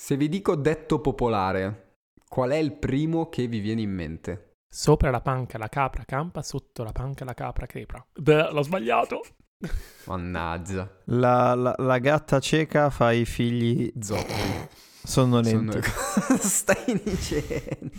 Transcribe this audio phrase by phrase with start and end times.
[0.00, 1.96] Se vi dico detto popolare,
[2.28, 4.58] qual è il primo che vi viene in mente?
[4.68, 8.06] Sopra la panca la capra campa, sotto la panca la capra crepra.
[8.16, 9.22] Beh, l'ho sbagliato.
[10.06, 10.88] Mannaggia.
[11.06, 14.32] La, la- la gatta cieca fa i figli Zoppi.
[15.02, 17.90] Sono- Cosa stai dicendo?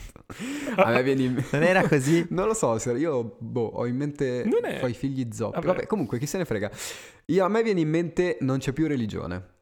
[0.78, 1.58] A me viene in mente...
[1.58, 2.26] Non era così?
[2.30, 5.56] Non lo so, io boh, ho in mente Non è- fai figli zoppi.
[5.56, 5.68] Vabbè.
[5.68, 5.86] Vabbè.
[5.86, 6.72] comunque chi se ne frega.
[7.26, 9.58] Io, a me viene in mente non c'è più religione.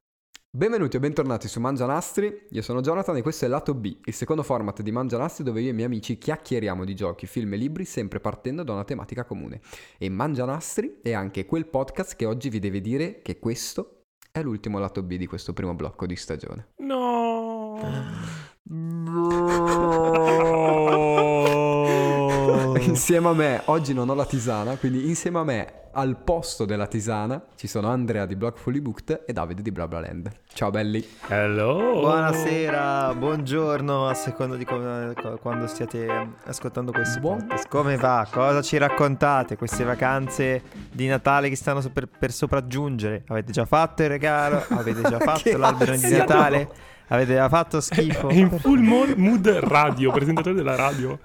[0.49, 4.43] Benvenuti o bentornati su Mangianastri, io sono Jonathan e questo è Lato B, il secondo
[4.43, 7.83] format di Mangianastri dove io e i miei amici chiacchieriamo di giochi, film e libri
[7.83, 9.59] sempre partendo da una tematica comune.
[9.97, 14.79] E Mangianastri è anche quel podcast che oggi vi deve dire che questo è l'ultimo
[14.79, 16.69] Lato B di questo primo blocco di stagione.
[16.77, 17.77] No.
[22.87, 26.87] Insieme a me, oggi non ho la tisana, quindi insieme a me al posto della
[26.87, 30.31] tisana ci sono Andrea di Block Fully Booked e Davide di BlaBlaLand.
[30.53, 31.05] Ciao belli.
[31.27, 31.99] Hello.
[31.99, 36.07] Buonasera, buongiorno a seconda di come- co- quando stiate
[36.45, 37.67] ascoltando questo Buon- podcast.
[37.67, 38.25] Come va?
[38.31, 39.57] Cosa ci raccontate?
[39.57, 43.23] Queste vacanze di Natale che stanno per, per sopraggiungere?
[43.27, 44.63] Avete già fatto il regalo?
[44.69, 46.69] Avete già fatto l'albero di Natale?
[47.09, 48.27] Avete già fatto schifo?
[48.29, 51.17] È in full mo- mood radio, presentatore della radio.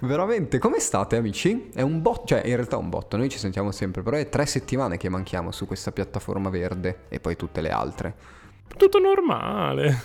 [0.00, 1.70] Veramente, come state amici?
[1.74, 4.28] È un botto, cioè in realtà è un botto, noi ci sentiamo sempre, però è
[4.28, 8.14] tre settimane che manchiamo su questa piattaforma verde e poi tutte le altre.
[8.76, 10.00] Tutto normale.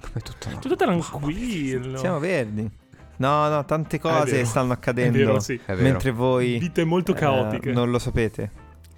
[0.00, 0.58] Come tutto no?
[0.58, 1.98] Tutto tranquillo.
[1.98, 2.68] Siamo verdi.
[3.16, 5.18] No, no, tante cose stanno È accadendo.
[5.18, 5.60] vero, sì.
[5.62, 5.82] È vero.
[5.82, 7.70] Mentre voi Vite molto eh, caotiche.
[7.70, 8.50] non lo sapete.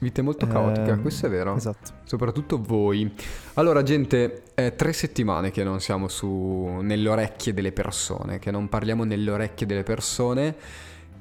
[0.03, 1.55] Vite molto caotica, Ehm, questo è vero.
[1.55, 1.92] Esatto.
[2.03, 3.08] Soprattutto voi.
[3.55, 8.69] Allora, gente, è tre settimane che non siamo su nelle orecchie delle persone, che non
[8.69, 10.56] parliamo nelle orecchie delle persone.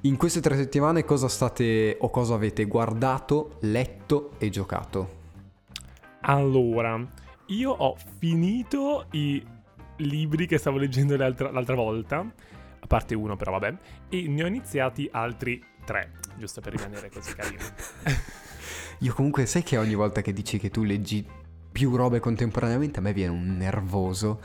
[0.01, 5.19] In queste tre settimane cosa state o cosa avete guardato, letto e giocato?
[6.21, 6.99] Allora,
[7.47, 9.45] io ho finito i
[9.97, 13.77] libri che stavo leggendo l'altra, l'altra volta, a parte uno però vabbè,
[14.09, 17.61] e ne ho iniziati altri tre, giusto per rimanere così carino.
[19.01, 21.25] Io comunque sai che ogni volta che dici che tu leggi
[21.71, 24.41] più robe contemporaneamente a me viene un nervoso.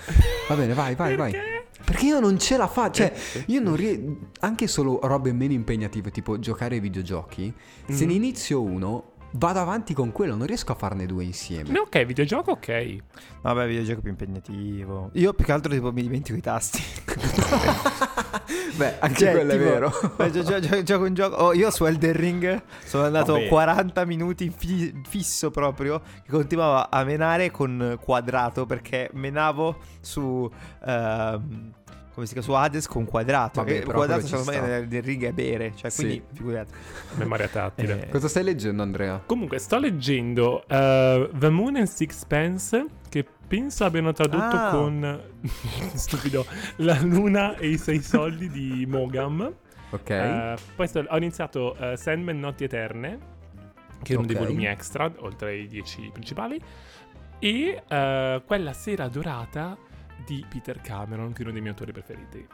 [0.48, 1.32] Va bene, vai, vai, vai.
[1.32, 1.54] Perché?
[1.84, 3.12] Perché io non ce la faccio, cioè
[3.46, 7.52] io non riesco, anche solo robe meno impegnative, tipo giocare ai videogiochi,
[7.88, 8.08] se Mhm.
[8.10, 11.68] ne inizio uno, vado avanti con quello, non riesco a farne due insieme.
[11.70, 12.96] No, ok, videogioco ok.
[13.42, 15.10] Vabbè, videogioco più impegnativo.
[15.14, 16.80] Io più che altro tipo mi dimentico i tasti.
[18.76, 19.92] Beh, anche Cioè, quello tipo, è vero.
[20.30, 21.36] gio- gio- gio- gioco un gioco.
[21.36, 23.48] Oh, io su Elden Ring sono andato Vabbè.
[23.48, 26.00] 40 minuti fi- fisso proprio.
[26.00, 30.50] Che continuavo a menare con quadrato perché menavo su.
[30.84, 31.72] ehm,
[32.14, 32.48] come si chiama?
[32.48, 33.60] Su Hades con quadrato.
[33.60, 34.66] Vabbè, e però quadrato secondo me sta.
[34.66, 35.72] nell'Elden Ring è bere.
[35.76, 35.96] Cioè, Sì.
[36.02, 36.72] quindi figurate.
[37.16, 38.06] Memoria tattile.
[38.06, 39.22] Eh, Cosa stai leggendo, Andrea?
[39.26, 44.70] Comunque, sto leggendo eh, The Moon and Sixpence, che penso abbiano tradotto Ah.
[44.70, 45.20] con...
[45.94, 46.44] stupido.
[46.76, 49.52] La luna e i sei soldi di Mogam.
[49.90, 50.10] Ok.
[50.10, 53.18] Eh, poi sto- ho iniziato eh, Sandman Notti Eterne,
[54.02, 54.42] che è uno dei Ok.
[54.42, 56.60] volumi extra, oltre ai dieci principali.
[57.38, 59.76] E eh, quella sera dorata
[60.24, 62.46] di Peter Cameron, che è uno dei miei autori preferiti.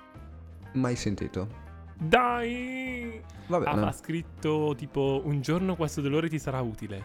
[0.73, 1.71] Mai sentito.
[1.97, 3.21] Dai!
[3.47, 3.87] Va bene.
[3.87, 7.03] Ha scritto tipo un giorno questo dolore ti sarà utile.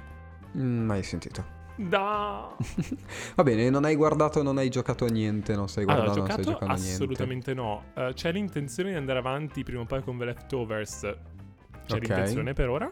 [0.58, 1.56] Mm, Mai sentito.
[1.78, 2.56] Da!
[3.36, 6.24] Va bene, non hai guardato, non hai giocato a niente, non stai Allora, guardando, ho
[6.24, 7.04] non stai giocato giocando a niente.
[7.04, 7.84] assolutamente no.
[7.94, 11.00] Eh, c'è l'intenzione di andare avanti prima o poi con The Leftovers.
[11.02, 12.00] C'è Ok.
[12.02, 12.92] l'intenzione per ora.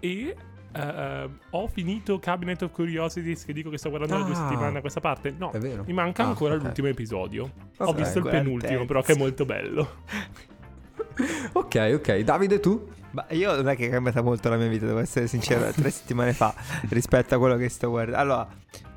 [0.00, 0.36] E
[0.76, 4.48] eh, ho finito Cabinet of Curiosities che dico che sto guardando da due Ah.
[4.48, 5.32] settimane a questa parte.
[5.38, 5.84] No, È vero.
[5.86, 6.62] mi manca Ah, ancora ok.
[6.62, 7.50] l'ultimo episodio.
[7.78, 7.94] Ho Ok.
[7.96, 9.88] visto il penultimo, però che è molto bello.
[11.52, 12.18] Ok, ok.
[12.20, 12.88] Davide, tu?
[13.14, 15.90] Ma io non è che è cambiata molto la mia vita, devo essere sincero, tre
[15.90, 16.52] settimane fa
[16.88, 18.20] rispetto a quello che sto guardando.
[18.20, 18.48] Allora,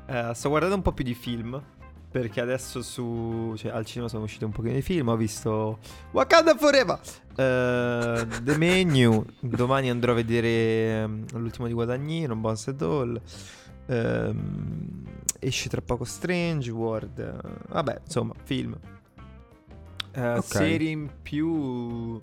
[0.06, 1.60] eh, sto guardando un po' più di film.
[2.10, 3.52] Perché adesso su.
[3.54, 5.08] Cioè, al cinema sono usciti un pochino di film.
[5.08, 5.78] Ho visto
[6.12, 6.98] Wakanda Forever.
[7.36, 9.22] eh, The Menu.
[9.40, 10.48] Domani andrò a vedere
[11.02, 13.20] ehm, l'ultimo di Guadagnino, Bones and All.
[13.88, 15.02] Ehm,
[15.38, 17.40] esce tra poco Strange World.
[17.68, 18.74] vabbè, insomma, film.
[20.12, 20.44] Eh, Ok.
[20.44, 22.18] Serie in più.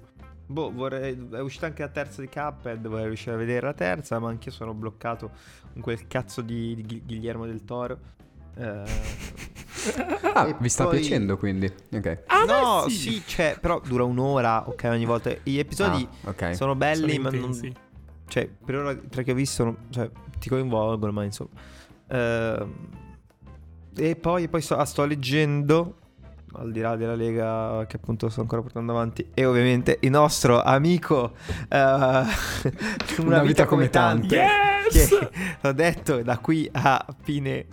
[0.47, 1.27] Boh, vorrei.
[1.31, 2.87] È uscita anche la terza di Cuphead.
[2.87, 4.19] Vorrei riuscire a vedere la terza.
[4.19, 5.31] Ma anch'io sono bloccato
[5.73, 7.99] con quel cazzo di, di Guillermo del Toro.
[8.55, 8.83] Eh,
[10.33, 11.71] Ah, vi sta poi- piacendo quindi?
[11.91, 12.23] Ok.
[12.27, 13.21] Ah, no, beh, sì.
[13.25, 13.57] c'è.
[13.59, 14.67] Però dura un'ora.
[14.67, 15.31] Ok, ogni volta.
[15.43, 16.55] Gli episodi Ah, ok.
[16.55, 17.39] sono belli, Sono ma non.
[17.51, 17.73] intensi.
[18.27, 20.09] Cioè, per ora, tra che ho visto, non- cioè,
[20.39, 21.49] ti coinvolgono, ma insomma.
[22.07, 22.73] Ehm,
[23.97, 25.97] e poi, poi sto, ah, sto leggendo,
[26.57, 30.61] al di là della Lega che appunto sto ancora portando avanti, e ovviamente il nostro
[30.61, 31.33] amico
[31.69, 32.23] eh,
[33.19, 34.35] Una, vita, come tante.
[34.35, 35.09] Yes!
[35.09, 35.29] Che
[35.67, 37.65] ho detto da qui a fine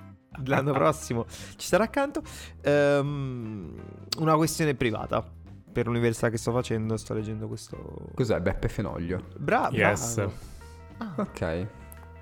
[0.44, 1.26] l'anno prossimo
[1.56, 2.23] ci sarà accanto.
[2.62, 3.75] Ehm,
[4.19, 5.25] una questione privata.
[5.73, 8.11] Per l'università che sto facendo, sto leggendo questo.
[8.14, 9.25] Cos'è Beppe Fenoglio?
[9.38, 10.14] Bra- Yes.
[10.17, 10.32] bravo.
[10.99, 11.67] Ah, Ok.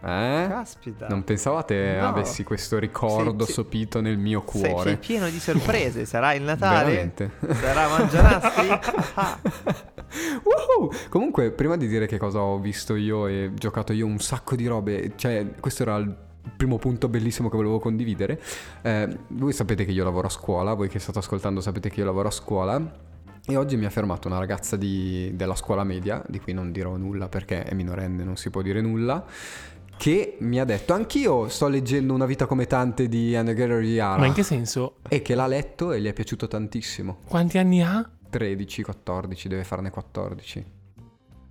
[0.03, 0.47] Eh?
[0.49, 1.07] caspita.
[1.09, 2.09] Non pensavate No.
[2.09, 4.97] avessi questo ricordo Sei- sei- sopito nel mio Sei, sei cuore?
[4.97, 6.05] pieno di sorprese.
[6.07, 6.85] Sarà il Natale?
[6.91, 7.31] Veramente.
[7.61, 8.69] Sarà Mangianastri?
[10.43, 10.91] Woohoo!
[11.09, 14.67] Comunque, prima di dire che cosa ho visto io e giocato io un sacco di
[14.67, 16.15] robe, cioè, questo era il
[16.57, 18.41] primo punto bellissimo che volevo condividere.
[18.83, 22.07] Eh, voi sapete che io lavoro a scuola, voi che state ascoltando sapete che io
[22.07, 23.09] lavoro a scuola.
[23.47, 26.97] E oggi mi ha fermato una ragazza di- della scuola media, di cui non dirò
[26.97, 29.25] nulla perché è minorenne, non si può dire nulla,
[30.01, 34.25] che mi ha detto anch'io sto leggendo Una vita come tante di Anne Yara Ma
[34.25, 34.95] in che senso?
[35.07, 37.19] e che l'ha letto e gli è piaciuto tantissimo.
[37.29, 38.09] Quanti anni ha?
[38.31, 40.65] 13, 14, deve farne 14.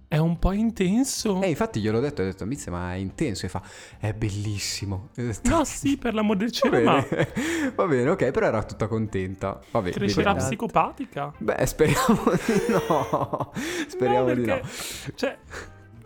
[0.07, 1.39] È un po' intenso.
[1.43, 3.45] E infatti gliel'ho detto, ho detto, Mizze, ma è intenso.
[3.45, 3.61] E fa,
[3.99, 5.09] è bellissimo.
[5.13, 7.31] Detto, No, sì, per l'amor del va cielo, ma bene,
[7.75, 9.61] va bene, ok, però era tutta contenta.
[9.69, 10.47] Vabbè, crescerà vediamo.
[10.47, 11.33] psicopatica.
[11.37, 13.51] Beh, speriamo di no.
[13.87, 15.13] Speriamo no, di perché, no.
[15.13, 15.37] Cioè,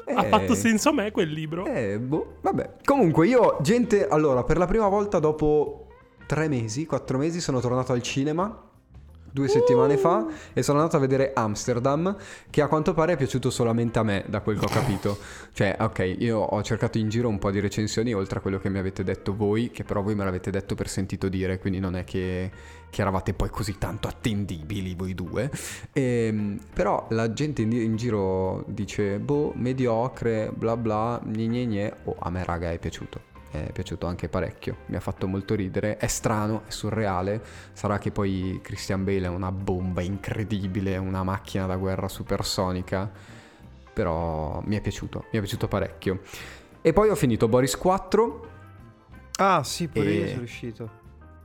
[0.05, 1.65] ha Eh, fatto senso a me quel libro.
[1.65, 2.75] Eh, boh, vabbè.
[2.83, 5.88] Comunque io, gente, allora, per la prima volta dopo
[6.27, 8.71] tre mesi, quattro mesi, sono tornato al cinema.
[9.33, 12.15] Due settimane fa e sono andato a vedere Amsterdam
[12.51, 15.18] che a quanto pare è piaciuto solamente a me da quel che ho capito.
[15.51, 18.69] Cioè ok io ho cercato in giro un po' di recensioni oltre a quello che
[18.69, 21.95] mi avete detto voi che però voi me l'avete detto per sentito dire quindi non
[21.95, 22.51] è che,
[22.91, 25.50] che eravate poi così tanto attendibili voi due.
[25.94, 31.94] Ehm, però la gente in, in giro dice boh mediocre bla bla gne gne gne
[32.03, 35.97] oh a me raga è piaciuto è piaciuto anche parecchio, mi ha fatto molto ridere,
[35.97, 37.41] è strano, è surreale,
[37.73, 43.09] sarà che poi Christian Bale è una bomba incredibile, una macchina da guerra supersonica,
[43.94, 46.21] però mi è piaciuto, mi è piaciuto parecchio.
[46.81, 48.50] E poi ho finito Boris 4,
[49.38, 50.89] Ah, sì, pure E- io sono riuscito.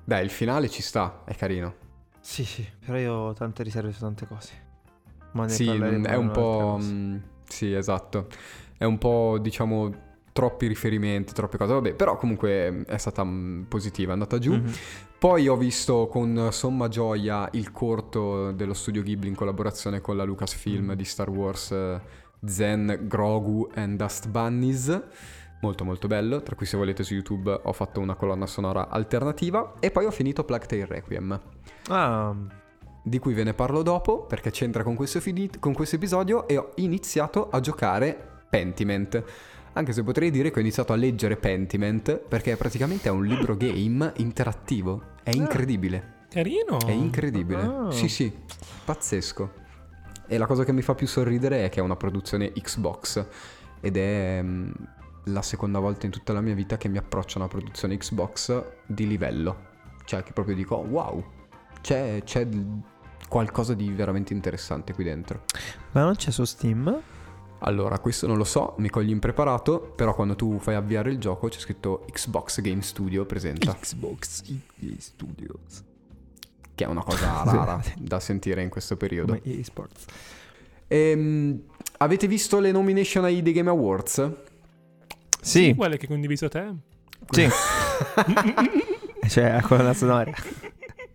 [0.04, 1.86] beh il finale ci sta, è carino.
[2.20, 4.66] Sì, sì, però io ho tante riserve su tante cose.
[5.32, 6.76] Ma ne Sì, è un po'...
[6.80, 7.16] mm,
[7.46, 8.28] sì, esatto.
[8.76, 9.90] È un po', diciamo,
[10.38, 11.72] troppi riferimenti, troppe cose.
[11.72, 14.52] Vabbè, però comunque mm, è stata mm, positiva, è andata giù.
[14.52, 14.72] Mhm.
[15.18, 20.22] Poi ho visto con somma gioia il corto dello studio Ghibli in collaborazione con la
[20.22, 20.92] Lucasfilm Mm.
[20.92, 22.00] di Star Wars eh,
[22.44, 25.02] Zen, Grogu and Dust Bunnies.
[25.60, 29.74] Molto molto bello, tra cui se volete su YouTube ho fatto una colonna sonora alternativa
[29.80, 31.40] e poi ho finito Plague Tale Requiem,
[31.88, 32.32] Ah,
[33.02, 36.56] di cui ve ne parlo dopo perché c'entra con questo, fini- con questo episodio e
[36.58, 38.16] ho iniziato a giocare
[38.48, 39.24] Pentiment.
[39.78, 43.56] Anche se potrei dire che ho iniziato a leggere Pentiment perché praticamente è un libro
[43.56, 45.14] game interattivo.
[45.22, 46.26] È incredibile.
[46.28, 46.80] Carino.
[46.84, 47.62] È incredibile.
[47.62, 47.90] Ah.
[47.92, 48.32] Sì, sì,
[48.84, 49.52] pazzesco.
[50.26, 53.24] E la cosa che mi fa più sorridere è che è una produzione Xbox
[53.80, 54.70] ed è mm,
[55.26, 58.64] la seconda volta in tutta la mia vita che mi approccio a una produzione Xbox
[58.84, 59.66] di livello.
[60.04, 61.24] Cioè che proprio dico, "Oh, wow,
[61.82, 62.48] c'è, c'è
[63.28, 65.44] qualcosa di veramente interessante qui dentro.
[65.92, 67.00] ma non c'è su Steam?
[67.60, 71.48] Allora, questo non lo so, mi cogli impreparato, però quando tu fai avviare il gioco
[71.48, 74.44] c'è scritto Xbox Game Studio presenta, Xbox
[74.98, 75.84] Studios.
[76.74, 79.38] che è una cosa rara da sentire in questo periodo.
[79.38, 80.04] Come eSports.
[80.86, 81.62] Ehm,
[81.98, 84.30] avete visto le nomination ai The Game Awards?
[85.40, 86.72] Sì, Quelle che hai condiviso te.
[87.30, 87.48] sì.
[89.28, 90.32] cioè, la colonna sonora.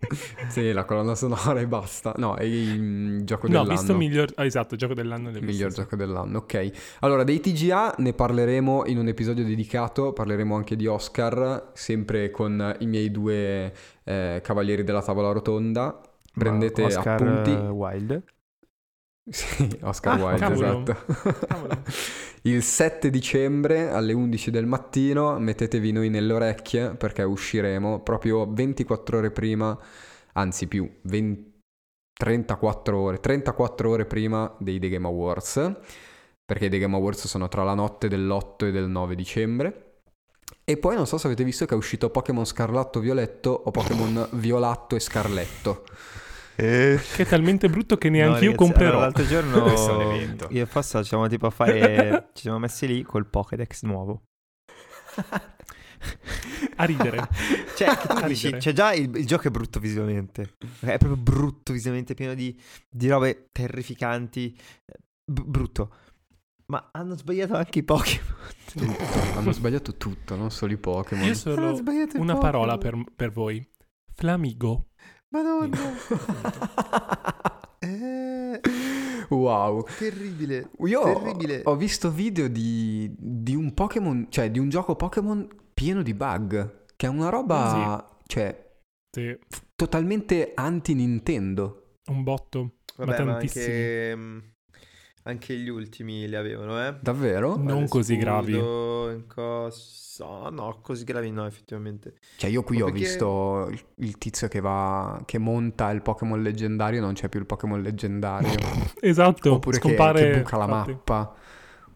[0.48, 2.14] sì, la colonna sonora e basta.
[2.16, 3.68] No, è il mm, gioco No, ho dell'anno.
[3.68, 4.32] visto miglior...
[4.36, 5.30] ah, esatto, gioco dell'anno.
[5.30, 5.80] visto, miglior sì.
[5.80, 6.70] gioco dell'anno, ok.
[7.00, 12.76] Allora, dei TGA ne parleremo in un episodio dedicato, parleremo anche di Oscar, sempre con
[12.80, 13.72] i miei due
[14.04, 16.00] eh, cavalieri della tavola rotonda.
[16.36, 17.50] Prendete Oscar appunti.
[17.50, 18.22] eh, Wilde.
[19.30, 20.82] Sì, Oscar Ah, Wilde, cavolo.
[20.82, 21.46] esatto.
[21.46, 21.82] Cavolo.
[22.42, 29.18] Il 7 dicembre alle 11 del mattino mettetevi noi nelle orecchie perché usciremo proprio 24
[29.18, 29.76] ore prima,
[30.34, 31.52] anzi più, 20
[32.16, 35.72] 34 ore, 34 ore prima dei The Game Awards,
[36.44, 39.80] perché i The Game Awards sono tra la notte dell'8 e del 9 dicembre.
[40.64, 44.28] E poi non so se avete visto che è uscito Pokémon Scarlatto Violetto o Pokémon
[44.32, 45.84] Violatto e Scarletto.
[46.56, 47.00] Eh.
[47.14, 48.90] Che è talmente brutto che neanche No, io ragazzi, comprerò.
[48.90, 53.02] allora, l'altro giorno io e Fossa ci siamo tipo a fare ci siamo messi lì
[53.02, 54.22] col Pokédex nuovo.
[56.76, 57.26] A ridere.
[57.74, 58.62] Cioè, che tu A dici, ridere.
[58.62, 60.54] cioè già il, il gioco è brutto visivamente.
[60.80, 62.56] È proprio brutto visivamente, pieno di,
[62.88, 64.56] di robe terrificanti.
[65.24, 65.94] B- brutto.
[66.66, 68.34] Ma hanno sbagliato anche i Pokémon.
[69.36, 71.26] Hanno sbagliato tutto, non solo i Pokémon.
[71.26, 72.38] Io solo una Pokémon.
[72.38, 73.66] parola per, per voi.
[74.14, 74.90] Flamigo.
[75.34, 75.76] Madonna.
[77.84, 78.60] Eh,
[79.28, 79.84] Wow.
[79.98, 80.70] terribile.
[80.86, 81.60] Io Terribile.
[81.64, 86.84] ho visto video di, di un Pokémon, cioè di un gioco Pokémon pieno di bug.
[86.96, 88.72] Che è una roba, cioè,
[89.10, 89.36] Sì,
[89.74, 91.96] totalmente anti-Nintendo.
[92.06, 92.76] un botto.
[92.96, 93.64] Vabbè, ma ma tantissimi.
[93.64, 94.38] anche, mm,
[95.26, 96.94] anche gli ultimi li avevano, eh?
[97.00, 97.56] Davvero?
[97.56, 98.52] Non Vale così Scudo, gravi.
[99.14, 100.48] Incosso...
[100.50, 102.14] No, così gravi no, effettivamente.
[102.36, 106.02] Cioè, io qui Ma ho perché- visto il, il tizio che va, che monta il
[106.02, 108.52] Pokémon leggendario, non c'è più il Pokémon leggendario.
[109.00, 110.30] Esatto, Oppure che, scompare...
[110.30, 110.90] che buca la infatti.
[110.92, 111.34] mappa.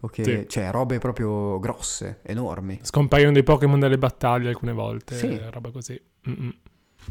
[0.01, 0.45] O che, Sì.
[0.47, 2.79] cioè, robe proprio grosse, enormi.
[2.81, 5.39] Scompaiono dei Pokémon dalle battaglie alcune volte, Sì.
[5.51, 5.99] roba così.
[6.29, 6.53] Mm-mm.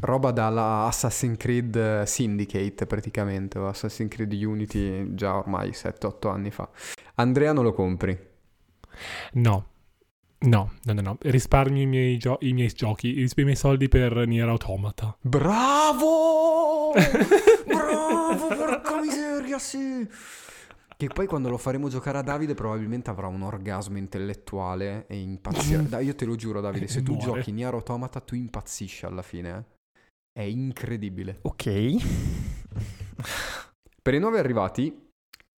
[0.00, 6.68] Roba dalla Assassin's Creed Syndicate praticamente, o Assassin's Creed Unity già ormai 7-8 anni fa.
[7.14, 8.18] Andrea non lo compri.
[9.32, 9.66] No.
[10.40, 11.16] No, no, no, no.
[11.20, 15.16] Risparmio i miei, gio- i miei giochi, risparmio i miei soldi per Nier Automata.
[15.20, 16.92] Bravo!
[17.66, 20.06] Bravo, porca miseria, sì!
[20.96, 25.98] Che poi quando lo faremo giocare a Davide probabilmente avrà un orgasmo intellettuale e impazzirà.
[26.02, 27.26] Io te lo giuro Davide, se tu Muore.
[27.38, 29.48] giochi Nier Automata tu impazzisci alla fine.
[29.56, 29.76] eh.
[30.38, 31.40] È incredibile.
[31.42, 31.64] Ok.
[34.00, 35.10] Per i nuovi arrivati,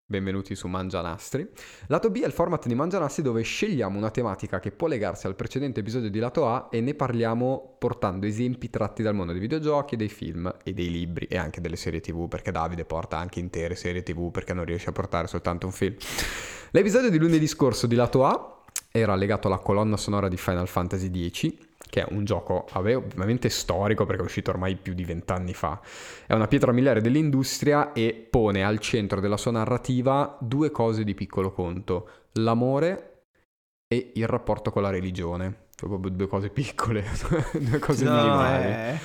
[0.05, 1.45] benvenuti su Mangianastri.
[1.87, 5.35] Lato B è il format di Mangianastri dove scegliamo una tematica che può legarsi al
[5.35, 9.97] precedente episodio di Lato A e ne parliamo portando esempi tratti dal mondo dei videogiochi,
[9.97, 13.75] dei film e dei libri e anche delle serie TV, perché Davide porta anche intere
[13.75, 15.93] serie TV perché non riesce a portare soltanto un film.
[16.71, 21.29] L'episodio di lunedì scorso di Lato A era legato alla colonna sonora di Final Fantasy
[21.29, 25.53] X, che è un gioco vabbè, ovviamente storico perché è uscito ormai più di vent'anni
[25.53, 25.81] fa.
[26.25, 31.15] È una pietra miliare dell'industria e pone al centro della sua narrativa due cose di
[31.15, 33.23] piccolo conto, l'amore
[33.87, 35.67] e il rapporto con la religione.
[35.75, 37.03] Proprio due cose piccole,
[37.59, 38.65] due cose No, minimali.
[38.65, 38.99] eh.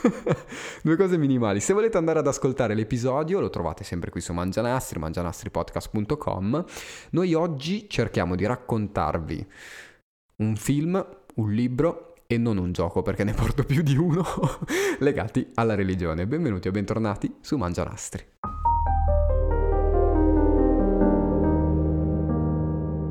[0.82, 1.60] Due cose minimali.
[1.60, 6.64] Se volete andare ad ascoltare l'episodio, lo trovate sempre qui su Mangianastri, mangianastripodcast.com.
[7.10, 9.46] Noi oggi cerchiamo di raccontarvi
[10.36, 14.22] un film, un libro e non un gioco, perché ne porto più di uno
[15.00, 16.28] legati alla religione.
[16.28, 18.24] Benvenuti o bentornati su Mangianastri.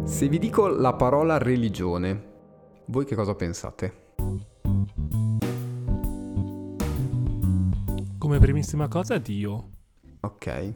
[0.05, 2.27] Se vi dico la parola religione,
[2.85, 4.13] voi che cosa pensate?
[8.17, 9.69] Come primissima cosa, Dio.
[10.21, 10.73] Ok.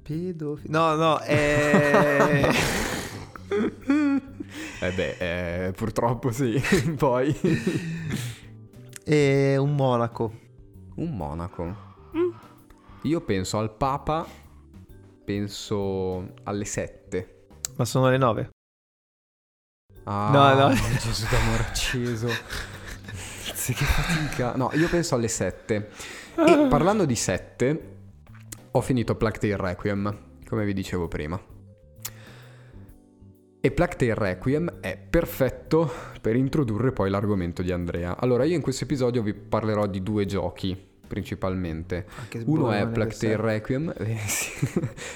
[0.00, 2.52] Pedofi- No, no, eh...
[4.80, 6.60] Eh beh, eh, purtroppo sì.
[6.96, 7.34] Poi
[9.04, 10.32] è un monaco.
[10.96, 11.92] un monaco.
[13.02, 14.26] Io penso al Papa,
[15.24, 17.46] penso alle sette.
[17.76, 18.50] Ma sono le nove.
[20.04, 20.74] Ah, No, no.
[21.00, 22.28] Gesù d'amore acceso.
[23.54, 24.54] Sì, che fatica.
[24.56, 25.88] No, io penso alle sette.
[26.36, 27.96] E parlando di sette,
[28.72, 31.40] ho finito Plague Tale Requiem, come vi dicevo prima.
[33.64, 35.90] E Plague Tale Requiem è perfetto
[36.20, 38.14] per introdurre poi l'argomento di Andrea.
[38.18, 42.04] Allora, io in questo episodio vi parlerò di due giochi, principalmente.
[42.44, 42.86] Uno è.
[42.86, 43.94] Tale Requiem.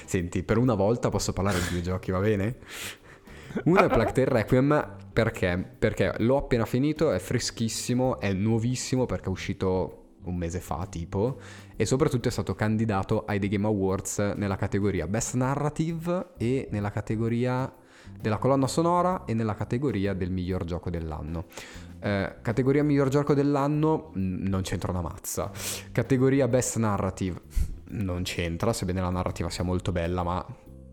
[0.03, 2.55] Senti, per una volta posso parlare di due giochi, va bene?
[3.65, 5.63] Uno è Plague Tale Requiem perché?
[5.77, 11.39] Perché l'ho appena finito, è freschissimo, è nuovissimo perché è uscito un mese fa tipo
[11.75, 16.89] e soprattutto è stato candidato ai The Game Awards nella categoria Best Narrative e nella
[16.89, 17.71] categoria
[18.19, 21.45] della colonna sonora e nella categoria del miglior gioco dell'anno.
[22.01, 25.51] Eh, categoria miglior gioco dell'anno mh, non c'entra una mazza.
[25.91, 27.41] Categoria Best Narrative
[27.89, 30.45] non c'entra, sebbene la narrativa sia molto bella, ma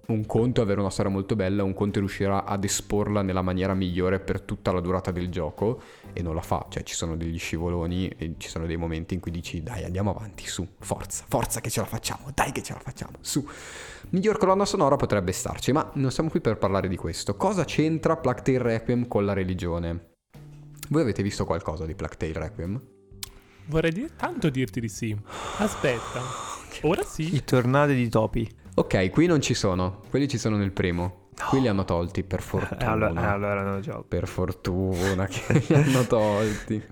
[0.07, 3.43] un conto è avere una storia molto bella, un conto è riuscire ad esporla nella
[3.43, 5.81] maniera migliore per tutta la durata del gioco
[6.17, 9.21] e non la fa, cioè ci sono degli scivoloni e ci sono dei momenti in
[9.21, 12.73] cui dici dai andiamo avanti, su, forza, forza che ce la facciamo, dai che ce
[12.73, 13.47] la facciamo, su.
[14.11, 17.37] Miglior colonna sonora potrebbe starci, ma non siamo qui per parlare di questo.
[17.37, 20.15] Cosa c'entra Plague Tale Requiem con la religione?
[20.89, 22.81] Voi avete visto qualcosa di Plague Tale Requiem?
[23.67, 25.15] Vorrei dire, tanto dirti di sì.
[25.59, 26.23] Aspetta.
[26.83, 27.35] Ora sì.
[27.35, 28.49] I tornadi di topi.
[28.77, 31.26] Ok, qui non ci sono, quelli ci sono nel primo.
[31.49, 32.91] Qui li hanno tolti, per Eh, fortuna.
[32.91, 34.05] allora, eh, allora non gioco.
[34.09, 36.83] Per fortuna che li hanno tolti.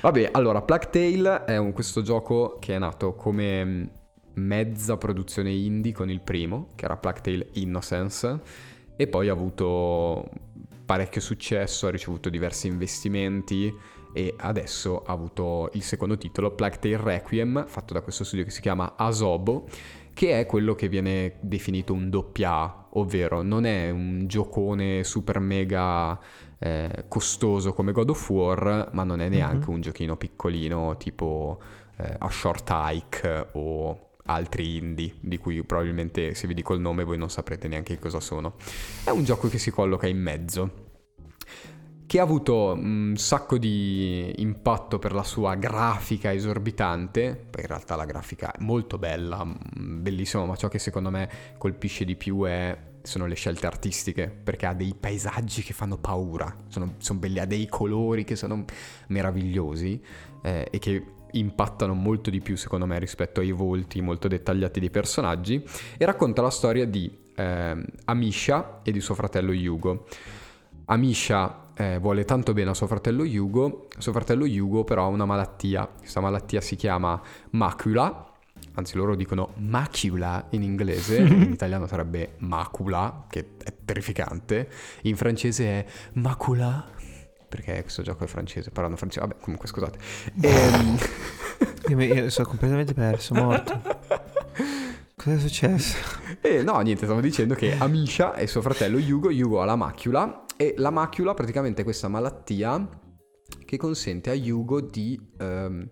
[0.00, 3.90] Vabbè, allora, Plague Tale è un- questo gioco che è nato come mh,
[4.34, 8.40] mezza produzione indie con il primo, che era Plague Tale Innocence,
[8.96, 10.28] e poi ha avuto
[10.84, 13.72] parecchio successo, ha ricevuto diversi investimenti
[14.14, 18.50] e adesso ha avuto il secondo titolo, Plague Tale Requiem, fatto da questo studio che
[18.50, 19.66] si chiama Asobo,
[20.18, 25.38] che è quello che viene definito un doppia A, ovvero non è un giocone super
[25.38, 26.18] mega
[26.58, 29.74] eh, costoso come God of War, ma non è neanche Mhm.
[29.74, 31.60] un giochino piccolino tipo
[31.98, 37.04] eh, A Short Hike o altri indie, di cui probabilmente se vi dico il nome
[37.04, 38.54] voi non saprete neanche cosa sono.
[39.04, 40.86] È un gioco che si colloca in mezzo.
[42.08, 47.96] Che ha avuto un sacco di impatto per la sua grafica esorbitante, poi in realtà
[47.96, 52.44] la grafica è molto bella, mm, bellissima, ma ciò che secondo me colpisce di più
[52.44, 57.40] è sono le scelte artistiche, perché ha dei paesaggi che fanno paura, sono, sono belli,
[57.40, 58.64] ha dei colori che sono
[59.08, 60.02] meravigliosi
[60.42, 64.88] eh, e che impattano molto di più secondo me rispetto ai volti molto dettagliati dei
[64.88, 65.62] personaggi
[65.98, 70.06] e racconta la storia di eh, Amisha e di suo fratello Yugo.
[70.90, 75.26] Amisha eh, vuole tanto bene a suo fratello Yugo, suo fratello Yugo però ha una
[75.26, 78.32] malattia, questa malattia si chiama macula,
[78.74, 84.68] anzi loro dicono macula in inglese, in italiano sarebbe macula, che è terrificante,
[85.02, 86.86] in francese è macula,
[87.48, 89.98] perché questo gioco è francese, parlano francese, vabbè comunque scusate.
[90.40, 90.98] Ehm...
[91.88, 93.80] io, io sono completamente perso, morto.
[95.14, 95.96] Cosa è successo?
[96.40, 100.44] Eh, no, niente, stavo dicendo che Amisha e suo fratello Yugo, Yugo ha la macula
[100.60, 102.86] e la macula praticamente è questa malattia
[103.64, 105.88] che consente a Yugo di ehm,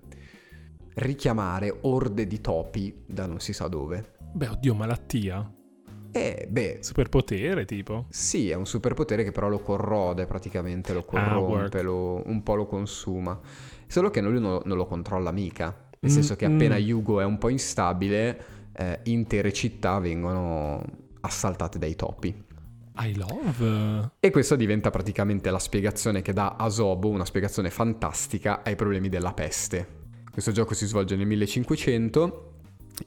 [0.94, 4.14] richiamare orde di topi da non si sa dove.
[4.32, 5.48] Beh, oddio, malattia.
[6.10, 6.78] Eh, beh...
[6.80, 8.06] Superpotere, tipo?
[8.08, 12.42] Sì, è un superpotere che però lo corrode praticamente, lo ah, corrompe, ah, lo, un
[12.42, 13.38] po' lo consuma.
[13.86, 15.66] Solo che lui non, non lo controlla mica.
[16.00, 16.80] Nel mm, senso che appena mm.
[16.80, 20.82] Yugo è un po' instabile, eh, intere città vengono
[21.20, 22.45] assaltate dai topi.
[22.98, 24.10] I love.
[24.20, 29.32] E questa diventa praticamente la spiegazione che dà Asobo, una spiegazione fantastica ai problemi della
[29.32, 30.04] peste.
[30.30, 32.52] Questo gioco si svolge nel 1500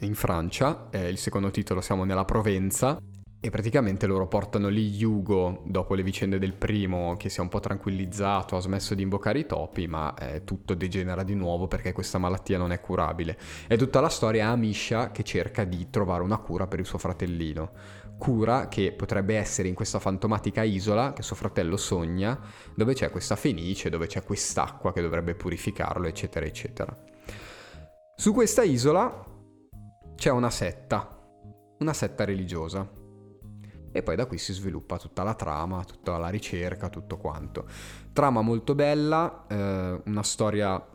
[0.02, 3.00] in Francia, eh, il secondo titolo siamo nella Provenza
[3.42, 7.48] e praticamente loro portano lì Yugo dopo le vicende del primo che si è un
[7.48, 11.94] po' tranquillizzato, ha smesso di invocare i topi, ma eh, tutto degenera di nuovo perché
[11.94, 13.38] questa malattia non è curabile.
[13.68, 16.98] E tutta la storia è Amisha che cerca di trovare una cura per il suo
[16.98, 17.72] fratellino.
[18.20, 22.38] Cura che potrebbe essere in questa fantomatica isola che suo fratello sogna,
[22.76, 26.96] dove c'è questa fenice, dove c'è quest'acqua che dovrebbe purificarlo, eccetera, eccetera.
[28.16, 29.24] Su questa isola
[30.16, 31.18] c'è una setta,
[31.80, 32.86] una setta religiosa.
[33.92, 37.66] E poi da qui si sviluppa tutta la trama, tutta la ricerca, tutto quanto.
[38.12, 40.86] Trama molto bella, eh, una storia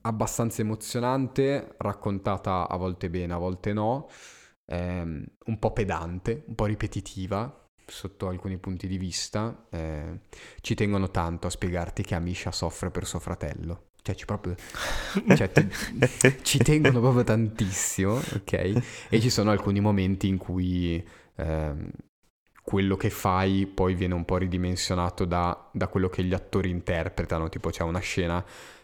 [0.00, 4.08] abbastanza emozionante, raccontata a volte bene, a volte no,
[4.68, 9.66] ehm, un po' pedante, un po' ripetitiva sotto alcuni punti di vista.
[9.70, 10.20] Eh,
[10.60, 13.86] ci tengono tanto a spiegarti che Amisha soffre per suo fratello.
[14.00, 14.54] Cioè, ci, proprio,
[15.36, 15.68] cioè, ti,
[16.42, 19.06] ci tengono proprio tantissimo, ok?
[19.08, 21.04] E ci sono alcuni momenti in cui
[21.36, 21.90] ehm,
[22.62, 27.48] quello che fai poi viene un po' ridimensionato da, da, quello che gli attori interpretano.
[27.48, 28.42] Tipo, c'è una scena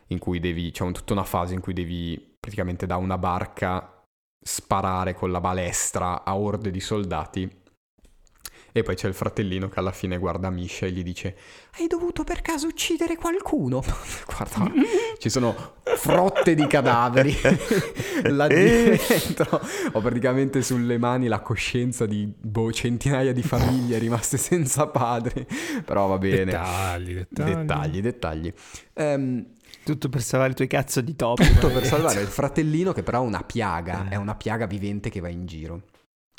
[0.08, 3.93] in cui devi, c'è un, tutta una fase in cui devi praticamente da una barca
[4.46, 7.62] sparare con la balestra a orde di soldati
[8.76, 11.36] e poi c'è il fratellino che alla fine guarda Misha e gli dice:
[11.78, 13.80] Hai dovuto per caso uccidere qualcuno?
[14.26, 14.68] guarda,
[15.16, 17.36] ci sono frotte di cadaveri
[18.34, 19.60] là dentro.
[19.92, 25.46] Ho praticamente sulle mani la coscienza di boh, centinaia di famiglie rimaste senza padri.
[25.84, 26.46] Però va bene.
[26.46, 27.54] Dettagli, dettagli.
[27.54, 28.52] Dettagli, dettagli.
[28.94, 29.46] Um,
[29.84, 31.46] tutto per salvare i tuoi cazzo di topi.
[31.46, 35.20] Tutto per salvare il fratellino che però ha una piaga, è una piaga vivente che
[35.20, 35.82] va in giro.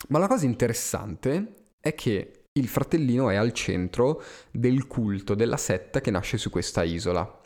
[0.09, 6.01] Ma la cosa interessante è che il fratellino è al centro del culto della setta
[6.01, 7.41] che nasce su questa isola,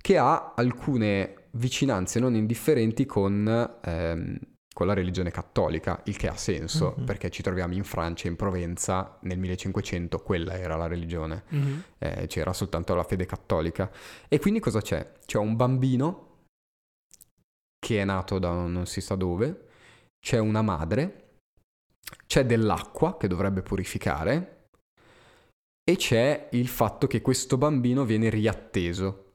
[0.00, 4.38] che ha alcune vicinanze non indifferenti con, ehm,
[4.72, 7.06] con la religione cattolica, il che ha senso, mm-hmm.
[7.06, 11.78] perché ci troviamo in Francia, in Provenza, nel 1500, quella era la religione, mm-hmm.
[11.98, 13.90] eh, c'era soltanto la fede cattolica.
[14.28, 15.12] E quindi cosa c'è?
[15.26, 16.28] C'è un bambino
[17.78, 19.66] che è nato da non si sa dove,
[20.20, 21.22] c'è una madre
[22.26, 24.68] c'è dell'acqua che dovrebbe purificare
[25.84, 29.31] e c'è il fatto che questo bambino viene riatteso.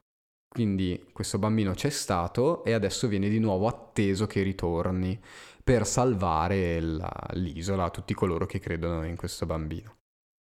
[0.48, 5.20] Quindi questo bambino c'è stato e adesso viene di nuovo atteso che ritorni
[5.62, 9.96] per salvare la, l'isola a tutti coloro che credono in questo bambino.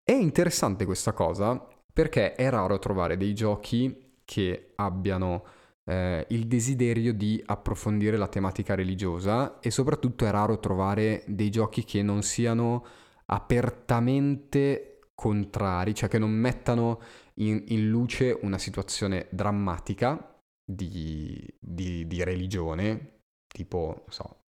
[0.03, 5.45] È interessante questa cosa perché è raro trovare dei giochi che abbiano
[5.85, 11.83] eh, il desiderio di approfondire la tematica religiosa e soprattutto è raro trovare dei giochi
[11.83, 12.85] che non siano
[13.25, 16.99] apertamente contrari, cioè che non mettano
[17.41, 24.41] in, in luce una situazione drammatica di, di, di religione, tipo, so,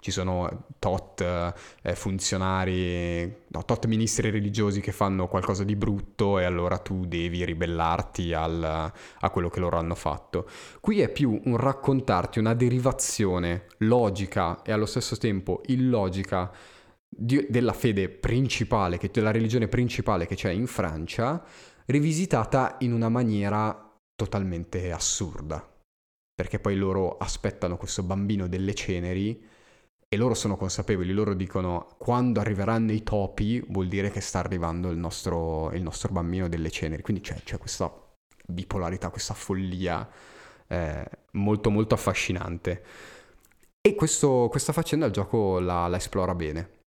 [0.00, 6.44] ci sono tot eh, funzionari, no, tot ministri religiosi che fanno qualcosa di brutto e
[6.44, 10.48] allora tu devi ribellarti al, a quello che loro hanno fatto.
[10.80, 16.52] Qui è più un raccontarti una derivazione logica e allo stesso tempo illogica
[17.08, 21.42] di, della fede principale, che, della religione principale che c'è in Francia,
[21.90, 25.66] rivisitata in una maniera totalmente assurda.
[26.34, 29.44] Perché poi loro aspettano questo bambino delle ceneri
[30.10, 34.90] e loro sono consapevoli, loro dicono quando arriveranno i topi vuol dire che sta arrivando
[34.90, 37.02] il nostro, il nostro bambino delle ceneri.
[37.02, 37.92] Quindi c'è, c'è questa
[38.46, 40.08] bipolarità, questa follia
[40.68, 42.84] eh, molto molto affascinante.
[43.80, 46.82] E questo, questa faccenda il gioco la, la, esplora bene,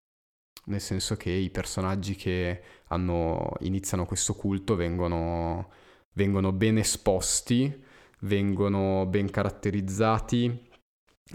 [0.66, 5.72] nel senso che i personaggi che hanno, iniziano questo culto vengono,
[6.14, 7.84] vengono ben esposti,
[8.22, 10.68] vengono ben caratterizzati,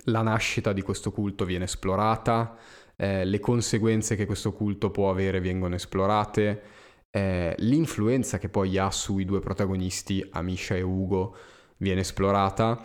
[0.04, 2.56] la nascita di questo culto viene esplorata,
[2.96, 6.62] eh, le conseguenze che questo culto può avere vengono esplorate,
[7.10, 11.36] eh, l'influenza che poi ha sui due protagonisti, Amisha e Ugo,
[11.76, 12.84] viene esplorata.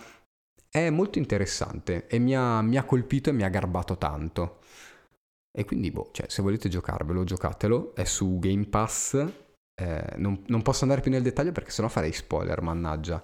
[0.69, 4.59] È molto interessante e mi ha, mi ha colpito e mi ha garbato tanto.
[5.59, 7.93] E quindi, boh, cioè, se volete giocarvelo, giocatelo.
[7.93, 9.13] È su Game Pass.
[9.75, 13.21] Eh, non, non, posso andare più nel dettaglio perché sennò farei spoiler, mannaggia.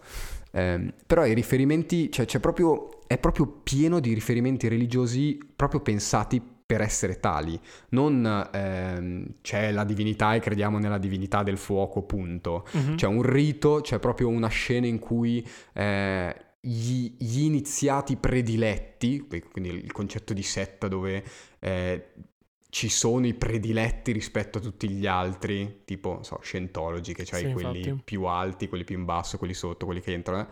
[0.52, 6.42] Eh, però i riferimenti, cioè, c'è proprio, è proprio pieno di riferimenti religiosi proprio pensati
[6.66, 7.58] per essere tali.
[7.92, 12.68] Non ehm, c'è la divinità e crediamo nella divinità del fuoco, punto.
[12.76, 12.96] Mm-hmm.
[12.96, 16.36] C'è un rito, c'è proprio una scena in cui eh,
[16.68, 21.24] gli, gli, iniziati prediletti, quindi il concetto di setta dove
[21.60, 22.08] eh,
[22.70, 27.52] ci sono i prediletti rispetto a tutti gli altri, tipo, so, Scientology, che c'hai sì,
[27.52, 28.02] quelli infatti.
[28.04, 30.48] più alti, quelli più in basso, quelli sotto, quelli che entrano.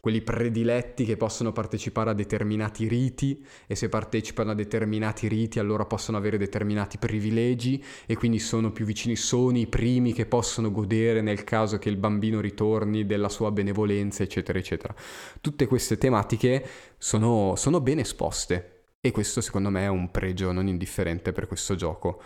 [0.00, 5.84] Quelli prediletti che possono partecipare a determinati riti e se partecipano a determinati riti allora
[5.86, 11.20] possono avere determinati privilegi e quindi sono più vicini, sono i primi che possono godere
[11.20, 14.94] nel caso che il bambino ritorni della sua benevolenza, eccetera, eccetera.
[15.40, 16.64] Tutte queste tematiche
[16.96, 21.74] sono, sono ben esposte e questo secondo me è un pregio non indifferente per questo
[21.74, 22.22] gioco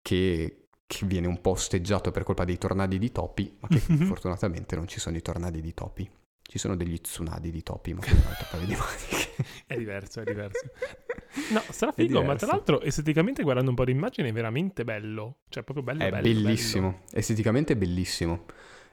[0.00, 4.76] che, che viene un po' osteggiato per colpa dei tornadi di topi, ma che fortunatamente
[4.76, 6.08] non ci sono i tornadi di topi.
[6.46, 9.24] Ci sono degli tsunadi di topi, ma che è paio di maniche.
[9.66, 10.60] è diverso, è diverso.
[11.50, 15.38] No, sarà figo, ma tra l'altro esteticamente guardando un po' di immagini è veramente bello.
[15.48, 16.90] Cioè, proprio bello, è bello, bellissimo.
[16.90, 17.04] Bello.
[17.10, 18.44] Esteticamente è bellissimo.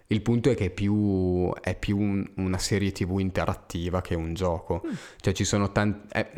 [0.07, 4.33] Il punto è che è più, è più un, una serie tv interattiva che un
[4.33, 4.81] gioco.
[4.85, 4.93] Mm.
[5.17, 6.07] Cioè ci sono tanti...
[6.13, 6.31] Eh,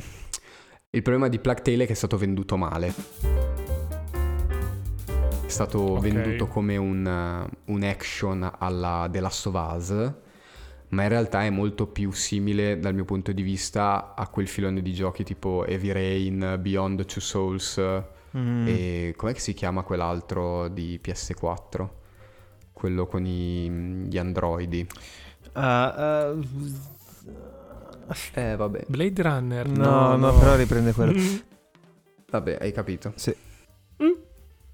[0.90, 2.94] il problema di Plague Tale è che è stato venduto male.
[5.46, 6.12] È stato okay.
[6.12, 10.14] venduto come un, un action alla The Last of Us
[10.94, 14.82] ma in realtà è molto più simile dal mio punto di vista a quel filone
[14.82, 17.82] di giochi tipo Heavy Rain, Beyond Two Souls
[18.38, 18.68] mm.
[18.68, 21.90] e com'è che si chiama quell'altro di PS4?
[22.72, 24.88] Quello con i, gli androidi.
[25.54, 26.46] Uh, uh,
[28.34, 28.86] eh vabbè.
[28.88, 29.68] Blade Runner.
[29.68, 31.20] No, no, no, no però riprende quello.
[32.30, 33.14] vabbè, hai capito.
[33.16, 33.36] Sì.
[34.04, 34.12] Mm.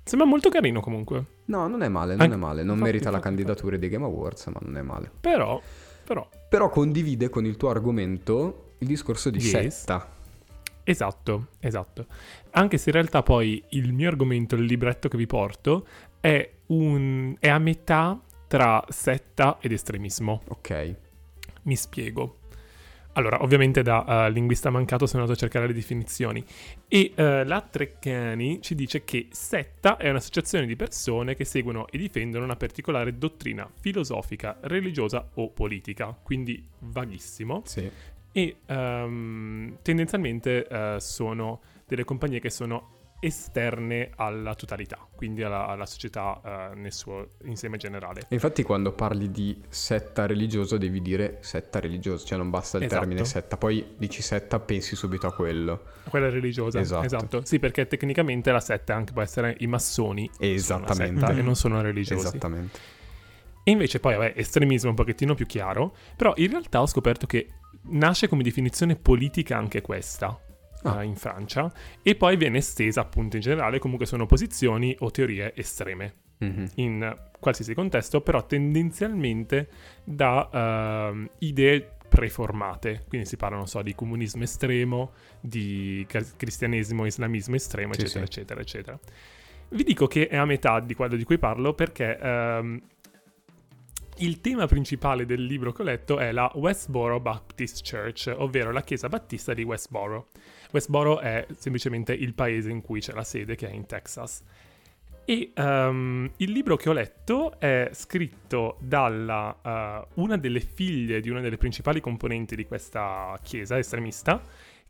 [0.04, 1.26] Sembra molto carino comunque.
[1.46, 2.36] No, non è male, non Anche...
[2.36, 2.64] è male.
[2.64, 5.12] Non infatti, merita infatti, la candidatura dei Game Awards, ma non è male.
[5.20, 5.62] Però
[6.10, 6.28] però...
[6.50, 9.84] Però condivide con il tuo argomento il discorso di yes.
[9.84, 10.12] setta.
[10.84, 12.08] Esatto, esatto.
[12.52, 15.86] Anche se in realtà poi il mio argomento, il libretto che vi porto,
[16.20, 20.42] è, un, è a metà tra setta ed estremismo.
[20.48, 20.96] Ok.
[21.64, 22.39] Mi spiego.
[23.20, 26.42] Allora, ovviamente da uh, linguista mancato sono andato a cercare le definizioni
[26.88, 31.98] e uh, la Treccani ci dice che setta è un'associazione di persone che seguono e
[31.98, 37.64] difendono una particolare dottrina filosofica, religiosa o politica, quindi vaghissimo.
[37.66, 37.92] Sì.
[38.32, 45.86] E um, tendenzialmente uh, sono delle compagnie che sono esterne alla totalità, quindi alla, alla
[45.86, 48.26] società uh, nel suo insieme generale.
[48.30, 53.02] infatti quando parli di setta religioso devi dire setta religiosa, cioè non basta il esatto.
[53.02, 55.84] termine setta, poi dici setta pensi subito a quello.
[56.10, 57.06] Quella religiosa, esatto.
[57.06, 57.46] esatto.
[57.46, 62.26] Sì, perché tecnicamente la setta anche può essere i massoni, esattamente, e non sono religiosi.
[62.26, 62.80] Esattamente.
[63.64, 67.50] E invece poi, vabbè, estremismo un pochettino più chiaro, però in realtà ho scoperto che
[67.90, 70.40] nasce come definizione politica anche questa
[70.84, 70.98] ah.
[70.98, 75.54] uh, in Francia e poi viene estesa appunto in generale, comunque sono posizioni o teorie
[75.56, 76.14] estreme
[76.44, 76.66] mm-hmm.
[76.76, 79.70] in qualsiasi contesto, però tendenzialmente
[80.04, 87.56] da uh, idee preformate, quindi si parla, non so, di comunismo estremo, di cristianesimo, islamismo
[87.56, 88.32] estremo, sì, eccetera, sì.
[88.32, 89.00] eccetera, eccetera.
[89.70, 92.82] Vi dico che è a metà di quello di cui parlo perché um,
[94.18, 98.82] il tema principale del libro che ho letto è la Westboro Baptist Church, ovvero la
[98.82, 100.28] chiesa battista di Westboro.
[100.72, 104.44] Westboro è semplicemente il paese in cui c'è la sede, che è in Texas.
[105.26, 109.06] E um, il libro che ho letto è scritto da
[110.14, 114.42] uh, una delle figlie di una delle principali componenti di questa chiesa estremista,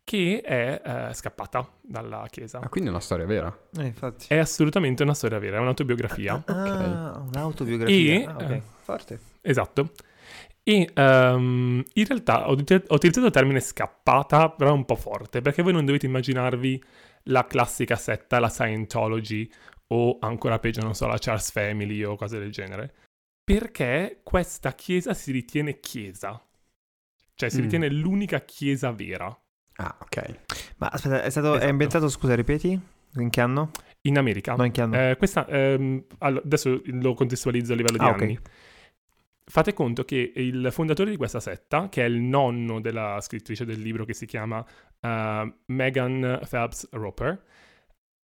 [0.04, 2.60] che è eh, scappata dalla chiesa.
[2.60, 3.56] Ah, quindi è una storia vera.
[3.78, 4.26] Eh, infatti.
[4.30, 6.42] È assolutamente una storia vera, è un'autobiografia.
[6.48, 8.14] Ah, un'autobiografia.
[8.14, 8.50] E- Ah, ok.
[8.50, 8.62] eh.
[8.82, 9.20] Forte.
[9.42, 9.92] Esatto.
[10.70, 14.96] E ehm, in realtà ho, ut- ho utilizzato il termine scappata, però è un po'
[14.96, 16.84] forte, perché voi non dovete immaginarvi
[17.24, 19.50] la classica setta, la Scientology,
[19.88, 22.94] o ancora peggio, non so, la Charles Family o cose del genere.
[23.44, 26.40] Perché questa chiesa si ritiene chiesa.
[27.34, 27.62] Cioè si Mm.
[27.64, 29.26] ritiene l'unica chiesa vera.
[29.78, 30.40] Ah, ok.
[30.78, 31.70] Ma aspetta, è stato è Esatto.
[31.72, 32.80] ambientato, scusa, ripeti?
[33.16, 33.72] In che anno?
[34.02, 34.54] In America.
[34.54, 34.96] No, in che anno?
[34.96, 38.40] Eh, questa, ehm, adesso lo contestualizzo a livello di Ah, anni.
[39.52, 43.80] Fate conto che il fondatore di questa setta, che è il nonno della scrittrice del
[43.80, 44.64] libro che si chiama
[45.00, 47.44] eh, Megan Phelps Roper,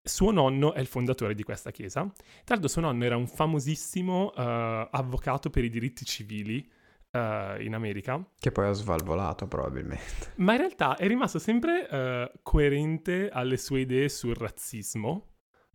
[0.01, 2.01] suo nonno è il fondatore di questa chiesa.
[2.01, 6.67] Tra l'altro suo nonno era un famosissimo eh, avvocato per i diritti civili
[7.11, 10.33] eh, in America, Che poi ha svalvolato probabilmente.
[10.37, 15.30] ma in realtà è rimasto sempre coerente alle sue idee sul razzismo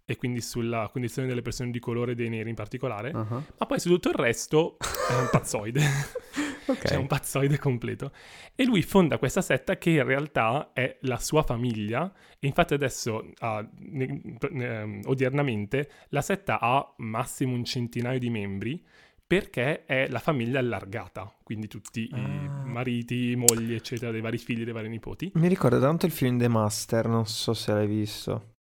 [0.08, 3.10] e quindi sulla condizione delle persone di colore e dei neri in particolare.
[3.10, 3.26] Ah,
[3.58, 5.80] Ma poi su tutto il resto è un pazzoide.
[6.68, 6.88] Ok.
[6.88, 8.10] Cioè un pazzoide completo.
[8.56, 12.12] E lui fonda questa setta che in realtà è la sua famiglia.
[12.40, 18.84] E infatti adesso, ah, ne- ne- odiernamente, la setta ha massimo un centinaio di membri
[19.24, 21.32] perché è la famiglia allargata.
[21.44, 22.18] Quindi tutti Ah.
[22.18, 25.30] i mariti, mogli, eccetera, dei vari figli, dei vari nipoti.
[25.34, 28.54] Mi ricorda tanto il film The Master, non so se l'hai visto.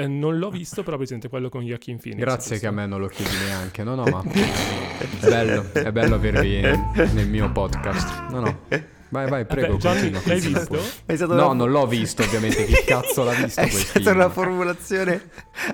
[0.00, 2.20] Eh, non l'ho visto, però presente quello con Joaquin Phoenix.
[2.20, 3.82] Grazie che a me non lo chiedi neanche.
[3.82, 8.28] No, no, ma è bello, è bello avervi nel mio podcast.
[8.30, 8.60] No, no.
[9.08, 9.76] Vai, vai, prego.
[9.76, 10.66] Vabbè, Johnny, continua, l'hai visto?
[10.66, 10.82] pure.
[11.04, 12.64] È stato No, una- non l'ho visto, ovviamente.
[12.64, 14.14] Chi cazzo l'ha visto È stata film?
[14.14, 15.30] una formulazione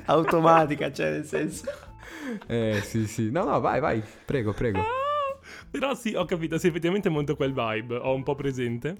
[0.07, 1.65] automatica, cioè nel senso...
[2.47, 3.31] Eh, sì, sì.
[3.31, 4.03] No, no, vai, vai.
[4.25, 4.81] Prego, prego.
[5.75, 8.95] Però sì, ho capito, sì, effettivamente è molto quel vibe, ho un po' presente.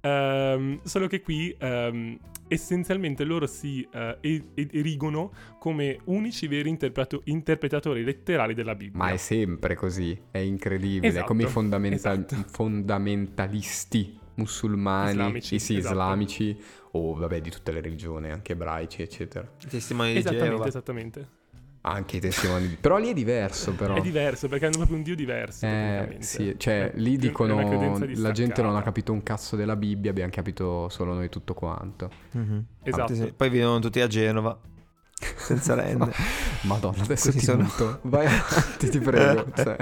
[0.00, 8.02] Ehm, solo che qui ehm, essenzialmente loro si e- erigono come unici veri interpreto- interpretatori
[8.02, 8.96] letterari della Bibbia.
[9.04, 10.18] Ma è sempre così.
[10.30, 11.08] È incredibile.
[11.08, 12.36] Esatto, Come i fondamenta- esatto.
[12.48, 15.92] fondamentalisti musulmani, Islamici, sì, sì, esatto.
[15.92, 16.56] islamici,
[16.92, 19.46] o vabbè, di tutte le religioni, anche ebraici, eccetera.
[19.68, 20.66] Testimoni di Esattamente, Geova.
[20.68, 21.28] esattamente.
[21.86, 22.66] Anche i testimoni.
[22.68, 23.94] di- Però lì è diverso, però.
[23.94, 25.66] È diverso perché hanno proprio un dio diverso.
[25.66, 29.76] Eh, sì, cioè È- lì dicono credenza la gente non ha capito un cazzo della
[29.76, 32.10] Bibbia, abbiamo capito solo noi tutto quanto.
[32.32, 32.64] Mhm.
[32.82, 33.14] Esatto.
[33.14, 33.32] Sì.
[33.36, 34.58] Poi vivono tutti a Genova,
[35.36, 36.10] senza rende.
[36.62, 37.64] Madonna, adesso Così ti sono.
[37.64, 37.98] butto.
[38.04, 39.44] Vai avanti, ti prego.
[39.54, 39.76] Cioè.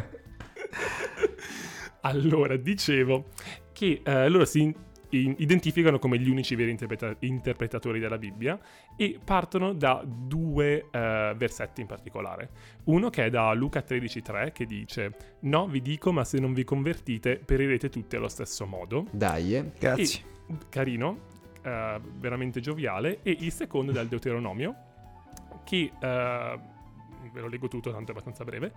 [2.00, 3.26] Allora, dicevo
[3.72, 4.74] che eh, loro si
[5.18, 8.58] identificano come gli unici veri interpreta- interpretatori della Bibbia
[8.96, 12.50] e partono da due eh, versetti in particolare.
[12.84, 16.64] Uno che è da Luca 13:3 che dice: No, vi dico, ma se non vi
[16.64, 19.06] convertite, perirete tutti allo stesso modo.
[19.10, 19.72] Dai, eh.
[19.78, 20.30] Grazie.
[20.68, 21.18] Carino,
[21.62, 23.20] eh, veramente gioviale.
[23.22, 24.74] E il secondo è dal Deuteronomio,
[25.64, 26.58] che eh,
[27.32, 28.72] ve lo leggo tutto, tanto è abbastanza breve.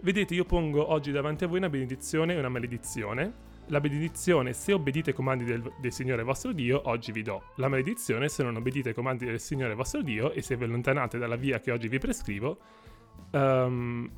[0.00, 3.52] Vedete, io pongo oggi davanti a voi una benedizione e una maledizione.
[3.68, 7.52] La benedizione, se obbedite ai comandi del, del Signore vostro Dio, oggi vi do.
[7.56, 11.16] La maledizione, se non obbedite ai comandi del Signore vostro Dio e se vi allontanate
[11.16, 12.58] dalla via che oggi vi prescrivo,
[13.30, 14.10] ehm,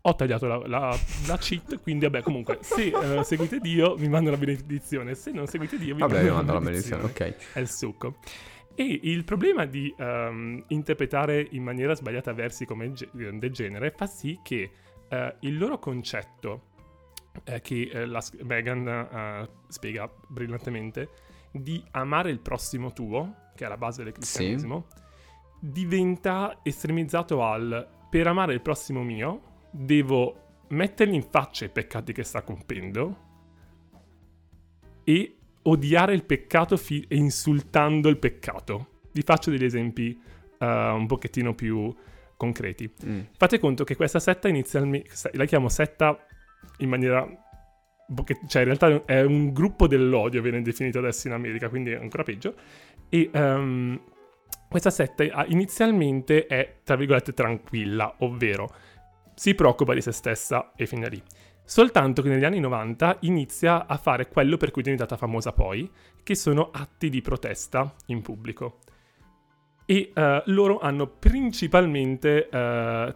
[0.00, 4.30] ho tagliato la, la, la cheat, quindi vabbè, comunque, se eh, seguite Dio, vi mando
[4.30, 7.02] la benedizione, se non seguite Dio, vi Vabbè, mando mando la maledizione.
[7.02, 7.52] maledizione, ok.
[7.54, 8.18] È il succo.
[8.76, 14.38] E il problema di ehm, interpretare in maniera sbagliata versi come del genere fa sì
[14.42, 14.70] che
[15.08, 16.65] eh, il loro concetto,
[17.44, 21.08] eh, che eh, la Megan eh, spiega brillantemente,
[21.50, 24.86] di amare il prossimo tuo, che è la base del cristianesimo,
[25.58, 32.22] diventa estremizzato al per amare il prossimo mio devo mettergli in faccia i peccati che
[32.22, 33.24] sta compiendo
[35.04, 39.00] e odiare il peccato fi- e insultando il peccato.
[39.12, 40.18] Vi faccio degli esempi
[40.58, 41.94] eh, un pochettino più
[42.36, 42.92] concreti.
[43.04, 43.20] Mm.
[43.36, 46.18] Fate conto che questa setta inizialmente, la chiamo setta
[46.78, 47.26] in maniera...
[48.46, 52.22] Cioè, in realtà è un gruppo dell'odio, viene definito adesso in America, quindi è ancora
[52.22, 52.54] peggio.
[53.08, 54.00] E ehm,
[54.68, 58.72] questa setta ah, inizialmente è, tra virgolette, tranquilla, ovvero
[59.34, 61.22] si preoccupa di se stessa e fine lì.
[61.64, 65.90] Soltanto che negli anni 90 inizia a fare quello per cui è diventata famosa poi,
[66.22, 68.78] che sono atti di protesta in pubblico.
[69.84, 73.14] E eh, loro hanno principalmente eh,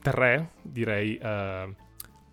[0.00, 1.74] tre, direi, eh,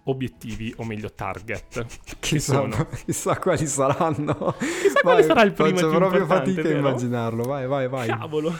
[0.09, 1.85] obiettivi, o meglio target.
[2.19, 2.87] Chissà, sono?
[3.05, 4.55] chissà quali saranno.
[4.57, 7.43] Chissà quale sarà il primo Faccio proprio fatica a immaginarlo.
[7.43, 8.07] Vai, vai, vai.
[8.07, 8.53] Cavolo!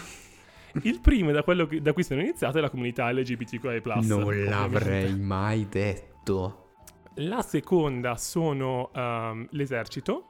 [0.83, 3.81] Il primo, da quello che- da cui sono iniziato, è la comunità LGBTQI+.
[4.07, 4.49] Non ovviamente.
[4.49, 6.65] l'avrei mai detto.
[7.15, 10.25] La seconda sono ehm, l'esercito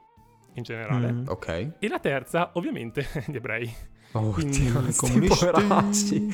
[0.54, 1.12] in generale.
[1.12, 1.24] Mm.
[1.28, 1.72] Ok.
[1.78, 3.72] E la terza, ovviamente, gli ebrei.
[4.12, 5.28] Oh, Quindi, comunisti.
[5.46, 6.28] poveracci.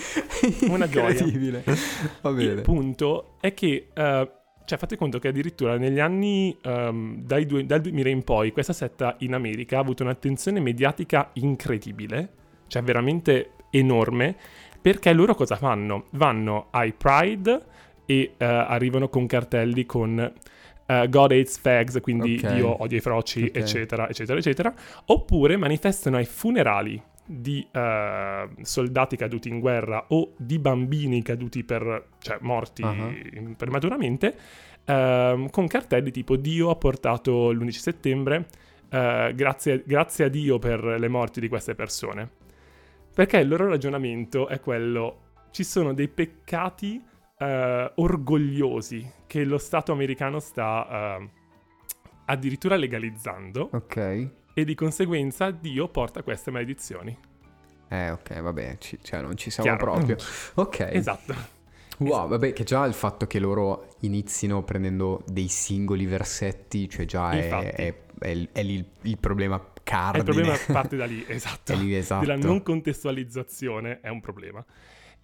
[0.70, 1.11] Una gioia.
[1.11, 1.62] Incredibile.
[2.22, 2.53] Va bene.
[2.53, 4.31] Il punto è che, eh,
[4.66, 9.14] cioè, fate conto che addirittura negli anni dai due- dal 2000 in poi, questa setta
[9.20, 12.29] in America ha avuto un'attenzione mediatica incredibile,
[12.66, 14.37] cioè veramente enorme,
[14.81, 16.05] perché loro cosa fanno?
[16.11, 17.64] Vanno ai Pride
[18.05, 22.52] e eh, arrivano con cartelli con eh, God hates fags, quindi Ok.
[22.55, 23.57] Dio odia i froci, Ok.
[23.57, 24.74] eccetera, eccetera, eccetera.
[25.07, 32.08] Oppure manifestano ai funerali di eh, soldati caduti in guerra o di bambini caduti per,
[32.18, 34.36] cioè morti in- prematuramente,
[34.84, 38.46] ehm, con cartelli tipo Dio ha portato l'11 settembre,
[38.88, 42.30] eh, grazie, grazie a Dio per le morti di queste persone.
[43.14, 47.02] Perché il loro ragionamento è quello, ci sono dei peccati
[47.38, 51.28] eh, orgogliosi che lo Stato americano sta eh,
[52.26, 54.30] addirittura legalizzando Ok.
[54.59, 57.14] E di conseguenza Dio porta queste maledizioni.
[57.88, 59.92] Eh, ok, vabbè, ci- cioè non ci siamo Chiaro.
[59.92, 60.16] proprio.
[60.55, 60.81] Ok.
[60.92, 61.35] Esatto.
[61.99, 67.33] Wow, vabbè, che già il fatto che loro inizino prendendo dei singoli versetti, cioè già
[67.33, 67.66] è, Infatti.
[67.66, 70.19] è- è il- è lì il, il problema cardine.
[70.19, 71.73] il problema parte da lì, esatto.
[71.73, 72.25] È lì, esatto.
[72.25, 74.64] Della non contestualizzazione è un problema.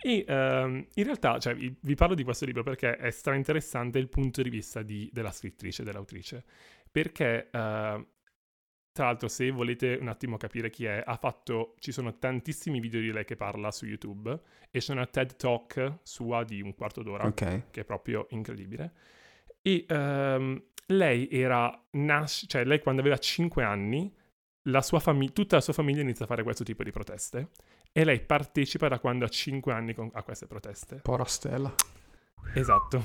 [0.04, 4.08] E ehm, in realtà, cioè, vi, parlo di questo libro perché è stra interessante il
[4.08, 6.44] punto di vista di- della scrittrice, dell'autrice.
[6.90, 8.06] Perché, eh,
[8.92, 13.00] tra l'altro, se volete un attimo capire chi è, ha fatto, ci sono tantissimi video
[13.00, 14.38] di lei che parla su YouTube
[14.70, 17.70] e c'è una TED Talk sua di un quarto d'ora Ok.
[17.70, 18.92] che è proprio incredibile.
[19.62, 24.14] E ehm, lei era, nas- cioè lei quando aveva 5 anni,
[24.66, 27.48] la sua famig- tutta la sua famiglia inizia a fare questo tipo di proteste
[27.92, 30.96] e lei partecipa da quando ha 5 anni con- a queste proteste.
[30.96, 31.74] Pora Stella.
[32.54, 33.04] Esatto.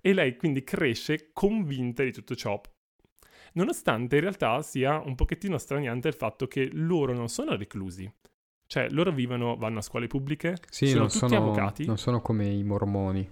[0.00, 2.60] E lei quindi cresce convinta di tutto ciò.
[3.56, 8.10] Nonostante in realtà sia un pochettino straniante il fatto che loro non sono reclusi.
[8.66, 11.86] Cioè, loro vivono, vanno a scuole pubbliche, Sì, sono non tutti sono, avvocati.
[11.86, 13.28] non sono come i mormoni.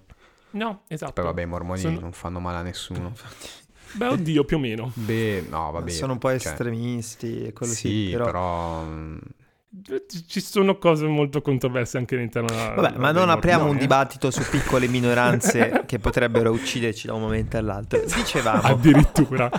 [0.51, 1.13] No, esatto.
[1.13, 3.13] Poi vabbè, i mormoni Sono- non fanno male a nessuno.
[3.95, 4.91] Beh, oddio, più o meno.
[4.95, 5.89] Beh, no, vabbè.
[5.89, 8.25] Sono un po' cioè, estremisti e quello sì, Sì, però...
[8.25, 8.85] però...
[10.27, 12.73] Ci- sono cose molto controverse anche all'interno della...
[12.75, 13.79] Vabbè, ma non apriamo un eh.
[13.79, 17.99] dibattito su piccole minoranze che potrebbero ucciderci da un momento all'altro.
[17.99, 19.49] Dicevamo, Addirittura.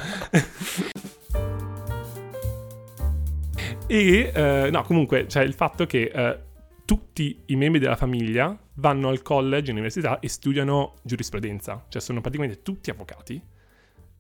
[3.88, 6.38] e, eh, no, comunque, c'è il fatto che eh,
[6.84, 11.86] tutti i membri della famiglia vanno al college, all'università e studiano giurisprudenza.
[11.88, 13.42] Cioè, sono praticamente tutti avvocati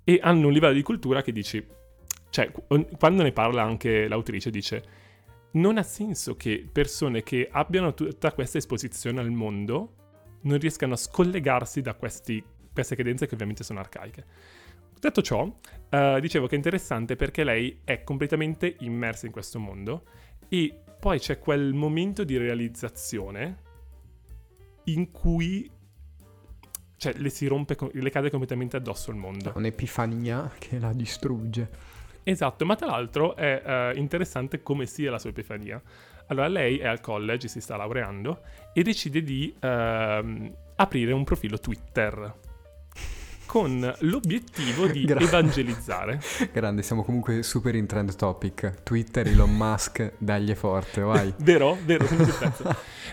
[0.02, 1.64] e hanno un livello di cultura che dici...
[2.30, 5.02] Cioè, qu- quando ne parla anche l'autrice, dice...
[5.54, 9.94] Non ha senso che persone che abbiano tutta questa esposizione al mondo
[10.42, 14.24] non riescano a scollegarsi da questi- queste credenze che ovviamente sono arcaiche.
[14.98, 20.04] Detto ciò, eh, dicevo che è interessante perché lei è completamente immersa in questo mondo
[20.48, 23.58] e poi c'è quel momento di realizzazione
[24.84, 25.70] in cui
[26.96, 29.52] cioè, le si rompe, le cade completamente addosso il mondo.
[29.56, 31.68] Un'epifania che la distrugge.
[32.24, 35.80] Esatto, ma tra l'altro è eh, interessante come sia la sua epifania.
[36.28, 38.40] Allora, lei è al college, si sta laureando
[38.72, 42.34] e decide di ehm, aprire un profilo Twitter
[43.46, 46.20] con l'obiettivo di Gra- evangelizzare.
[46.50, 48.82] Grande, siamo comunque super in trend topic.
[48.82, 51.32] Twitter, Elon Musk, dagli forte, vai.
[51.38, 51.78] Vero?
[51.84, 52.04] Vero.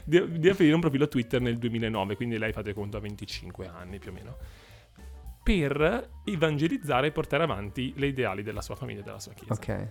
[0.03, 3.99] Di, di aprire un profilo Twitter nel 2009, quindi lei fate conto a 25 anni
[3.99, 4.37] più o meno,
[5.43, 9.53] per evangelizzare e portare avanti le ideali della sua famiglia e della sua chiesa.
[9.53, 9.87] Ok.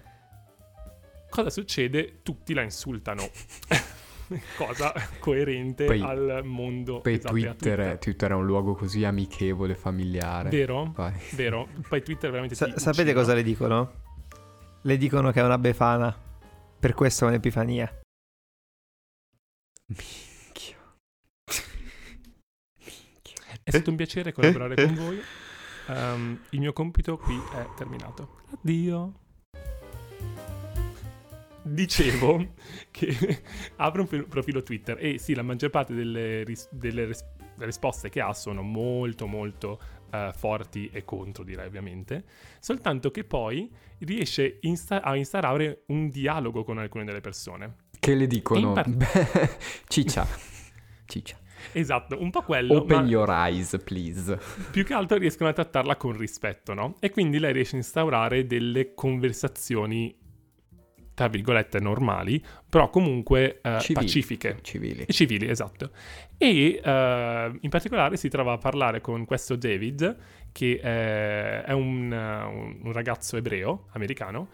[1.28, 2.22] Cosa succede?
[2.22, 3.28] Tutti la insultano.
[4.56, 7.00] Cosa coerente Poi- al mondo.
[7.00, 10.50] Poi esatto, e Twitter, è, Twitter è un luogo così amichevole, familiare.
[10.50, 10.92] Vero?
[10.94, 11.14] Vai.
[11.34, 11.68] Vero.
[11.88, 14.02] Poi Twitter veramente sa- sapete cosa le dicono?
[14.82, 16.16] Le dicono che è una befana.
[16.78, 17.92] Per questo è un'epifania.
[19.88, 20.76] Minchia.
[23.62, 25.20] È stato un piacere collaborare con voi.
[25.90, 28.40] Ehm, il mio compito qui è terminato.
[28.52, 29.14] Addio.
[31.62, 32.54] Dicevo
[32.90, 33.42] che
[33.76, 37.24] apre un fil- profilo Twitter e sì, la maggior parte delle, ris- delle ris-
[37.58, 39.78] risposte che ha sono molto molto
[40.10, 42.24] eh, forti e contro, direi ovviamente,
[42.58, 47.76] soltanto che poi riesce insta- a instaurare un dialogo con alcune delle persone.
[47.98, 48.72] Che le dicono?
[48.72, 48.88] Par-
[49.86, 50.26] ciccia.
[51.04, 51.36] Ciccia.
[51.72, 54.38] Esatto, un po' quello, Open your eyes, please.
[54.70, 56.96] più che altro riescono a trattarla con rispetto, no?
[57.00, 60.16] E quindi lei riesce a instaurare delle conversazioni,
[61.14, 64.04] tra virgolette, normali, però comunque eh, Civili.
[64.06, 64.58] pacifiche.
[64.62, 65.04] Civili.
[65.04, 65.90] E civili, esatto.
[66.38, 70.16] E eh, in particolare si trova a parlare con questo David,
[70.52, 74.48] che eh, è un, un- un ragazzo ebreo, americano,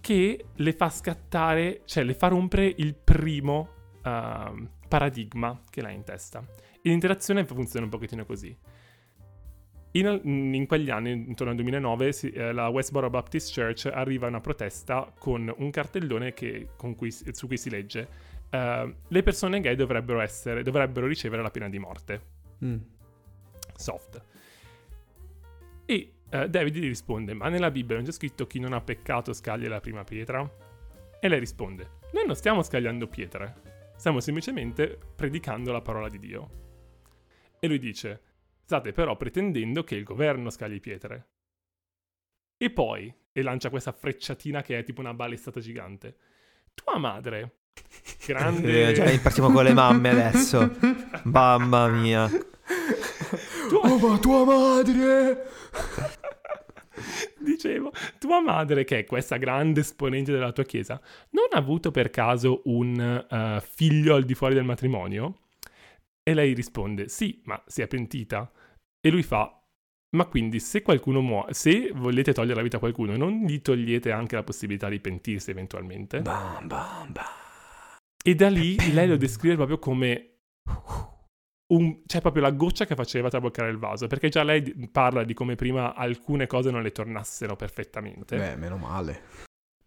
[0.00, 3.68] che le fa scattare, cioè le fa rompere il primo
[4.04, 6.40] uh, paradigma che l'ha in testa.
[6.40, 8.56] E l'interazione funziona un pochettino così.
[9.92, 10.20] In,
[10.54, 14.40] in, quegli anni, intorno al 2009, si, eh, la Westboro Baptist Church arriva a una
[14.40, 18.08] protesta con un cartellone che, cui, su cui si legge
[18.50, 22.20] uh, le persone gay dovrebbero, essere, dovrebbero ricevere la pena di morte.
[22.64, 22.76] Mm.
[23.74, 24.22] Soft.
[25.86, 29.32] E uh, David gli risponde, ma nella Bibbia non c'è scritto chi non ha peccato
[29.32, 30.48] scaglia la prima pietra?
[31.18, 33.54] E lei risponde, noi non stiamo scagliando pietre,
[33.96, 36.50] stiamo semplicemente predicando la parola di Dio.
[37.58, 38.20] E lui dice,
[38.66, 41.28] State però pretendendo che il governo scagli pietre.
[42.56, 46.16] E poi, e lancia questa frecciatina che è tipo una balestada gigante.
[46.74, 47.58] Tua madre,
[48.26, 48.88] grande...
[48.90, 50.76] Eh, già partiamo con le mamme adesso.
[51.24, 52.28] Mamma mia.
[53.68, 53.80] Tua...
[53.80, 55.46] Oh, ma tua madre!
[57.38, 61.00] Dicevo, tua madre, che è questa grande esponente della tua chiesa,
[61.30, 65.40] non ha avuto per caso un uh, figlio al di fuori del matrimonio?
[66.22, 68.50] E lei risponde, sì, ma si è pentita.
[69.00, 69.62] E lui fa,
[70.16, 74.10] ma quindi se qualcuno muore, se volete togliere la vita a qualcuno, non gli togliete
[74.10, 76.22] anche la possibilità di pentirsi eventualmente?
[76.22, 77.24] Bam, bam, bam.
[78.24, 80.38] E da lì lei lo descrive proprio come
[81.68, 85.34] un, cioè proprio la goccia che faceva traboccare il vaso, perché già lei parla di
[85.34, 88.36] come prima alcune cose non le tornassero perfettamente.
[88.36, 89.22] Beh, meno male.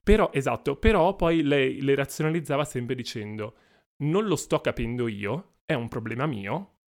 [0.01, 3.55] Però, esatto, però poi lei le razionalizzava sempre dicendo,
[3.97, 6.79] non lo sto capendo io, è un problema mio,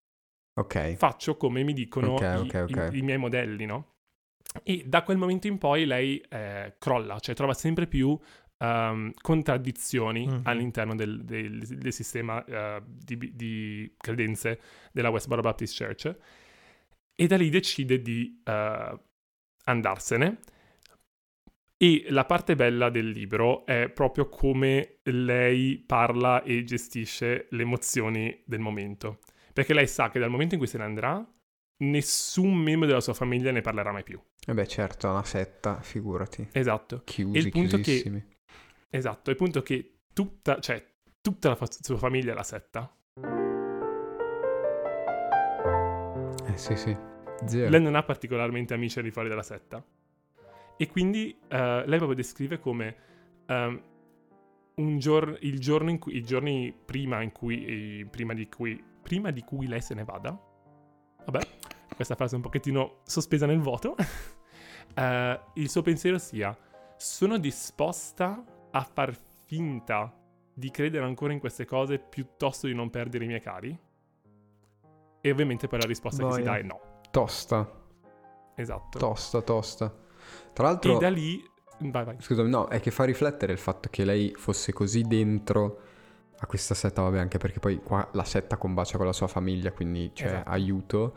[0.54, 2.94] ok faccio come mi dicono okay, i, okay, okay.
[2.94, 3.90] I, i, miei modelli, no?
[4.62, 8.18] E da quel momento in poi lei eh, crolla, cioè trova sempre più
[8.62, 10.40] um, contraddizioni mm-hmm.
[10.44, 14.60] all'interno del, del, del sistema uh, di, di, credenze
[14.92, 16.16] della Westboro Baptist Church
[17.14, 18.98] e da lì decide di uh,
[19.64, 20.38] andarsene.
[21.76, 28.40] E la parte bella del libro è proprio come lei parla e gestisce le emozioni
[28.44, 29.18] del momento.
[29.52, 31.28] Perché lei sa che dal momento in cui se ne andrà,
[31.78, 34.16] nessun membro della sua famiglia ne parlerà mai più.
[34.16, 36.50] E eh beh, certo, è una setta, figurati.
[36.52, 37.02] Esatto.
[37.04, 38.31] Chiusi, e il punto che
[38.94, 40.86] Esatto, il punto che tutta, cioè,
[41.22, 42.94] tutta la sua famiglia è la setta.
[46.44, 46.94] Eh sì, sì.
[47.46, 47.70] Zero.
[47.70, 49.82] Lei non ha particolarmente amici al di fuori della setta.
[50.76, 52.96] E quindi uh, lei proprio descrive come
[53.46, 53.82] um,
[54.74, 58.84] un giorno, il giorno in cui, i giorni prima, in cui, eh, prima di cui
[59.00, 60.38] prima di cui lei se ne vada.
[61.24, 61.40] Vabbè,
[61.94, 63.96] questa frase è un pochettino sospesa nel vuoto.
[63.96, 66.54] uh, il suo pensiero sia:
[66.98, 69.16] sono disposta a far
[69.46, 70.12] finta
[70.54, 73.78] di credere ancora in queste cose piuttosto di non perdere i miei cari?
[75.20, 76.34] E ovviamente poi la risposta Boia.
[76.34, 76.80] che si dà è no.
[77.10, 77.70] Tosta.
[78.54, 78.98] Esatto.
[78.98, 79.94] Tosta, tosta.
[80.52, 80.96] Tra l'altro...
[80.96, 81.42] E da lì...
[81.78, 82.16] Vai, vai.
[82.18, 85.80] Scusami, no, è che fa riflettere il fatto che lei fosse così dentro
[86.38, 89.72] a questa setta, vabbè, anche perché poi qua la setta combacia con la sua famiglia,
[89.72, 90.50] quindi c'è esatto.
[90.50, 91.16] aiuto.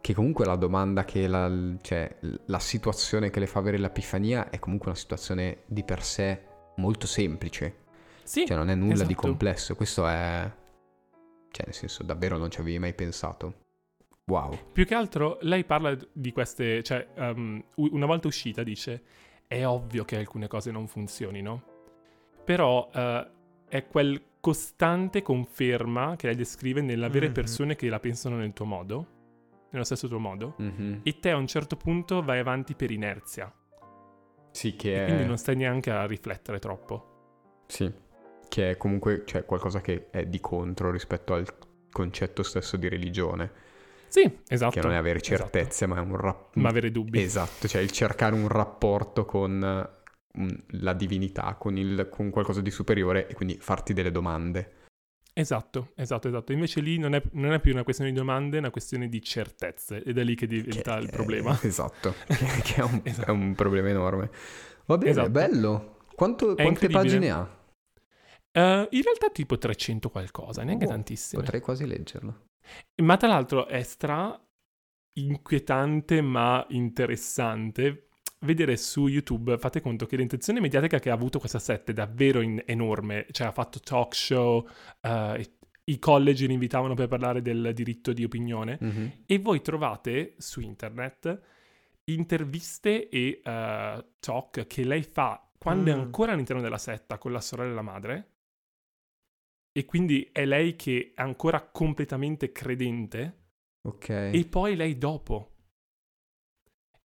[0.00, 1.50] Che comunque la domanda che la,
[1.82, 6.48] cioè, la situazione che le fa avere l'epifania è comunque una situazione di per sé
[6.80, 7.76] molto semplice.
[8.24, 8.46] Sì.
[8.46, 9.08] Cioè, non è nulla esatto.
[9.08, 9.74] di complesso.
[9.74, 10.50] Questo è.
[11.50, 13.54] Cioè, nel senso, davvero non ci avevi mai pensato.
[14.26, 14.56] Wow.
[14.72, 16.82] Più che altro, lei parla di queste.
[16.82, 19.02] Cioè, um, una volta uscita dice:
[19.46, 21.62] È ovvio che alcune cose non funzionino.
[22.44, 23.26] Però uh,
[23.68, 27.34] è quel costante conferma che lei descrive nell'avere mm-hmm.
[27.34, 29.06] persone che la pensano nel tuo modo,
[29.70, 31.00] nello stesso tuo modo, mm-hmm.
[31.02, 33.52] e te a un certo punto vai avanti per inerzia.
[34.50, 35.04] Sì, che e è...
[35.06, 37.64] quindi non stai neanche a riflettere troppo.
[37.66, 37.90] Sì,
[38.48, 41.46] che è comunque cioè, qualcosa che è di contro rispetto al
[41.90, 43.68] concetto stesso di religione.
[44.08, 44.72] Sì, esatto.
[44.72, 45.36] Che non è avere esatto.
[45.36, 45.94] certezze, esatto.
[45.94, 46.60] ma è un rapporto...
[46.60, 47.22] Ma avere dubbi.
[47.22, 49.88] Esatto, cioè il cercare un rapporto con
[50.66, 54.72] la divinità, con, il, con qualcosa di superiore e quindi farti delle domande.
[55.40, 56.52] Esatto, esatto, esatto.
[56.52, 59.22] Invece lì non è, non è, più una questione di domande, è una questione di
[59.22, 61.58] certezze ed è lì che diventa che, il problema.
[61.62, 63.28] Esatto, che, che è, un, esatto.
[63.28, 64.30] è, un, problema enorme.
[64.84, 65.30] Va bene, esatto.
[65.30, 65.96] bello.
[66.14, 67.58] Quanto, quante pagine ha?
[68.52, 71.42] Uh, in realtà tipo 300 qualcosa, neanche oh, tantissime.
[71.42, 72.46] Potrei quasi leggerlo.
[73.02, 74.38] Ma tra l'altro è stra
[75.14, 78.09] inquietante ma interessante
[78.40, 82.40] vedere su YouTube, fate conto che l'intenzione mediatica che ha avuto questa sette è davvero
[82.40, 84.66] in- enorme, cioè ha fatto talk show,
[85.02, 85.40] uh,
[85.84, 88.78] i college li invitavano per parlare del diritto di opinione.
[88.82, 89.06] Mm-hmm.
[89.26, 91.40] e voi trovate su internet
[92.04, 95.94] interviste e uh, talk che lei fa quando mm.
[95.94, 98.30] è ancora all'interno della setta con la sorella e la madre.
[99.72, 103.36] E quindi è lei che è ancora completamente credente.
[103.82, 104.08] Ok.
[104.08, 105.50] E poi lei dopo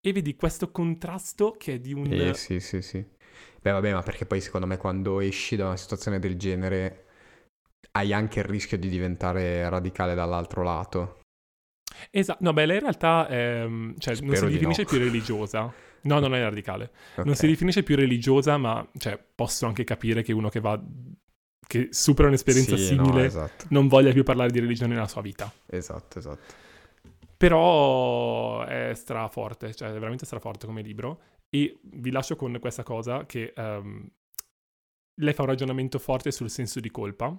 [0.06, 2.06] e vedi questo contrasto che è di un...
[2.14, 3.04] Eh, sì, sì, sì.
[3.60, 7.06] Beh, vabbè, ma perché poi secondo me quando esci da una situazione del genere
[7.94, 11.22] hai anche il rischio di diventare radicale dall'altro lato.
[12.12, 14.90] Esatto, no, beh, lei in realtà ehm, cioè, non si di definisce no.
[14.90, 15.74] più religiosa.
[16.06, 16.92] No, non è radicale.
[17.16, 17.26] Ok.
[17.26, 20.80] Non si definisce più religiosa, ma cioè, posso anche capire che uno che va,
[21.68, 25.22] che supera un'esperienza Sì, no, simile esatto, non voglia più parlare di religione nella sua
[25.24, 25.52] vita.
[25.66, 26.65] esatto, esatto.
[27.38, 31.22] Però è straforte, cioè è veramente straforte come libro.
[31.50, 34.10] E vi lascio con questa cosa che ehm,
[35.22, 37.38] lei fa un ragionamento forte sul senso di colpa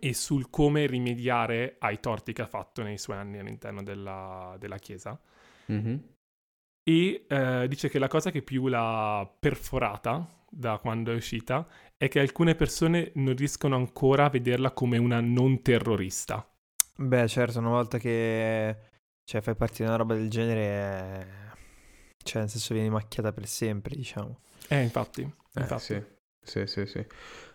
[0.00, 4.78] e sul come rimediare ai torti che ha fatto nei suoi anni all'interno della, della
[4.78, 5.18] Chiesa.
[5.66, 6.14] Mhm.
[6.88, 12.08] E eh, dice che la cosa che più l'ha perforata da quando è uscita è
[12.08, 16.48] che alcune persone non riescono ancora a vederla come una non terrorista.
[16.98, 18.76] Beh, certo, una volta che
[19.26, 21.56] cioè, fai parte di una roba del genere, eh,
[22.22, 24.38] cioè, nel senso vieni macchiata per sempre, diciamo.
[24.68, 25.22] Eh, infatti.
[25.22, 25.82] Eh, infatti.
[25.82, 26.02] sì,
[26.42, 27.04] sì, sì, sì.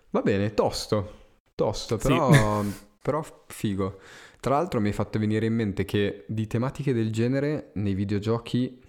[0.10, 2.08] Va bene, tosto, tosto, Sì.
[2.10, 2.62] però,
[3.02, 4.02] però figo.
[4.42, 8.82] Tra l'altro mi hai fatto venire in mente che di tematiche del genere nei videogiochi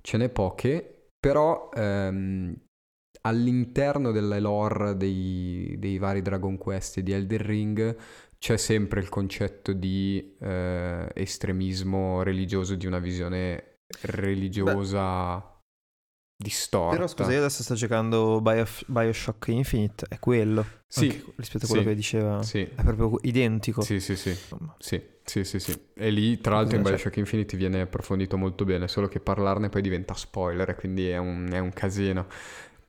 [0.00, 2.56] ce n'è poche, però ehm,
[3.22, 7.96] all'interno della lore dei, dei vari Dragon Quest e di Elden Ring
[8.38, 15.56] c'è sempre il concetto di eh, estremismo religioso, di una visione religiosa
[16.40, 16.94] distorta.
[16.94, 20.64] Però scusa, io adesso sto giocando Bio- Bioshock Infinite, è quello.
[20.86, 22.42] Sì, anche rispetto a quello sì, che diceva.
[22.42, 23.82] Sì, È proprio identico.
[23.82, 24.36] sì, sì, sì.
[24.78, 25.78] Sì, sì, sì, sì.
[25.94, 27.02] E lì, tra l'altro, in Cosa c'è?
[27.02, 31.18] Bioshock Infinity viene approfondito molto bene, solo che parlarne poi diventa spoiler, e quindi è
[31.18, 32.26] un, è un casino.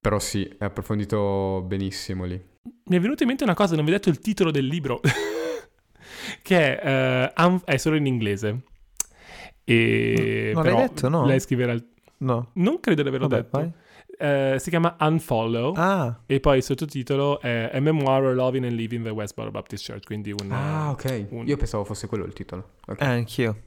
[0.01, 2.41] Però sì, è approfondito benissimo lì.
[2.85, 4.99] Mi è venuta in mente una cosa, non vi ho detto il titolo del libro,
[6.41, 8.63] che è, eh, un- è solo in inglese.
[9.63, 11.25] E Non l'hai detto, no?
[11.25, 11.87] Lei scriverà il-
[12.19, 12.51] No.
[12.55, 13.73] Non credo di averlo Vabbè, detto.
[14.21, 18.73] Eh, si chiama Unfollow Ah, e poi il sottotitolo è A Memoir of Loving and
[18.73, 20.51] Leaving the Westboro Baptist Church, quindi un...
[20.51, 21.27] Ah, ok.
[21.29, 22.71] un- Io pensavo fosse quello il titolo.
[22.87, 22.99] Ok.
[23.01, 23.61] eh, anch'io.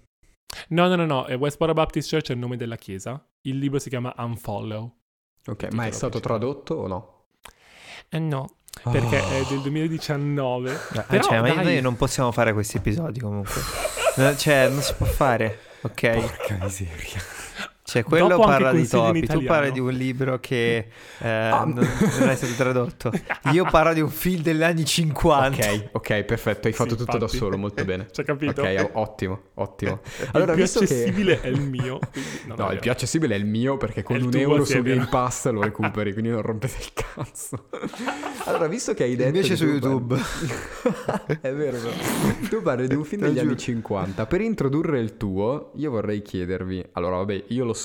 [0.68, 3.24] No, no, no, no, Westboro Baptist Church è il nome della chiesa.
[3.42, 4.96] Il libro si chiama Unfollow.
[5.46, 7.22] Ok, ma è stato tradotto o no?
[8.08, 8.56] Eh no,
[8.90, 9.28] perché Ah.
[9.38, 10.72] è del 2019.
[10.72, 11.64] Eh, Però, cioè, ma dai.
[11.64, 13.60] noi non possiamo fare questi episodi comunque.
[14.36, 16.10] Cioè, non si può fare, ok?
[16.10, 17.20] Porca miseria.
[17.92, 20.86] Cioè, quello Dopo parla di topi, tu parli di un libro che
[21.18, 21.64] eh, Ah.
[21.64, 21.86] non,
[22.20, 23.12] non è stato tradotto.
[23.52, 25.46] Io parlo di un film degli anni 50.
[25.62, 26.68] Ok, ok, perfetto.
[26.68, 27.36] Hai fatto Sì, tutto da infatti.
[27.36, 28.06] solo, molto bene.
[28.10, 28.62] Ci hai capito?
[28.62, 30.00] Ok, ottimo, ottimo.
[30.22, 30.84] il Allora, più visto che...
[30.86, 31.98] accessibile è il mio.
[32.46, 34.80] no, No, il più accessibile è il mio perché con È il un euro su.
[34.80, 37.68] Game Pass lo recuperi, quindi non rompete il cazzo.
[38.44, 39.28] Allora, visto che hai detto...
[39.36, 40.16] Invece su tu YouTube.
[40.16, 42.48] parli- è vero, però.
[42.48, 43.60] Tu parli di un film degli anni giuro.
[43.60, 44.24] 50.
[44.26, 46.82] Per introdurre il tuo, io vorrei chiedervi...
[46.92, 47.81] Allora, vabbè, io lo so,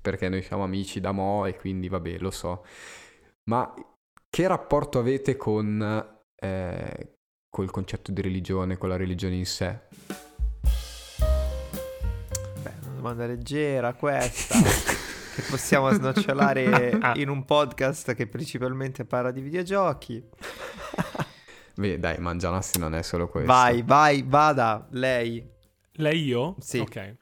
[0.00, 2.64] perché noi siamo amici da mo' e quindi, vabbè, lo so.
[3.50, 3.72] Ma
[4.28, 6.20] che rapporto avete con...
[6.36, 7.14] eh,
[7.50, 9.80] col concetto di religione, con la religione in sé?
[12.62, 14.54] Beh, una domanda leggera questa.
[15.34, 20.24] che possiamo snocciolare in un podcast che principalmente parla di videogiochi.
[21.74, 23.50] Beh, dai, Mangianassi non è solo questo.
[23.50, 25.44] Vai, vai, vada, lei.
[25.94, 26.56] Lei io?
[26.60, 26.78] Sì.
[26.78, 27.16] Ok.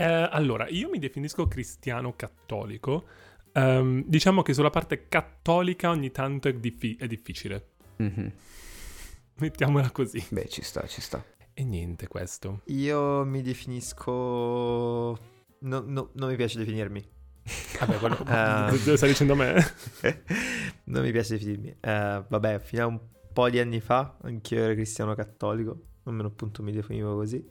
[0.00, 3.06] Eh, allora, io mi definisco cristiano cattolico.
[3.52, 7.68] Ehm, diciamo che sulla parte cattolica ogni tanto è, diffi- è difficile.
[7.96, 8.32] Mhm.
[9.36, 10.24] Mettiamola così.
[10.30, 11.22] Beh, ci sta, ci sta.
[11.52, 12.62] E niente questo.
[12.66, 14.12] Io mi definisco...
[14.12, 17.04] no- no- non mi piace definirmi.
[17.80, 18.84] Vabbè, quello Eh.
[18.84, 19.54] lo stai dicendo a me.
[20.84, 21.76] non mi piace definirmi.
[21.80, 23.00] Eh, vabbè, fino a un
[23.32, 27.44] po' di anni fa anch'io ero cristiano cattolico, almeno appunto mi definivo così.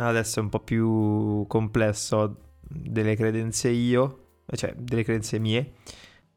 [0.00, 5.72] Adesso è un po' più complesso, ho delle credenze io, cioè delle credenze mie,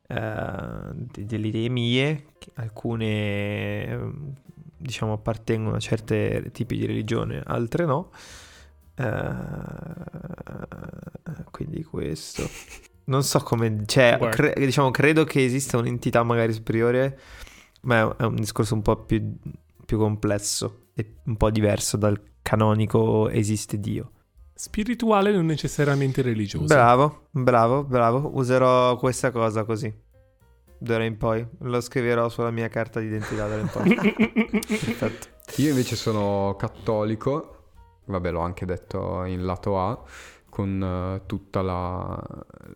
[0.07, 4.14] eh, de- delle idee mie, alcune
[4.78, 8.09] diciamo appartengono a certi tipi di religione, altre no.
[8.95, 9.34] Eh,
[11.51, 12.43] quindi questo.
[13.05, 17.20] Non so come, cioè, cre- diciamo, credo che esista un'entità magari superiore,
[17.82, 19.36] ma è un discorso un po' più,
[19.91, 24.11] più complesso e un po' diverso dal canonico esiste Dio.
[24.53, 26.65] Spirituale non necessariamente religioso.
[26.65, 28.31] Bravo, bravo, bravo.
[28.35, 29.93] Userò questa cosa così.
[30.77, 31.45] D'ora in poi.
[31.59, 33.95] Lo scriverò sulla mia carta d'identità d'ora in poi.
[34.63, 35.27] Perfetto.
[35.57, 37.71] Io invece sono cattolico,
[38.05, 40.01] vabbè l'ho anche detto in lato A,
[40.49, 41.61] con eh, tutte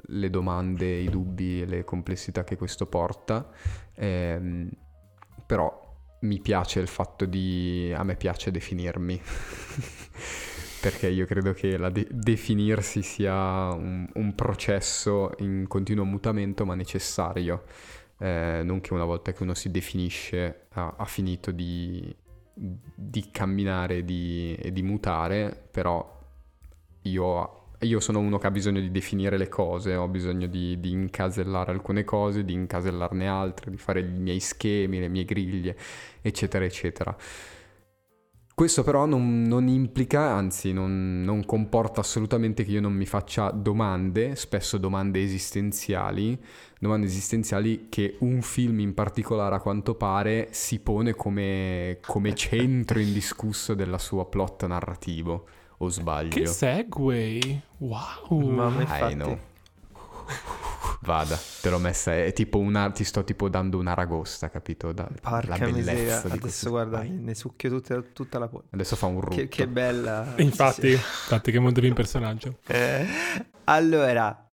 [0.08, 3.50] le domande, i dubbi e le complessità che questo porta,
[3.98, 4.70] Ehm,
[5.46, 5.85] però
[6.26, 7.94] mi piace il fatto di...
[7.96, 9.22] a me piace definirmi,
[10.82, 16.76] perché io credo che la de- definirsi sia un, un processo in continuo mutamento ma
[16.76, 17.64] necessario,
[18.20, 22.16] eh, non che una volta che uno si definisce ha, ha finito di,
[22.54, 26.14] di camminare di, e di mutare, però
[27.04, 30.92] io io sono uno che ha bisogno di definire le cose, ho bisogno di, di,
[30.92, 35.78] incasellare alcune cose, di incasellarne altre, di fare i miei schemi, le mie griglie,
[36.22, 37.16] eccetera, eccetera.
[38.56, 43.52] Questo però non, non implica, anzi non, non, comporta assolutamente che io non mi faccia
[43.52, 46.42] domande, spesso domande esistenziali,
[46.80, 53.00] domande esistenziali che un film in particolare a quanto pare si pone come, come centro
[53.00, 55.48] indiscusso della sua plot narrativo
[55.78, 56.30] o sbaglio?
[56.30, 57.62] Che segway!
[57.78, 58.50] Wow!
[58.50, 59.54] Mamma infatti...
[61.02, 64.92] Vada, te l'ho messa, è tipo una, ti sto tipo dando una ragosta, capito?
[64.92, 67.10] Da, Porca la bellezza miseria, di adesso questo- guarda, Vai.
[67.12, 68.70] ne succhio tutta, tutta la polpa.
[68.72, 69.36] Adesso fa un rutto.
[69.36, 70.34] Che, che bella.
[70.38, 72.58] Infatti, infatti che molto più in personaggio.
[72.66, 73.06] Eh,
[73.66, 74.50] allora.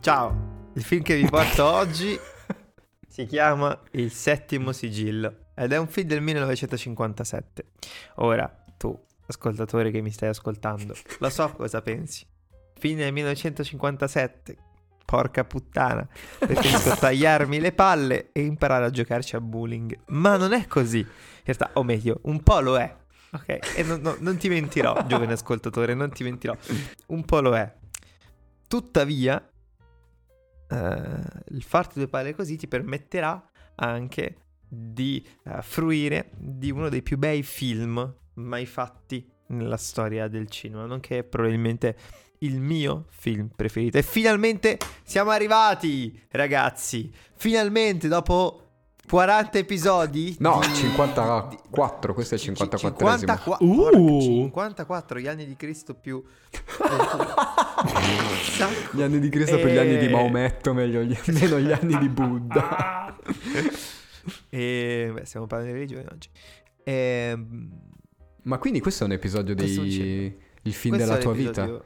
[0.00, 2.18] Ciao, il film che vi porto oggi
[3.06, 7.64] si chiama Il settimo sigillo ed è un film del 1957.
[8.16, 12.26] Ora, tu, ascoltatore che mi stai ascoltando, lo so cosa pensi.
[12.78, 14.56] Film del 1957.
[15.06, 16.06] Porca puttana,
[16.38, 19.96] preferisco tagliarmi le palle e imparare a giocarci a bowling.
[20.06, 20.98] Ma non è così.
[20.98, 21.06] In
[21.44, 22.94] realtà, o meglio, un po' lo è.
[23.30, 26.56] Ok, e non, non- non ti mentirò, giovane ascoltatore, non ti mentirò.
[27.06, 27.72] Un po' lo è.
[28.66, 29.48] Tuttavia,
[30.68, 34.38] eh, il farti due palle così ti permetterà anche
[34.68, 40.86] di eh, fruire di uno dei più bei film mai fatti nella storia del cinema,
[40.86, 41.96] nonché probabilmente
[42.40, 43.96] il mio film preferito.
[43.98, 47.10] E finalmente siamo arrivati, ragazzi.
[47.34, 48.60] Finalmente, dopo
[49.08, 50.36] 40 episodi.
[50.40, 52.78] No, di- 54, questo è il Ci- 54esimo.
[52.78, 53.76] 54, Uh.
[53.76, 56.22] porca, 54 gli anni di Cristo più...
[58.92, 61.96] Gli anni di Cristo per gli anni di E- Maometto, meglio gli- meno gli anni
[61.98, 63.16] di Buddha.
[64.48, 66.28] E beh, stiamo parlando di religione oggi.
[66.84, 67.70] Ehm,
[68.42, 70.44] Ma quindi questo è un episodio di...
[70.62, 71.82] Il film questo della tua vita?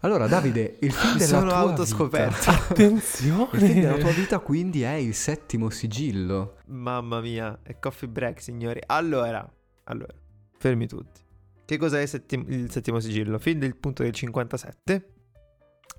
[0.00, 2.50] Allora, Davide, il film Mi della sono tua autoscoperto.
[2.50, 2.52] vita...
[2.70, 3.48] Attenzione!
[3.52, 6.58] Il film della tua vita quindi è il settimo sigillo.
[6.66, 8.80] Mamma mia, è coffee break, signori.
[8.86, 9.50] Allora,
[9.84, 10.12] allora,
[10.56, 11.20] fermi tutti.
[11.64, 13.38] Che cos'è il, settim- il settimo sigillo?
[13.38, 15.08] Film del punto del 57,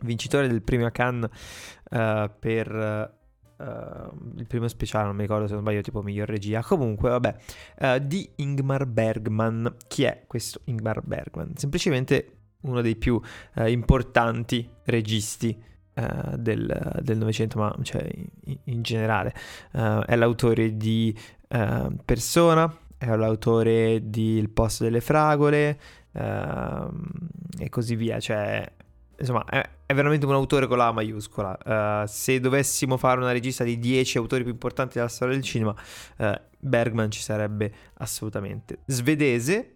[0.01, 1.29] vincitore del premio Cannes
[1.91, 3.17] eh, per
[3.59, 6.63] eh, il primo speciale, non mi ricordo se non sbaglio, tipo miglior regia.
[6.63, 7.35] Comunque, vabbè,
[7.79, 9.75] eh, di Ingmar Bergman.
[9.87, 11.55] Chi è questo Ingmar Bergman?
[11.55, 13.21] Semplicemente uno dei più
[13.55, 15.57] eh, importanti registi
[15.93, 18.09] eh, del del Novecento, ma cioè,
[18.45, 19.33] in, in generale.
[19.71, 25.79] È l'autore di eh, Persona, è l'autore di Il posto delle fragole
[26.11, 27.07] ehm,
[27.57, 28.19] e così via.
[28.19, 28.71] Cioè,
[29.19, 32.03] insomma, è, è veramente un autore con la maiuscola.
[32.03, 35.75] Eh, se dovessimo fare una regista di 10 autori più importanti della storia del cinema,
[36.17, 38.79] eh, Bergman ci sarebbe assolutamente.
[38.85, 39.75] Svedese,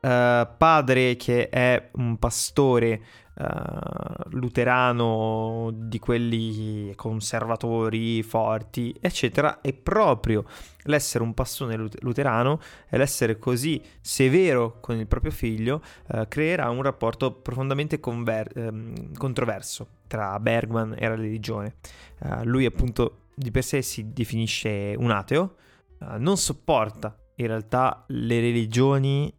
[0.00, 3.00] eh, padre che è un pastore
[3.36, 10.44] eh, luterano di quelli conservatori forti, eccetera, e proprio
[10.84, 15.82] l'essere un pastore lut- luterano e l'essere così severo con il proprio figlio
[16.12, 21.76] eh, creerà un rapporto profondamente conver- ehm, controverso tra Bergman e la religione.
[22.20, 25.56] Eh, lui appunto di per sé si definisce un ateo,
[26.18, 29.32] non sopporta in realtà le religioni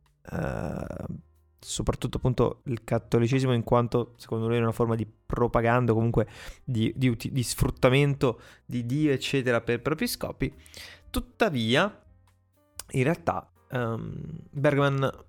[1.65, 6.27] soprattutto appunto il cattolicesimo in quanto secondo lui è una forma di propaganda comunque
[6.63, 10.53] di, di di sfruttamento di Dio eccetera per propri scopi.
[11.09, 12.03] Tuttavia
[12.91, 14.13] in realtà ehm,
[14.51, 15.25] Bergman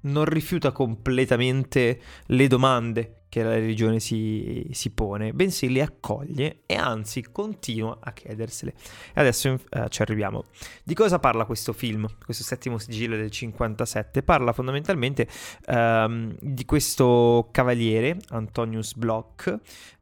[0.00, 6.76] non rifiuta completamente le domande che la religione si, si pone, bensì le accoglie e
[6.76, 8.74] anzi continua a chiedersele.
[9.12, 10.44] E adesso eh, ci arriviamo.
[10.84, 14.22] Di cosa parla questo film, questo settimo sigillo del 57?
[14.22, 15.26] Parla fondamentalmente
[15.66, 19.52] ehm, di questo cavaliere, Antonius Bloch,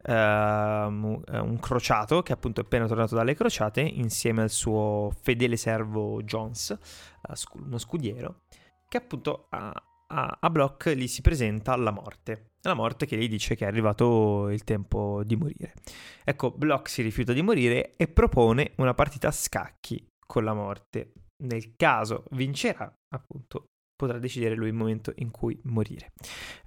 [0.02, 6.22] ehm, un crociato che appunto è appena tornato dalle crociate insieme al suo fedele servo
[6.22, 8.42] Jones, eh, uno scudiero,
[8.88, 9.72] che appunto a,
[10.12, 12.50] a, a Bloch gli si presenta la morte.
[12.62, 15.74] La morte che gli dice che è arrivato il tempo di morire.
[16.24, 21.12] Ecco, Bloch si rifiuta di morire e propone una partita a scacchi con la morte.
[21.42, 23.64] Nel caso vincerà, appunto,
[23.96, 26.12] potrà decidere lui il momento in cui morire.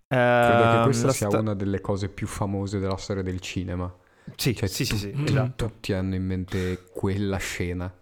[0.08, 3.94] Credo che Ehm, questa sia una delle cose più famose della storia del cinema.
[4.36, 5.66] Sì, Cioè, sì, sì, sì, tutti- esatto.
[5.66, 7.94] Tutti hanno in mente quella scena.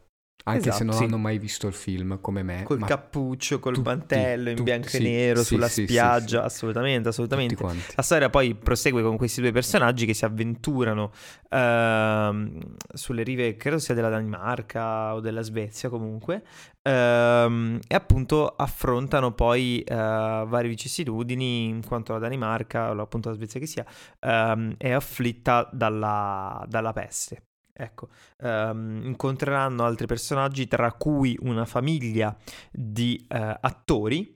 [0.45, 1.03] Anche se Esatto, non sì.
[1.05, 2.63] hanno mai visto il film come me.
[2.63, 7.07] Col cappuccio, col tutti, mantello, in tutti, bianco sì, e nero, sì, sulla spiaggia, assolutamente,
[7.07, 7.63] assolutamente.
[7.95, 11.13] La storia poi prosegue con questi due personaggi che si avventurano
[11.49, 12.59] ehm,
[12.93, 16.43] sulle rive, credo sia della Danimarca o della Svezia comunque,
[16.81, 23.35] ehm, e appunto affrontano poi eh, varie vicissitudini in quanto la Danimarca, o appunto la
[23.35, 23.85] Svezia che sia,
[24.19, 27.43] ehm, è afflitta dalla, dalla peste.
[27.75, 32.37] Ecco, ehm, incontreranno altri personaggi, tra cui una famiglia
[32.71, 34.35] di eh, attori,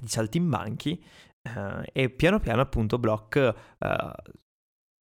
[0.00, 1.04] di saltimbanchi,
[1.42, 4.12] eh, e piano piano appunto Block eh,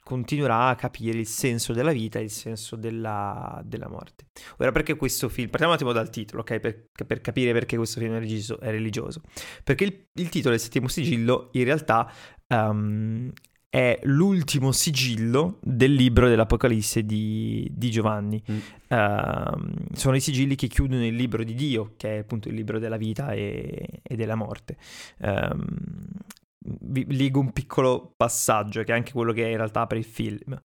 [0.08, 4.28] continuerà a capire il senso della vita e il senso della, della morte.
[4.58, 6.60] Ora perché questo film, partiamo un attimo dal titolo, ok?
[6.60, 8.60] Per, per capire perché questo film è religioso.
[8.60, 9.22] È religioso.
[9.64, 12.10] Perché il, il titolo del settimo sigillo in realtà
[12.48, 13.32] ehm,
[13.70, 18.42] è l'ultimo sigillo del libro dell'Apocalisse di, di Giovanni.
[18.50, 18.58] Mm.
[18.88, 22.80] Ehm, sono i sigilli che chiudono il libro di Dio, che è appunto il libro
[22.80, 24.78] della vita e, e della morte.
[25.20, 25.66] Ehm,
[26.60, 30.60] vi leggo un piccolo passaggio, che è anche quello che in realtà apre il film.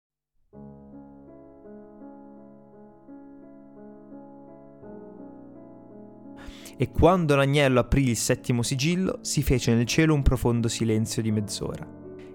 [6.77, 11.31] E quando l'agnello aprì il settimo sigillo, si fece nel cielo un profondo silenzio di
[11.31, 11.87] mezz'ora,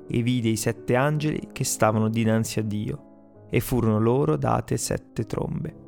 [0.07, 5.25] e vide i sette angeli che stavano dinanzi a Dio, e furono loro date sette
[5.25, 5.83] trombe.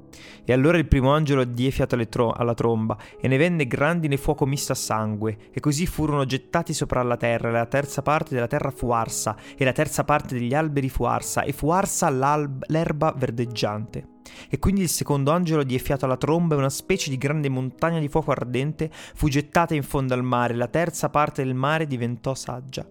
[0.45, 4.45] E allora il primo angelo diè fiato tro- alla tromba, e ne venne grandine fuoco
[4.45, 8.47] misto a sangue, e così furono gettati sopra la terra, e la terza parte della
[8.47, 13.13] terra fu arsa, e la terza parte degli alberi fu arsa, e fu arsa l'erba
[13.15, 14.15] verdeggiante.
[14.49, 17.99] E quindi il secondo angelo diè fiato alla tromba, e una specie di grande montagna
[17.99, 21.85] di fuoco ardente fu gettata in fondo al mare, e la terza parte del mare
[21.85, 22.87] diventò saggia.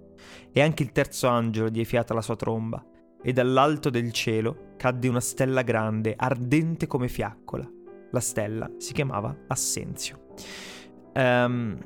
[0.52, 2.84] E anche il terzo angelo diè fiato alla sua tromba,
[3.22, 7.68] e dall'alto del cielo cadde una stella grande, ardente come fiaccola.
[8.12, 10.26] La stella si chiamava Assenzio.
[11.12, 11.78] Ehm,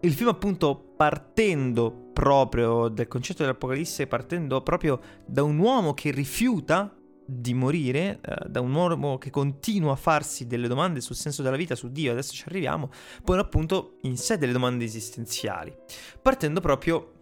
[0.00, 6.94] il film appunto partendo proprio dal concetto dell'Apocalisse, partendo proprio da un uomo che rifiuta
[7.24, 11.56] di morire, eh, da un uomo che continua a farsi delle domande sul senso della
[11.56, 12.90] vita, su Dio, adesso ci arriviamo,
[13.22, 15.72] poi appunto in sé delle domande esistenziali,
[16.20, 17.19] partendo proprio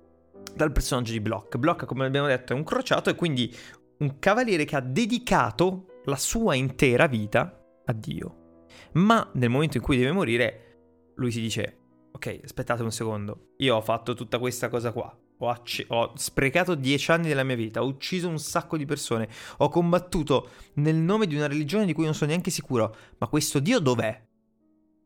[0.54, 1.56] dal personaggio di Block.
[1.56, 3.54] Block, come abbiamo detto, è un crociato e quindi
[3.98, 8.62] un cavaliere che ha dedicato la sua intera vita a Dio.
[8.92, 11.78] Ma nel momento in cui deve morire, lui si dice:
[12.12, 15.16] Ok, aspettate un secondo, io ho fatto tutta questa cosa qua.
[15.40, 19.28] Ho, acce- ho sprecato dieci anni della mia vita, ho ucciso un sacco di persone,
[19.58, 22.94] ho combattuto nel nome di una religione di cui non sono neanche sicuro.
[23.18, 24.26] Ma questo Dio dov'è?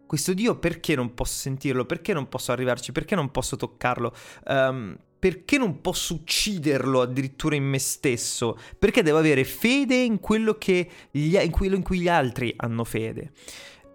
[0.06, 1.84] Questo Dio perché non posso sentirlo?
[1.84, 2.92] Perché non posso arrivarci?
[2.92, 4.14] Perché non posso toccarlo?
[4.46, 8.58] Ehm, perché non posso ucciderlo addirittura in me stesso?
[8.76, 10.58] Perché devo avere fede in quello,
[11.12, 13.30] gli- in quello in cui gli altri hanno fede?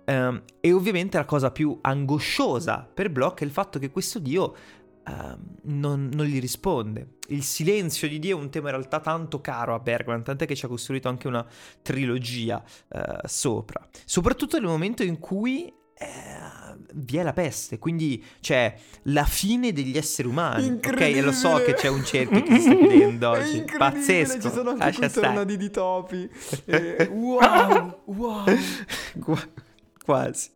[0.06, 4.56] Ehm, e ovviamente la cosa più angosciosa per Block è il fatto che questo Dio
[5.06, 7.16] ehm, non, non gli risponde.
[7.28, 10.56] Il silenzio di Dio è un tema in realtà tanto caro a Bergman, tant'è che
[10.56, 11.46] ci ha costruito anche una
[11.82, 13.86] trilogia eh, sopra.
[14.06, 15.74] Soprattutto nel momento in cui
[16.94, 20.70] vi è la peste, quindi c'è la fine degli esseri umani.
[20.70, 23.66] Ok, e lo so che c'è un cerchio che si sta chiudendo oggi.
[23.78, 24.42] Pazzesco.
[24.42, 26.30] Ci sono anche tornadi di topi.
[26.66, 28.44] Eh, wow, wow.
[29.20, 29.48] Qua-
[30.04, 30.50] Quasi,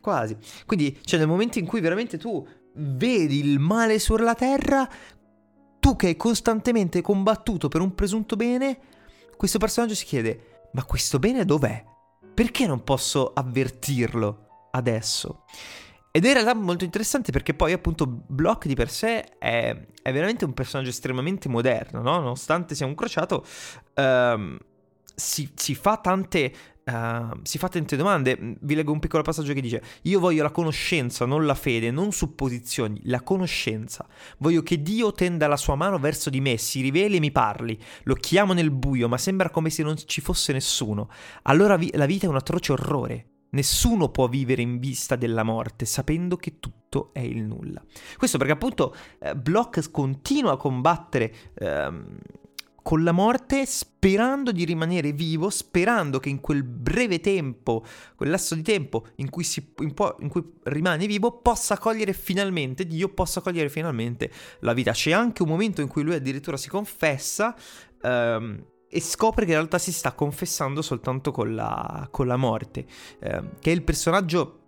[0.00, 0.34] quasi.
[0.64, 4.88] Quindi, cioè, nel momento in cui veramente tu vedi il male sulla terra,
[5.78, 8.78] tu che hai costantemente combattuto per un presunto bene,
[9.36, 11.84] questo personaggio si chiede: Ma questo bene dov'è?
[12.32, 14.47] Perché non posso avvertirlo
[14.78, 15.44] adesso?
[16.10, 20.12] Ed è in realtà molto interessante perché poi appunto Block di per sé è, è
[20.12, 22.18] veramente un personaggio estremamente moderno, no?
[22.18, 23.44] Nonostante sia un crociato,
[23.94, 24.56] ehm,
[25.14, 26.52] si, si fa tante...
[26.82, 28.56] eh, si fa tante domande.
[28.60, 32.10] Vi leggo un piccolo passaggio che dice: Io voglio la conoscenza, non la fede, non
[32.10, 34.06] supposizioni, la conoscenza.
[34.38, 37.78] Voglio che Dio tenda la sua mano verso di me, si riveli e mi parli.
[38.04, 41.10] Lo chiamo nel buio, ma sembra come se non ci fosse nessuno.
[41.42, 43.26] Allora vi- la vita è un atroce orrore.
[43.50, 47.82] Nessuno può vivere in vista della morte sapendo che tutto è il nulla.
[48.16, 52.18] Questo perché appunto eh, Block continua a combattere ehm,
[52.88, 57.84] con la morte sperando di rimanere vivo, sperando che in quel breve tempo,
[58.16, 62.14] quel lasso di tempo in cui, si, in po- in cui rimane vivo, possa cogliere
[62.14, 64.30] finalmente, Dio possa cogliere finalmente
[64.60, 64.92] la vita.
[64.92, 67.54] C'è anche un momento in cui lui addirittura si confessa
[68.00, 72.86] ehm, e scopre che in realtà si sta confessando soltanto con la, con la morte,
[73.20, 74.60] ehm, che è il personaggio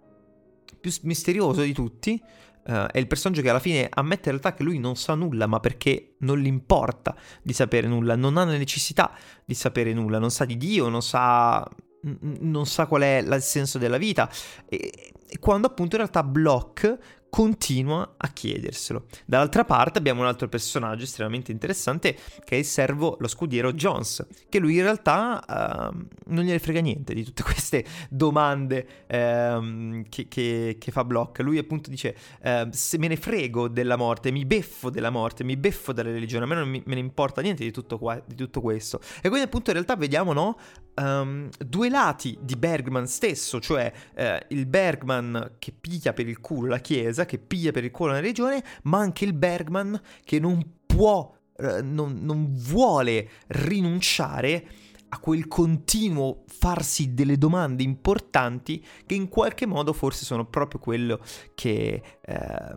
[0.81, 2.23] più misterioso di tutti.
[2.67, 5.47] eh, è il personaggio che alla fine ammette in realtà che lui non sa nulla,
[5.47, 9.13] ma perché non gli importa di sapere nulla, non ha la necessità
[9.45, 11.67] di sapere nulla, non sa di Dio, non sa
[12.03, 14.31] non sa qual è il senso della vita.
[14.69, 19.07] E, e quando appunto in realtà Block continua a chiederselo.
[19.25, 24.27] Dall'altra parte abbiamo un altro personaggio estremamente interessante che è il servo, lo scudiero Jones,
[24.49, 30.27] che lui in realtà uh, non gliene frega niente di tutte queste domande uh, che,
[30.29, 31.39] che, che, fa Block.
[31.41, 35.57] Lui appunto dice, uh, se me ne frego della morte, mi beffo della morte, mi
[35.57, 38.35] beffo della religione, a me non mi, me ne importa niente di tutto, qua, di
[38.35, 39.01] tutto, questo.
[39.23, 40.59] E quindi appunto in realtà vediamo, no,
[41.01, 46.69] um, due lati di Bergman stesso, cioè eh, il Bergman che piglia per il culo
[46.69, 50.63] la Chiesa, che piglia per il culo una regione, ma anche il Bergman che non
[50.87, 54.67] può, eh, non, non vuole rinunciare
[55.13, 61.21] a quel continuo farsi delle domande importanti che in qualche modo forse sono proprio quello
[61.55, 62.75] che, eh,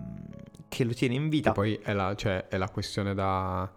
[0.68, 1.52] che lo tiene in vita.
[1.52, 3.72] E poi è la, cioè, è la questione da,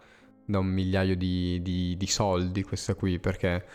[0.45, 3.67] da, un migliaio di, di, di soldi questa qui, perché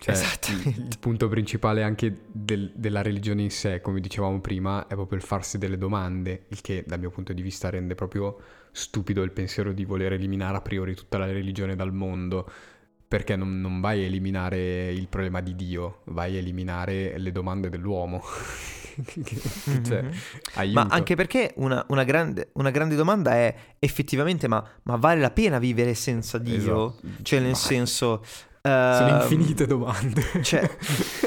[0.00, 0.16] cioè,
[0.48, 5.24] il, punto principale anche del, della religione in sé, come dicevamo prima, è proprio il
[5.24, 8.38] farsi delle domande, il che dal mio punto di vista rende proprio
[8.72, 12.50] stupido il pensiero di voler eliminare a priori tutta la religione dal mondo,
[13.06, 17.68] perché non, non vai a eliminare il problema di Dio, vai a eliminare le domande
[17.68, 18.22] dell'uomo.
[19.84, 20.72] cioè, mm-hmm.
[20.72, 25.30] ma anche perché una, una, grande, una, grande, domanda è effettivamente ma, ma, vale la
[25.30, 26.56] pena vivere senza Dio?
[26.56, 27.22] Esatto.
[27.22, 27.56] Cioè nel ma...
[27.56, 28.24] senso
[28.62, 30.22] sono uh, infinite domande.
[30.42, 30.62] Cioè,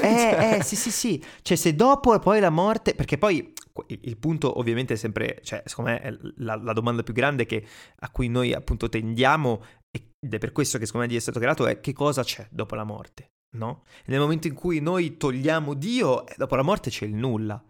[0.00, 0.56] cioè.
[0.58, 1.24] eh, sì, sì, sì.
[1.42, 2.94] Cioè, se dopo poi la morte...
[2.94, 3.52] Perché poi
[3.86, 5.40] il punto ovviamente è sempre...
[5.42, 7.66] Cioè, secondo me è la, la domanda più grande che,
[8.00, 11.40] a cui noi appunto tendiamo, ed è per questo che secondo me Dio è stato
[11.40, 13.82] creato, è che cosa c'è dopo la morte, no?
[14.04, 17.62] E nel momento in cui noi togliamo Dio, eh, dopo la morte c'è il nulla.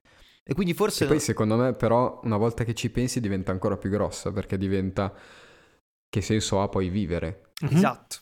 [0.46, 1.04] E quindi forse...
[1.04, 4.58] E poi secondo me però una volta che ci pensi diventa ancora più grossa, perché
[4.58, 5.12] diventa...
[6.06, 7.50] Che senso ha poi vivere?
[7.60, 8.18] Esatto.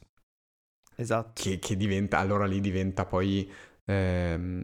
[1.03, 1.42] Esatto.
[1.42, 3.50] Che, che diventa, allora lì diventa poi
[3.84, 4.62] ehm,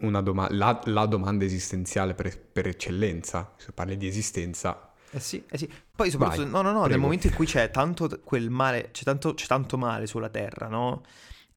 [0.00, 3.54] una doma- la, la, domanda esistenziale per, per, eccellenza.
[3.56, 4.92] Se parli di esistenza.
[5.10, 5.68] Eh sì, eh sì.
[5.94, 6.88] Poi soprattutto, Vai, no, no, no, prego.
[6.88, 10.68] nel momento in cui c'è tanto quel male, c'è tanto, c'è tanto male sulla Terra,
[10.68, 11.02] no?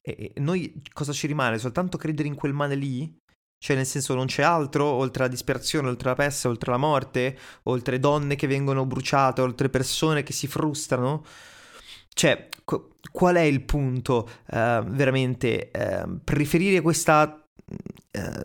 [0.00, 1.58] E, e noi cosa ci rimane?
[1.58, 3.16] Soltanto credere in quel male lì?
[3.58, 7.38] Cioè, nel senso, non c'è altro oltre la disperazione, oltre la peste, oltre la morte,
[7.64, 11.24] oltre donne che vengono bruciate, oltre persone che si frustrano?
[12.16, 12.48] Cioè,
[13.12, 15.70] qual è il punto uh, veramente?
[15.70, 18.42] Uh, preferire questa uh,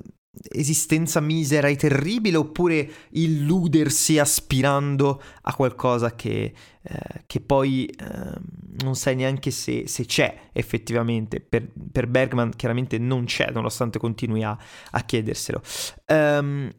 [0.49, 6.53] esistenza misera e terribile oppure illudersi aspirando a qualcosa che,
[7.27, 8.41] che poi ehm,
[8.81, 11.39] non sai neanche se, se c'è effettivamente?
[11.41, 14.57] Per, per, Bergman chiaramente non c'è, nonostante continui a,
[14.91, 15.61] a chiederselo.
[16.07, 16.71] Um,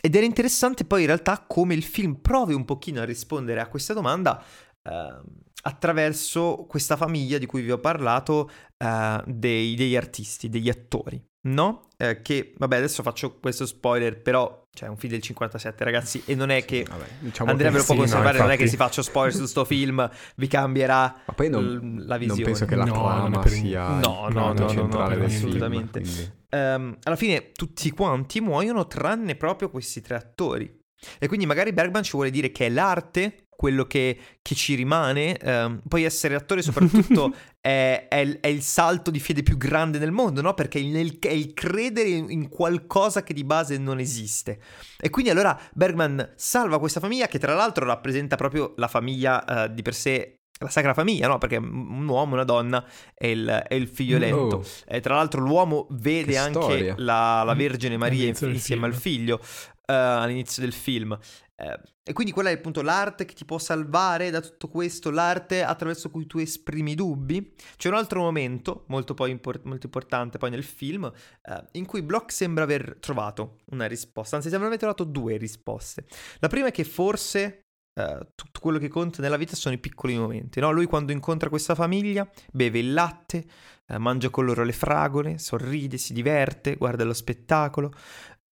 [0.00, 3.68] ed era interessante poi in realtà come il film provi un pochino a rispondere a
[3.68, 4.42] questa domanda.
[4.82, 11.22] Uh, attraverso questa famiglia di cui vi ho parlato uh, dei, degli artisti, degli attori,
[11.42, 11.88] no?
[11.96, 16.22] Eh, che, vabbè, adesso faccio questo spoiler, però cioè, è un film del 57, ragazzi,
[16.24, 18.56] e non è che vabbè, diciamo Andrea ve lo può sì, conservare, no, non è
[18.56, 22.42] che si faccio spoiler su questo film, vi cambierà Ma poi non, l- la visione.
[22.42, 26.04] Non penso che la no, trama sia no, no, no, centrale no, no, assolutamente.
[26.04, 30.78] Film, um, alla fine tutti quanti muoiono tranne proprio questi tre attori.
[31.18, 35.36] E quindi magari Bergman ci vuole dire che è l'arte quello che, che ci rimane.
[35.42, 40.12] Um, poi essere attore soprattutto è, è, è, il salto di fede più grande del
[40.12, 40.54] mondo, no?
[40.54, 44.60] Perché nel, è il credere in, in, qualcosa che di base non esiste.
[44.98, 49.74] E quindi allora Bergman salva questa famiglia che tra l'altro rappresenta proprio la famiglia uh,
[49.74, 51.36] di per sé la Sacra Famiglia, no?
[51.36, 52.82] Perché un uomo, una donna
[53.14, 54.56] e il, il figlioletto.
[54.56, 54.64] Oh.
[54.86, 59.92] E tra l'altro l'uomo vede che anche la, la, Vergine Maria insieme al figlio uh,
[59.92, 61.18] all'inizio del film.
[61.60, 65.62] Uh, e quindi qual è appunto l'arte che ti può salvare da tutto questo, l'arte
[65.62, 67.52] attraverso cui tu esprimi dubbi.
[67.76, 72.32] C'è un altro momento molto, import- molto importante poi nel film uh, in cui Block
[72.32, 76.06] sembra aver trovato una risposta, anzi sembra aver trovato due risposte.
[76.38, 80.16] La prima è che forse Uh, tutto quello che conta nella vita sono i piccoli
[80.16, 80.60] momenti.
[80.60, 80.70] No?
[80.70, 83.44] Lui quando incontra questa famiglia beve il latte,
[83.88, 87.92] uh, mangia con loro le fragole, sorride, si diverte, guarda lo spettacolo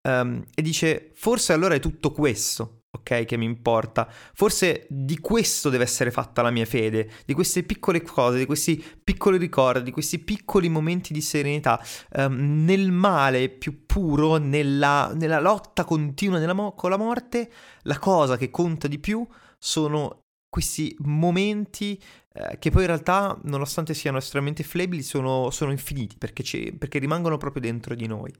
[0.08, 4.08] um, e dice forse allora è tutto questo ok, che mi importa.
[4.34, 8.82] Forse di questo deve essere fatta la mia fede, di queste piccole cose, di questi
[9.02, 11.80] piccoli ricordi, di questi piccoli momenti di serenità,
[12.16, 17.50] um, nel male più puro, nella, nella lotta continua mo- con la morte,
[17.82, 19.26] la cosa che conta di più
[19.58, 22.00] sono questi momenti
[22.32, 27.36] eh, che poi in realtà, nonostante siano estremamente flebili, sono, sono infiniti perché, perché rimangono
[27.36, 28.32] proprio dentro di noi.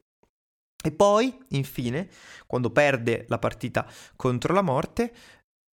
[0.82, 2.08] E poi, infine,
[2.46, 5.12] quando perde la partita contro la morte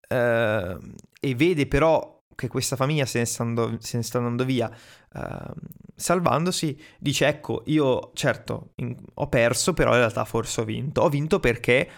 [0.09, 0.79] eh,
[1.21, 4.71] e vede però che questa famiglia se ne sta andando, ne sta andando via
[5.15, 5.53] uh,
[5.95, 11.03] salvandosi, dice ecco, io certo in, ho perso, però in realtà forse ho vinto.
[11.03, 11.89] Ho vinto perché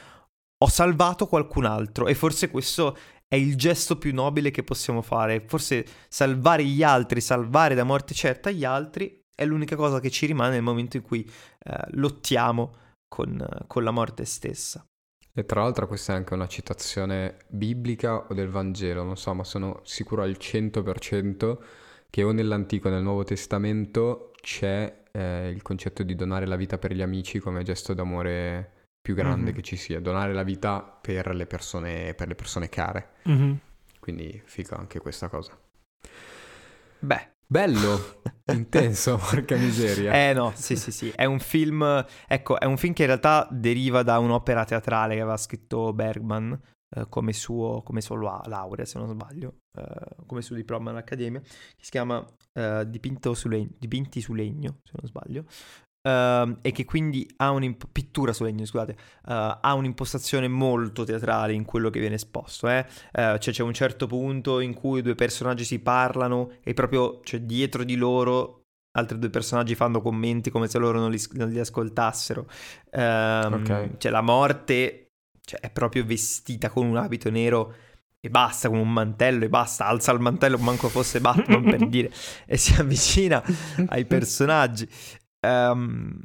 [0.58, 2.96] ho salvato qualcun altro e forse questo
[3.26, 5.44] è il gesto più nobile che possiamo fare.
[5.46, 10.26] Forse salvare gli altri, salvare da morte certa gli altri è l'unica cosa che ci
[10.26, 11.28] rimane nel momento in cui
[11.64, 12.82] uh, lottiamo
[13.14, 14.84] con, con la morte stessa.
[15.32, 19.44] E tra l'altro questa è anche una citazione biblica o del Vangelo, non so, ma
[19.44, 21.58] sono sicuro al 100%
[22.10, 26.76] che o nell'Antico o nel Nuovo Testamento c'è eh, il concetto di donare la vita
[26.76, 29.54] per gli amici come gesto d'amore più grande mm-hmm.
[29.54, 33.10] che ci sia, donare la vita per le persone, per le persone care.
[33.28, 33.52] Mm-hmm.
[34.00, 35.56] Quindi fico anche questa cosa.
[36.98, 38.22] Beh, Bello,
[38.52, 40.12] intenso, porca miseria.
[40.12, 43.46] Eh no, sì sì sì, è un film, ecco, è un film che in realtà
[43.50, 46.58] deriva da un'opera teatrale che aveva scritto Bergman
[46.96, 51.84] eh, come, suo, come sua laurea, se non sbaglio, eh, come suo diploma all'Accademia, che
[51.84, 52.88] si chiama eh,
[53.34, 55.44] su legno, Dipinti su legno, se non sbaglio,
[56.04, 58.98] Uh, e che quindi ha un'imp- pittura su legno, scusate, uh,
[59.60, 62.68] ha un'impostazione molto teatrale in quello che viene esposto.
[62.68, 62.84] Eh?
[63.12, 67.40] Uh, cioè c'è un certo punto in cui due personaggi si parlano e proprio cioè,
[67.40, 68.64] dietro di loro
[68.96, 72.46] altri due personaggi fanno commenti come se loro non li, non li ascoltassero.
[72.92, 73.90] Um, okay.
[73.96, 75.08] Cioè la morte
[75.40, 77.74] cioè, è proprio vestita con un abito nero
[78.20, 82.10] e basta, con un mantello e basta, alza il mantello, manco fosse Batman per dire,
[82.46, 83.42] e si avvicina
[83.88, 84.88] ai personaggi.
[85.44, 86.22] Um,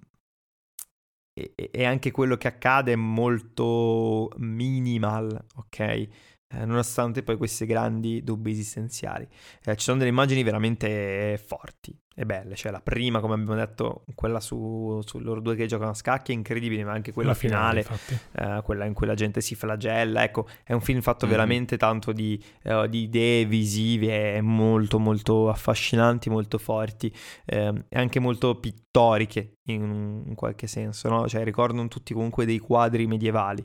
[1.33, 6.07] e, e, anche quello che accade è molto minimal, ok?
[6.51, 9.27] Eh, nonostante poi questi grandi dubbi esistenziali.
[9.63, 12.55] Eh, ci sono delle immagini veramente forti e belle.
[12.55, 16.31] Cioè, la prima, come abbiamo detto, quella su, su loro due che giocano a scacchi
[16.31, 19.53] è incredibile, ma anche quella la finale, finale eh, quella in cui la gente si
[19.53, 20.23] flagella.
[20.23, 21.35] Ecco, è un film fatto mm-hmm.
[21.35, 27.13] veramente tanto di, uh, di, idee visive, molto, molto affascinanti, molto forti
[27.45, 31.09] eh, e anche molto pittoriche in, in qualche senso.
[31.09, 31.27] No?
[31.27, 33.63] Cioè, ricordano tutti comunque dei quadri medievali.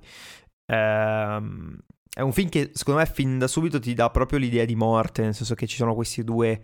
[0.66, 1.78] Ehm,
[2.15, 5.23] è un film che secondo me fin da subito ti dà proprio l'idea di morte,
[5.23, 6.61] nel senso che ci sono questi due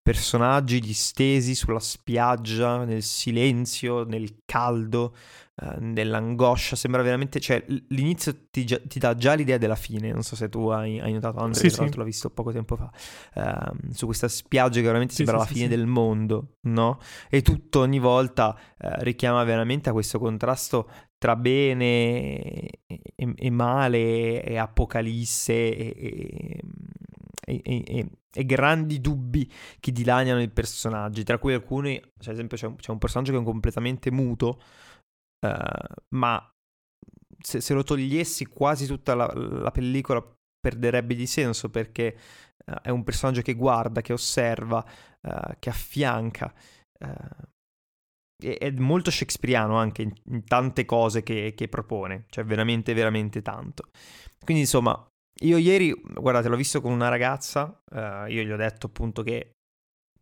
[0.00, 5.16] personaggi distesi sulla spiaggia, nel silenzio, nel caldo,
[5.56, 6.76] eh, nell'angoscia.
[6.76, 7.40] Sembra veramente.
[7.40, 10.12] Cioè, l'inizio ti, ti, dà già l'idea della fine.
[10.12, 12.76] Non so se tu hai, hai notato, Andrea, sì, tra l'altro l'ho visto poco tempo
[12.76, 12.92] fa.
[13.34, 17.00] Eh, su questa spiaggia che veramente sì, sembra sì, la fine del mondo, no?
[17.30, 20.86] E tutto ogni volta eh, richiama veramente a questo contrasto
[21.24, 26.60] tra bene e, e, male, e apocalisse e,
[27.46, 29.50] e, e, grandi dubbi
[29.80, 33.32] che dilaniano i personaggi, tra cui alcuni, cioè, ad esempio c'è un, c'è un personaggio
[33.32, 34.60] che è completamente muto,
[35.46, 36.46] uh, ma
[37.38, 40.22] se, se, lo togliessi quasi tutta la, la, pellicola
[40.60, 42.18] perderebbe di senso perché
[42.66, 44.84] uh, è un personaggio che guarda, che osserva,
[45.22, 46.52] uh, che affianca.
[48.36, 53.84] È molto shakespeariano anche in, tante cose che, che propone, cioè veramente, veramente tanto.
[54.44, 55.06] Quindi insomma,
[55.42, 59.52] io ieri, guardate, l'ho visto con una ragazza, uh, io gli ho detto appunto che,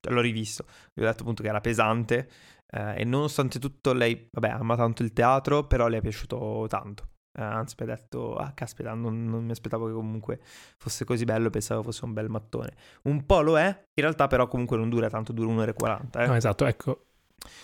[0.09, 2.29] l'ho rivisto, gli ho detto appunto che era pesante
[2.77, 7.11] uh, e nonostante tutto lei, vabbè, ama tanto il teatro, però le è piaciuto tanto.
[7.39, 10.41] Uh, anzi, mi ha detto, ah caspita, non, non, mi aspettavo che comunque
[10.79, 12.75] fosse così bello, pensavo fosse un bel mattone.
[13.05, 16.23] Un po' lo è, in realtà però comunque non dura tanto, dura un'ora e 40.
[16.23, 16.27] Eh.
[16.27, 17.07] No, esatto, ecco,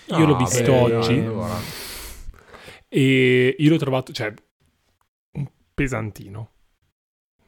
[0.06, 1.56] io l'ho visto beh, oggi allora.
[2.88, 4.32] e io l'ho trovato, cioè,
[5.74, 6.50] pesantino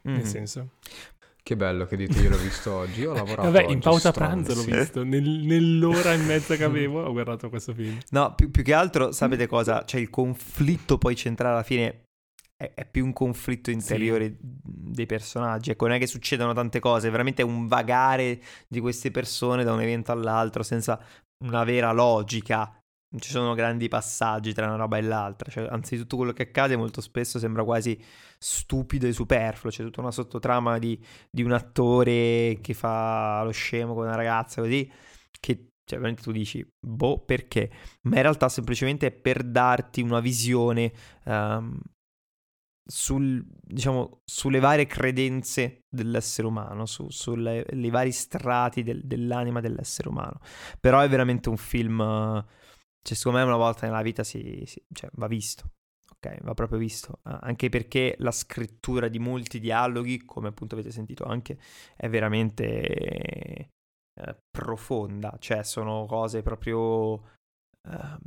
[0.09, 0.15] mm.
[0.15, 0.71] nel senso.
[1.43, 4.55] Che bello che dite, io l'ho visto oggi, io ho lavorato Vabbè, in pausa pranzo
[4.55, 7.99] l'ho visto, Nel, nell'ora e mezza che avevo ho guardato questo film.
[8.11, 9.85] No, più, più che altro, sapete cosa?
[9.85, 12.03] Cioè il conflitto poi centrale alla fine
[12.57, 14.37] è, è più un conflitto interiore sì.
[14.41, 19.11] dei personaggi, ecco, non è che succedono tante cose, è veramente un vagare di queste
[19.11, 21.03] persone da un evento all'altro senza
[21.45, 22.75] una vera logica
[23.13, 26.43] non ci sono grandi passaggi tra una roba e l'altra, cioè, anzi tutto quello che
[26.43, 28.01] accade molto spesso sembra quasi
[28.39, 33.95] stupido e superfluo, c'è tutta una sottotrama di, di un attore che fa lo scemo
[33.95, 34.89] con una ragazza così,
[35.41, 37.69] che cioè veramente tu dici, boh, perché?
[38.03, 40.93] Ma in realtà semplicemente è per darti una visione
[41.25, 41.77] um,
[42.91, 50.41] sul, diciamo, sulle varie credenze dell'essere umano, su, sulle vari strati del, dell'anima dell'essere umano.
[50.81, 52.45] Però è veramente un film...
[53.03, 55.71] Cioè, secondo me una volta nella vita si, si cioè, va visto.
[56.13, 57.21] Ok, va proprio visto.
[57.23, 61.59] Anche perché la scrittura di molti dialoghi, come appunto avete sentito anche,
[61.97, 63.71] è veramente
[64.21, 65.37] eh, profonda.
[65.39, 68.19] Cioè, sono cose proprio uh,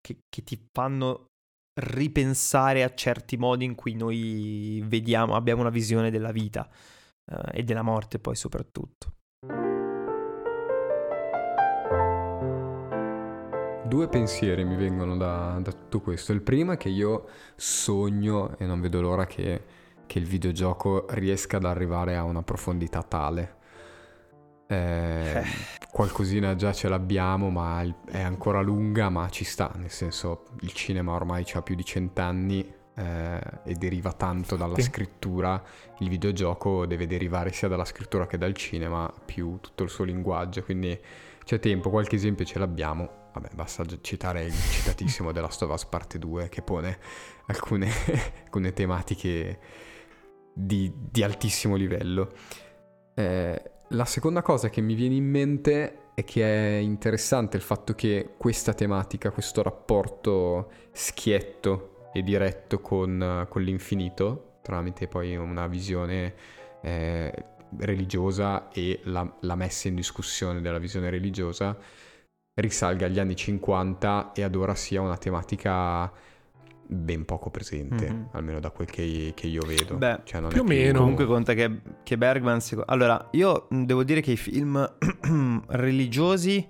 [0.00, 1.26] che, che ti fanno
[1.74, 6.68] ripensare a certi modi in cui noi vediamo, abbiamo una visione della vita
[7.24, 9.12] eh, e della morte poi soprattutto.
[13.84, 16.32] Due pensieri mi vengono da, da tutto questo.
[16.32, 19.64] Il primo è che io sogno e non vedo l'ora che,
[20.06, 23.60] che il videogioco riesca ad arrivare a una profondità tale
[24.72, 25.42] eh,
[25.90, 31.12] qualcosina già ce l'abbiamo, ma è ancora lunga, ma ci sta, nel senso il cinema
[31.12, 34.82] ormai ha più di cent'anni eh, e deriva tanto dalla Sì.
[34.82, 35.62] scrittura,
[35.98, 40.62] il videogioco deve derivare sia dalla scrittura che dal cinema, più tutto il suo linguaggio,
[40.62, 40.98] quindi
[41.44, 43.20] c'è tempo, qualche esempio ce l'abbiamo.
[43.34, 46.98] Vabbè, basta citare il citatissimo della Us parte 2 che pone
[47.46, 47.88] alcune,
[48.44, 49.58] alcune tematiche
[50.54, 52.30] di, di altissimo livello.
[53.14, 57.94] Eh, la seconda cosa che mi viene in mente è che è interessante il fatto
[57.94, 66.34] che questa tematica, questo rapporto schietto e diretto con, con l'infinito, tramite poi una visione
[66.82, 67.44] eh,
[67.78, 71.76] religiosa e la, la messa in discussione della visione religiosa,
[72.54, 76.12] risalga agli anni 50 e ad ora sia una tematica
[76.92, 78.28] ben poco presente, Mhm.
[78.32, 79.96] almeno da quel che, che io vedo.
[79.96, 80.98] Beh, Cioè, non è più o meno.
[81.00, 82.60] Comunque conta che, che Bergman...
[82.60, 84.90] seco- Allora, io mh, devo dire che i film
[85.68, 86.66] religiosi...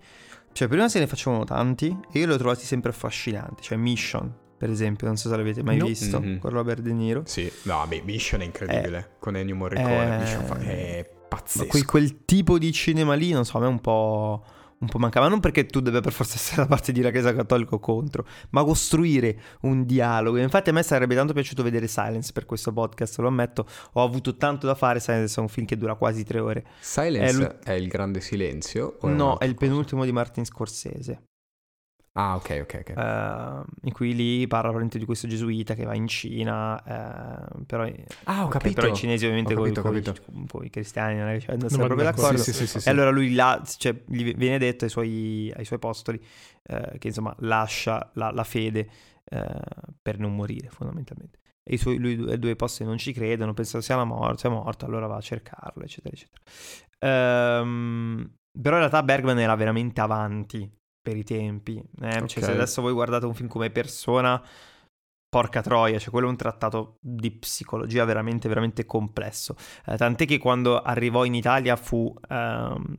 [0.55, 3.63] Cioè, prima se ne facevano tanti e io li ho trovati sempre affascinanti.
[3.63, 5.87] Cioè, Mission, per esempio, non so se l'avete mai No.
[5.87, 6.39] visto, Mhm.
[6.41, 7.23] con Robert De Niro.
[7.25, 9.13] Sì, no, beh, Mission è incredibile.
[9.19, 11.67] con Ennio Morricone, eh, Mission fa- è Ma pazzesco.
[11.69, 14.45] quel, quel tipo di cinema lì, non so, a me un po',
[14.83, 15.29] un po' mancava.
[15.29, 18.27] Non perché tu debba per forza essere da parte di una chiesa cattolica o contro,
[18.51, 20.37] ma costruire un dialogo.
[20.37, 23.67] Infatti a me sarebbe tanto piaciuto vedere Silence per questo podcast, lo ammetto.
[23.95, 26.65] Ho avuto tanto da fare, Silence è un film che dura quasi tre ore.
[26.81, 28.99] Silence è è il grande silenzio?
[29.03, 31.23] no, un'altra è il penultimo di Martin Scorsese.
[32.15, 32.89] Ah, ok, ok, ok.
[32.91, 37.85] eh, in cui lì parla probabilmente di questo gesuita che va in Cina, eh, però,
[38.25, 38.83] ah, ho capito.
[38.83, 42.07] però i cinesi ovviamente Ho con, i cristiani non è cioè, non Non sono proprio
[42.11, 42.37] d'accordo.
[42.37, 42.89] Sì, sì, sì, sì, sì.
[42.89, 46.23] E allora lui là, cioè, gli viene detto ai suoi, ai suoi apostoli
[46.65, 48.89] eh, che insomma lascia la, la fede
[49.25, 49.55] eh,
[50.03, 51.39] per non morire fondamentalmente.
[51.63, 54.51] E i suoi lui, i due apostoli non ci credono, pensano sia, la mor- sia
[54.51, 56.43] morto, allora va a cercarlo, eccetera, eccetera.
[56.99, 60.71] Ehm, però in realtà Bergman era veramente avanti
[61.03, 61.83] per i tempi.
[62.01, 62.11] eh.
[62.13, 62.31] Cioè, Ok.
[62.43, 64.43] se adesso voi guardate un film come Persona,
[65.29, 69.57] porca troia, cioè quello è un trattato di psicologia veramente, veramente complesso.
[69.87, 72.95] Eh, tant'è che quando arrivò in Italia fu ehm,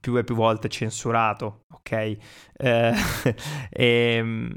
[0.00, 2.16] più e più volte censurato, ok?
[2.56, 2.92] Eh,
[3.70, 4.56] ehm,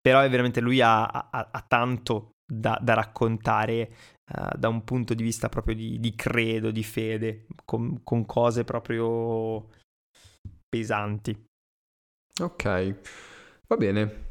[0.00, 5.14] però è veramente lui ha, ha- ha tanto da, da raccontare eh, da un punto
[5.14, 9.68] di vista proprio di, di credo, di fede, con, con cose proprio
[10.70, 11.36] pesanti.
[12.40, 12.94] Ok,
[13.66, 14.28] va bene.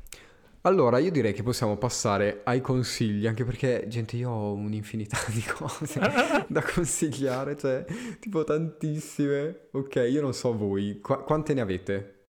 [0.61, 5.41] Allora, io direi che possiamo passare ai consigli, anche perché, gente, io ho un'infinità di
[5.41, 5.99] cose
[6.49, 7.85] da consigliare, cioè,
[8.19, 9.69] tipo tantissime.
[9.71, 12.25] Ok, io non so voi, Qua- quante ne avete?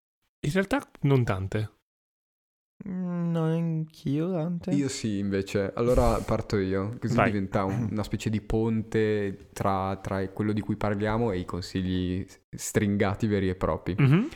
[0.46, 1.78] In realtà non tante.
[2.88, 4.70] Mm, Non anch'io, Dante.
[4.70, 5.70] Io sì, invece.
[5.74, 7.30] Allora parto io, così Vai.
[7.30, 12.24] diventa un- una specie di ponte tra, tra quello di cui parliamo e i consigli
[12.50, 13.94] stringati veri e propri.
[13.98, 14.28] Mhm.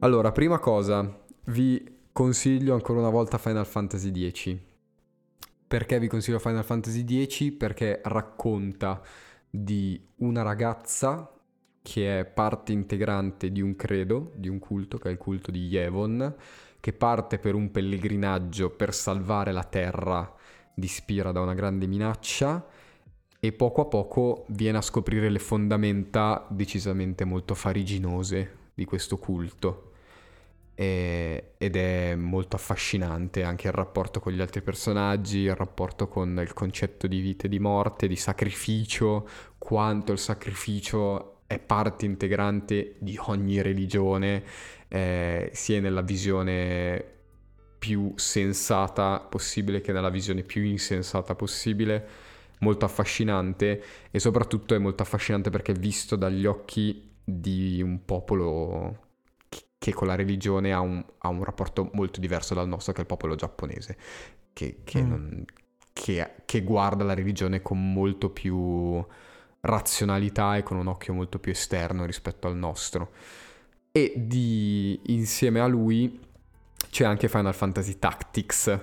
[0.00, 1.82] Allora, prima cosa, vi
[2.12, 4.56] consiglio ancora una volta Final Fantasy X.
[5.66, 7.52] Perché vi consiglio Final Fantasy X?
[7.56, 9.00] Perché racconta
[9.62, 11.30] di una ragazza
[11.82, 15.66] che è parte integrante di un credo, di un culto, che è il culto di
[15.66, 16.34] Yevon,
[16.80, 20.34] che parte per un pellegrinaggio per salvare la terra
[20.74, 22.66] di Spira da una grande minaccia
[23.38, 29.92] e poco a poco viene a scoprire le fondamenta decisamente molto fariginose di questo culto.
[30.78, 36.38] E- ed è molto affascinante anche il rapporto con gli altri personaggi, il rapporto con
[36.40, 39.26] il concetto di vita e di morte, di sacrificio,
[39.58, 44.42] quanto il sacrificio è parte integrante di ogni religione,
[44.88, 47.04] eh, sia nella visione
[47.78, 52.24] più sensata possibile che nella visione più insensata possibile.
[52.60, 59.05] Molto affascinante e soprattutto è molto affascinante perché è visto dagli occhi di un popolo
[59.86, 63.02] che- con la religione ha un, ha un rapporto molto diverso dal nostro, che è
[63.02, 63.96] il popolo giapponese,
[64.52, 65.08] che, che Mm.
[65.08, 65.44] non-
[65.92, 69.04] che- che guarda la religione con molto più
[69.60, 73.10] razionalità e con un occhio molto più esterno rispetto al nostro.
[73.92, 76.20] E di, insieme a lui
[76.90, 78.78] c'è anche Final Fantasy Tactics.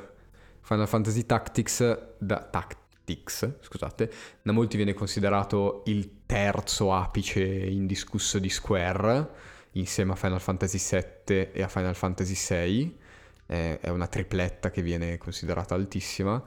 [0.61, 4.11] Final Fantasy Tactics, da, Tactics, scusate,
[4.41, 9.42] da molti viene considerato il terzo apice indiscusso di Square,
[9.73, 12.97] insieme a Final Fantasy VII e a Final Fantasy VI.
[13.45, 16.43] Eh, è una tripletta che viene considerata altissima.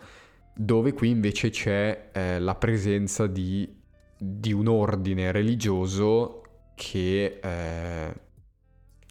[0.59, 3.70] dove qui invece c'è eh, la presenza di,
[4.16, 6.43] di, un ordine religioso
[6.74, 8.15] che, eh,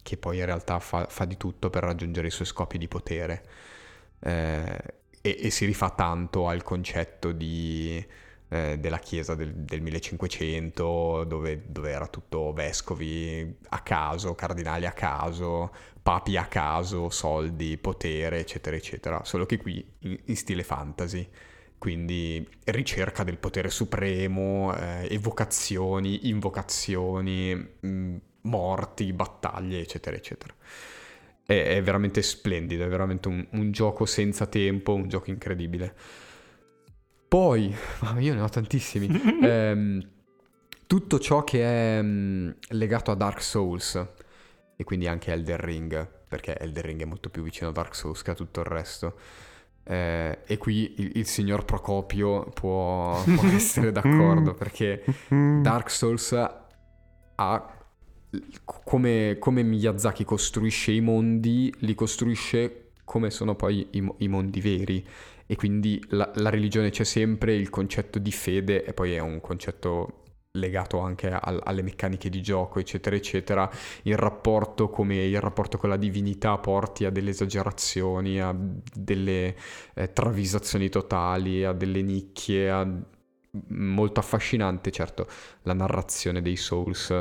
[0.02, 3.44] che poi in realtà fa, fa, di tutto per raggiungere i suoi scopi di potere.
[4.18, 8.04] Eh, e, e, si rifà tanto al concetto di,
[8.56, 14.92] eh, della chiesa del, del 1500, dove, dove, era tutto vescovi a caso, cardinali a
[14.92, 15.72] caso,
[16.02, 19.24] papi a caso, soldi, potere, eccetera, eccetera.
[19.24, 21.28] Solo che qui in, stile fantasy.
[21.78, 30.54] Quindi ricerca del potere supremo, eh, evocazioni, invocazioni, mh, mm, morti, battaglie, eccetera, eccetera.
[31.44, 35.94] È veramente splendido, è veramente un, un gioco senza tempo, un gioco incredibile.
[37.36, 37.70] Poi,
[38.20, 39.08] io ne ho tantissimi.
[39.44, 40.08] ehm,
[40.86, 44.02] tutto ciò che è mm, legato a Dark Souls
[44.74, 48.22] e quindi anche Elden Ring, perché Elden Ring è molto più vicino a Dark Souls
[48.22, 49.18] che a tutto il resto.
[49.84, 57.78] Eh, e qui il, il, signor Procopio può, può essere d'accordo perché Dark Souls ha
[58.64, 65.06] come, come, Miyazaki costruisce i mondi, li costruisce come sono poi i, i mondi veri
[65.46, 69.40] e quindi la, la, religione c'è sempre, il concetto di fede e poi è un
[69.40, 73.70] concetto legato anche al, alle meccaniche di gioco eccetera eccetera.
[74.02, 78.54] Il rapporto come il rapporto con la divinità porti a delle esagerazioni a
[78.94, 79.54] delle
[79.94, 82.88] eh, travisazioni totali a delle nicchie a...
[83.68, 85.26] molto affascinante certo
[85.62, 87.12] la narrazione dei Souls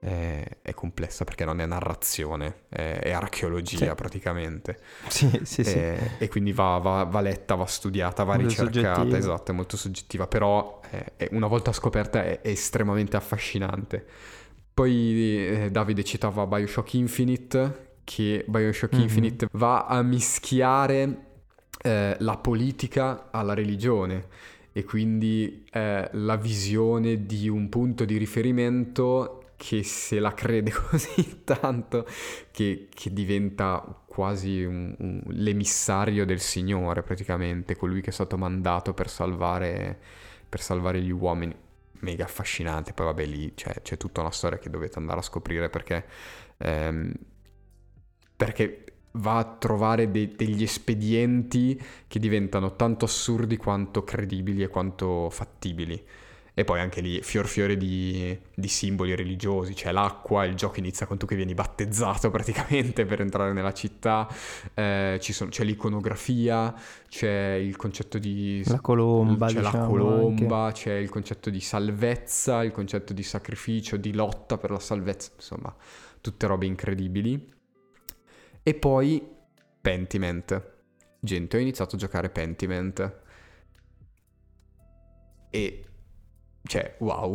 [0.00, 3.94] è, è, complessa perché non è narrazione, è, è archeologia sì.
[3.94, 4.78] praticamente.
[5.08, 5.74] Sì, sì, sì.
[5.74, 9.18] E, e quindi va, va, va, letta, va studiata, va molto ricercata, soggettiva.
[9.18, 14.06] esatto, è molto soggettiva, però è, una volta scoperta è, estremamente affascinante.
[14.72, 19.02] Poi eh, Davide citava Bioshock Infinite, che Bioshock mm-hmm.
[19.02, 21.26] Infinite va a mischiare
[21.82, 24.26] eh, la politica alla religione
[24.72, 31.42] e quindi eh, la visione di un punto di riferimento che se la crede così
[31.42, 32.06] tanto
[32.52, 38.94] che, che diventa quasi un, un, l'emissario del Signore praticamente, colui che è stato mandato
[38.94, 39.98] per salvare,
[40.48, 41.54] per salvare gli uomini.
[42.00, 45.68] Mega affascinante, poi vabbè lì c'è, c'è, tutta una storia che dovete andare a scoprire
[45.68, 46.04] perché,
[46.58, 47.12] ehm,
[48.36, 55.28] perché va a trovare de- degli espedienti che diventano tanto assurdi quanto credibili e quanto
[55.30, 56.00] fattibili.
[56.58, 61.06] E poi anche lì fior fiore di, di, simboli religiosi, c'è l'acqua, il gioco inizia
[61.06, 64.26] con tu che vieni battezzato praticamente per entrare nella città,
[64.74, 66.74] eh, sono, c'è l'iconografia,
[67.08, 68.60] c'è il concetto di...
[68.66, 70.80] La colomba, C'è diciamo, la colomba, anche.
[70.80, 75.72] c'è il concetto di salvezza, il concetto di sacrificio, di lotta per la salvezza, insomma,
[76.20, 77.54] tutte robe incredibili.
[78.64, 79.24] E poi
[79.80, 80.72] Pentiment.
[81.20, 83.20] Gente, ho iniziato a giocare Pentiment.
[85.50, 85.82] E
[86.68, 87.34] cioè, wow.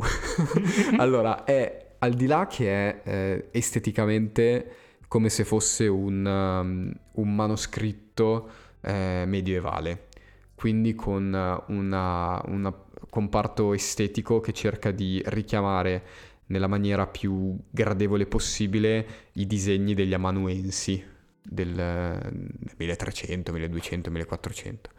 [0.98, 4.76] allora, è al di là che è eh, esteticamente
[5.08, 8.50] come se fosse un, um, un manoscritto
[8.82, 10.08] eh, medievale,
[10.54, 12.74] quindi con un
[13.10, 16.04] comparto estetico che cerca di richiamare
[16.48, 21.04] nella maniera più gradevole possibile i disegni degli amanuensi
[21.42, 24.90] del 1300, 1200, 1400.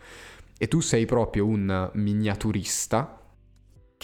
[0.59, 3.24] E tu sei proprio un miniaturista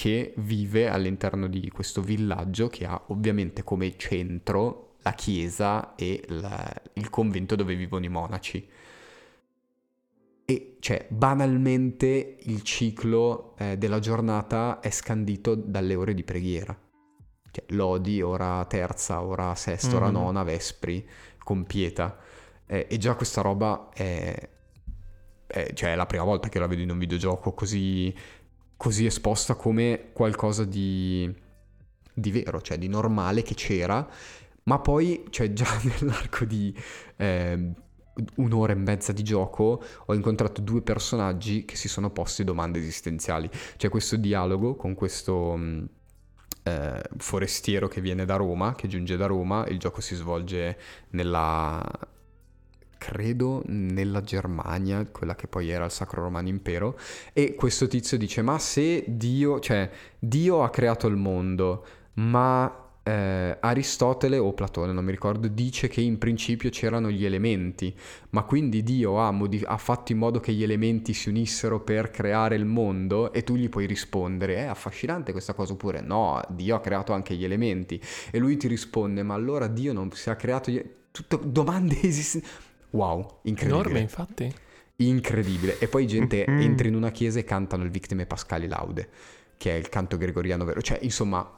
[0.00, 6.72] che vive all'interno di questo villaggio che ha ovviamente come centro la chiesa e la,
[6.94, 8.66] il convento dove vivono i monaci.
[10.46, 16.74] E cioè, banalmente il ciclo eh, della giornata è scandito dalle ore di preghiera.
[17.50, 19.96] Cioè, lodi, ora terza, ora sesta, mm-hmm.
[19.98, 21.06] ora nona, vespri,
[21.36, 22.16] compieta.
[22.64, 24.48] Eh, e già questa roba è,
[25.46, 28.14] è, cioè, è la prima volta che la vedo in un videogioco così
[28.80, 31.30] così esposta come qualcosa di,
[32.14, 34.08] di vero, cioè di normale che c'era,
[34.62, 36.74] ma poi, cioè già nell'arco di
[37.16, 37.72] eh,
[38.36, 43.50] un'ora e mezza di gioco ho incontrato due personaggi che si sono posti domande esistenziali.
[43.76, 45.56] C'è questo dialogo con questo...
[45.58, 45.84] Mm,
[46.62, 50.78] eh, forestiero che viene da Roma, che giunge da Roma, il gioco si svolge
[51.10, 51.82] nella,
[53.00, 56.98] credo nella Germania, quella che poi era il Sacro Romano Impero,
[57.32, 63.56] e questo tizio dice, ma se Dio, cioè Dio ha creato il mondo, ma eh,
[63.58, 67.96] Aristotele o Platone, non mi ricordo, dice che in principio c'erano gli elementi,
[68.30, 72.10] ma quindi Dio ha, modif- ha, fatto in modo che gli elementi si unissero per
[72.10, 73.32] creare il mondo?
[73.32, 77.34] E tu gli puoi rispondere, è affascinante questa cosa oppure no, Dio ha creato anche
[77.34, 77.98] gli elementi
[78.30, 80.70] e lui ti risponde, ma allora Dio non si è creato...
[80.70, 80.98] Gli...
[81.12, 83.80] Tutte domande esistenti wow, incredibile.
[83.82, 84.54] Enorme, infatti.
[84.96, 85.78] incredibile.
[85.78, 86.60] E poi gente Mm.
[86.60, 89.08] entra in una chiesa e cantano il Victime Pascali Laude,
[89.56, 90.82] che è il canto gregoriano vero.
[90.82, 91.48] Cioè, insomma,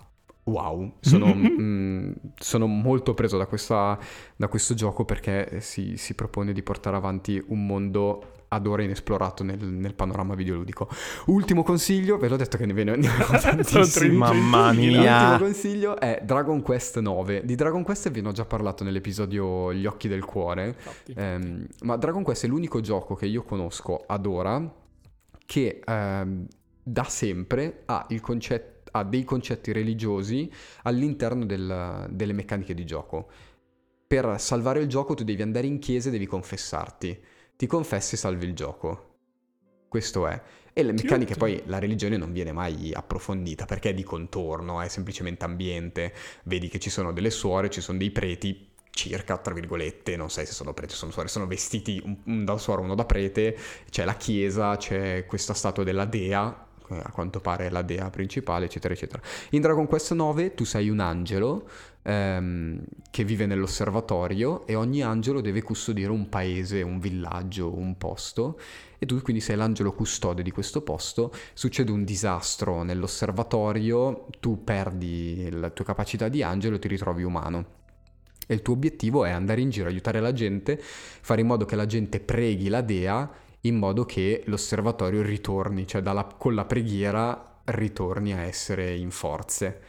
[0.45, 3.99] wow, sono, mm, sono molto preso da, questa-
[4.37, 9.43] da questo gioco perché si, si propone di portare avanti un mondo ad ora inesplorato
[9.43, 10.89] nel, nel panorama videoludico.
[11.27, 12.97] Ultimo consiglio, ve l'ho detto che ne ve ne ho
[13.41, 14.15] tantissimi.
[14.17, 15.31] Mamma mia.
[15.31, 17.43] L'ultimo consiglio è Dragon Quest 9.
[17.45, 20.77] Di Dragon Quest vi ne ho già parlato nell'episodio Gli occhi del cuore.
[21.15, 24.81] Ehm, ma Dragon Quest è l'unico gioco che io conosco ad ora
[25.47, 26.47] che ehm,
[26.83, 30.51] da sempre ha, il concet- ha dei concetti religiosi
[30.83, 33.29] all'interno del- delle meccaniche di gioco.
[34.07, 37.19] Per salvare il gioco tu devi andare in chiesa e devi confessarti.
[37.63, 39.19] Ti confessi e salvi il gioco.
[39.87, 40.43] Questo è.
[40.73, 44.89] E le meccaniche poi la religione non viene mai approfondita perché è di contorno, è
[44.89, 46.13] semplicemente ambiente.
[46.43, 50.45] Vedi che ci sono delle suore, ci sono dei preti, circa, tra virgolette, non sai
[50.45, 53.57] se sono preti o sono suore, sono vestiti un, un da suora, uno da prete,
[53.89, 58.11] c'è la chiesa, c'è questa statua della dea, eh, a quanto pare è la dea
[58.11, 59.23] principale, eccetera, eccetera.
[59.51, 61.69] In Dragon Quest 9 tu sei un angelo
[62.03, 68.59] ehm, che vive nell'osservatorio e ogni angelo deve custodire un paese, un villaggio, un posto
[68.99, 75.51] e tu quindi sei l'angelo custode di questo posto, succede un disastro nell'osservatorio, tu perdi
[75.51, 77.81] la tua capacità di angelo e ti ritrovi umano.
[78.47, 81.75] E il tuo obiettivo è andare in giro, aiutare la gente, fare in modo che
[81.75, 83.29] la gente preghi la dea
[83.63, 89.81] in modo che l'osservatorio ritorni, cioè dalla- con la preghiera ritorni a essere in forze.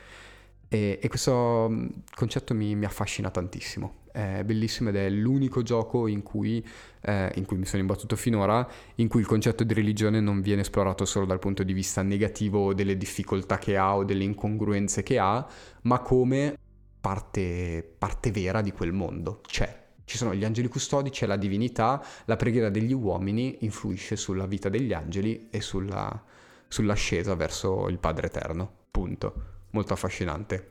[0.73, 4.01] E, e questo mm, concetto mi, mi affascina tantissimo.
[4.11, 6.65] È bellissimo ed è l'unico gioco in cui,
[7.01, 10.61] eh, in cui mi sono imbattuto finora, in cui il concetto di religione non viene
[10.61, 15.19] esplorato solo dal punto di vista negativo delle difficoltà che ha o delle incongruenze che
[15.19, 15.45] ha,
[15.83, 16.57] ma come
[16.99, 19.41] parte, parte vera di quel mondo.
[19.45, 19.81] C'è.
[20.05, 24.69] Ci sono gli angeli custodi, c'è la divinità, la preghiera degli uomini influisce sulla vita
[24.69, 26.23] degli angeli e sulla,
[26.67, 28.71] sull'ascesa verso il Padre Eterno.
[28.89, 29.52] Punto.
[29.73, 30.69] Molto affascinante.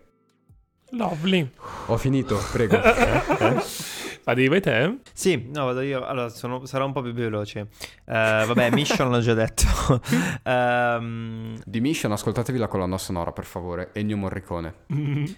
[0.91, 1.51] Lovely.
[1.87, 2.79] Ho finito, prego.
[4.23, 4.99] Fadi, vai te?
[5.13, 6.05] Sì, no, vado io.
[6.05, 7.61] Allora, sono- sarò un po' più veloce.
[8.05, 9.65] Eh, vabbè, Mission l'ho già detto.
[10.45, 13.91] Ehm, Di Mission ascoltatevi la colonna sonora, per favore.
[13.95, 14.75] Ennio Morricone.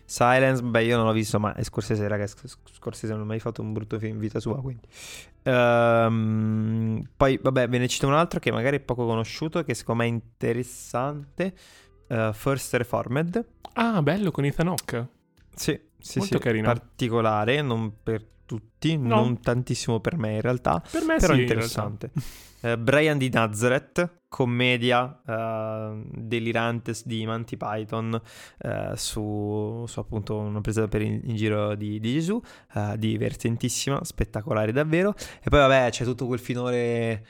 [0.04, 2.26] Silence, beh, io non l'ho visto, ma è Scorsese, raga.
[2.26, 4.86] Sc- Scorsese non ha mai fatto un brutto film in vita sua, quindi.
[5.44, 10.02] Ehm, poi, vabbè, ve ne cito un altro che magari è poco conosciuto, che secondo
[10.02, 11.54] me è interessante.
[12.06, 13.44] Eh, First Reformed.
[13.74, 15.08] Ah, bello con Ethan Hawke.
[15.54, 16.42] Sì, sì, Molto sì.
[16.42, 16.66] carino.
[16.66, 19.16] Particolare, non per tutti, No.
[19.16, 20.82] non tantissimo per me in realtà.
[20.90, 22.10] Per me Però sì, in interessante.
[22.60, 28.20] Eh, Brian di Nazareth, commedia eh, delirante di Monty Python
[28.58, 32.40] eh, su, su appunto una presa per in, in giro di, di Gesù,
[32.96, 35.14] divertentissima, spettacolare davvero.
[35.42, 37.26] E poi vabbè c'è tutto quel finore,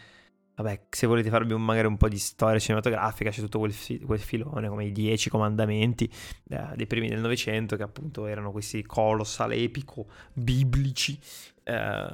[0.56, 4.00] vabbè se volete farvi un- magari un po' di storia cinematografica, c'è tutto quel, fi-
[4.00, 6.10] quel filone come i Dieci Comandamenti
[6.50, 11.18] eh, dei primi del Novecento che appunto erano questi colossal epico biblici
[11.66, 12.06] eh,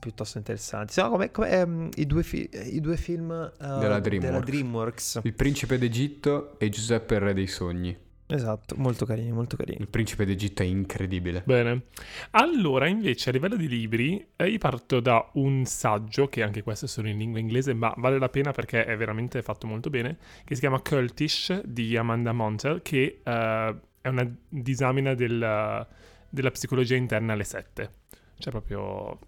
[0.00, 0.92] piuttosto interessanti.
[0.92, 4.44] Sì, no, come, ehm, i, due fi- i due film eh, Della Dreamworks.
[4.46, 5.20] Dreamworks.
[5.22, 7.96] Il principe d'Egitto e Giuseppe il re dei sogni.
[8.30, 9.80] Esatto, molto carini, molto carini.
[9.80, 11.42] Il principe d'Egitto è incredibile.
[11.46, 11.84] Bene.
[12.32, 16.84] Allora, invece, a livello di libri, eh, io parto da un saggio, che anche questo
[16.84, 20.18] è solo in lingua inglese, ma vale la pena perché è veramente fatto molto bene,
[20.44, 25.86] che si chiama Cultish di Amanda Montel, che eh, è una disamina del-
[26.28, 27.92] della psicologia interna alle sette.
[28.38, 29.18] Cioè proprio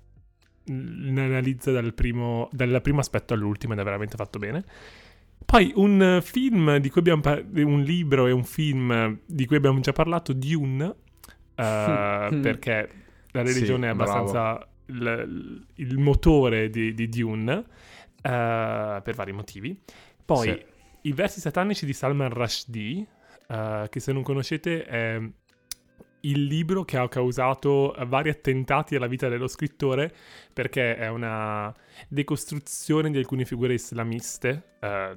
[0.70, 4.62] mm, ne analizza dal primo, dal primo aspetto all'ultimo ed è veramente fatto bene.
[5.50, 9.56] Poi un eh, film di cui abbiamo par- un libro e un film di cui
[9.56, 10.94] abbiamo già parlato, Dune,
[11.56, 12.88] eh, perché
[13.32, 17.64] la religione Sì, è abbastanza il, il motore di, di Dune,
[18.22, 19.76] eh, per vari motivi.
[20.24, 20.64] Poi Sì.
[21.08, 23.06] i versi satanici di Salman Rushdie,
[23.48, 25.20] eh, che se non conoscete è
[26.22, 30.12] il libro che ha causato vari attentati alla vita dello scrittore
[30.52, 31.74] perché è una
[32.08, 35.16] decostruzione di alcune figure islamiste, eh,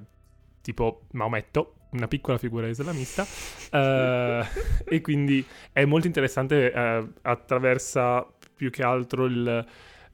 [0.63, 3.23] tipo Maometto, una piccola figura islamista,
[3.71, 4.45] eh,
[4.85, 8.25] e quindi è molto interessante, eh, attraversa
[8.55, 9.65] più che altro il,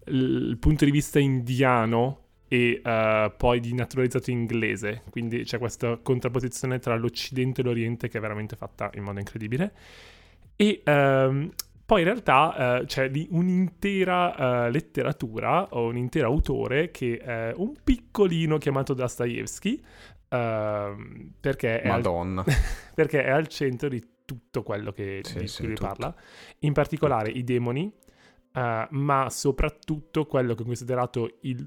[0.07, 6.80] il punto di vista indiano e eh, poi di naturalizzato inglese, quindi c'è questa contrapposizione
[6.80, 9.71] tra l'Occidente e l'Oriente che è veramente fatta in modo incredibile.
[10.55, 11.51] E ehm,
[11.85, 17.73] poi in realtà eh, c'è un'intera eh, letteratura o un intero autore che è un
[17.84, 19.81] piccolino chiamato Dostoevsky,
[20.30, 22.10] ehm, perché, è al,
[22.93, 25.85] perché è al centro di tutto quello che, Sì, di sì, cui lui tutto.
[25.85, 26.14] parla,
[26.60, 27.91] in particolare i demoni,
[28.53, 31.65] eh, ma soprattutto quello che è considerato il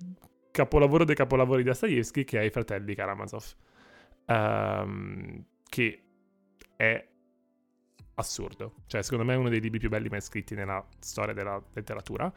[0.51, 3.45] capolavoro dei capolavori di Dostoevsky che è I fratelli Karamazov,
[4.27, 6.03] ehm, che
[6.77, 7.07] è
[8.15, 8.75] assurdo.
[8.87, 12.33] Cioè, secondo me è uno dei libri più belli mai scritti nella storia della letteratura.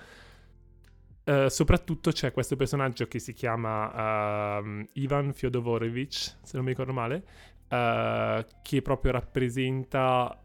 [1.26, 6.94] Uh, soprattutto c'è questo personaggio che si chiama uh, Ivan Fyodorovich, se non mi ricordo
[6.94, 7.24] male,
[7.70, 10.40] uh, che proprio rappresenta...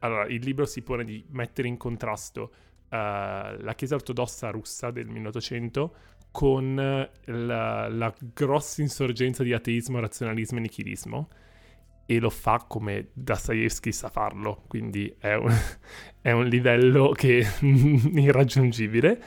[0.00, 2.52] Allora, il libro si pone di mettere in contrasto
[2.92, 5.94] la Chiesa ortodossa russa del 1800
[6.32, 11.28] con la, la grossa insorgenza di ateismo, razionalismo e nichilismo
[12.10, 15.54] e lo fa come Dostoevsky sa farlo, quindi è un,
[16.20, 19.22] è un livello che irraggiungibile.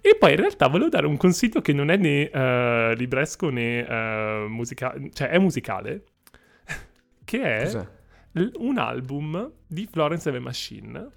[0.00, 3.82] E poi in realtà volevo dare un consiglio che non è né uh, libresco né
[3.82, 6.04] uh, musicale, cioè è musicale,
[7.24, 7.86] che è
[8.32, 11.08] l- un album di Florence and the Machine.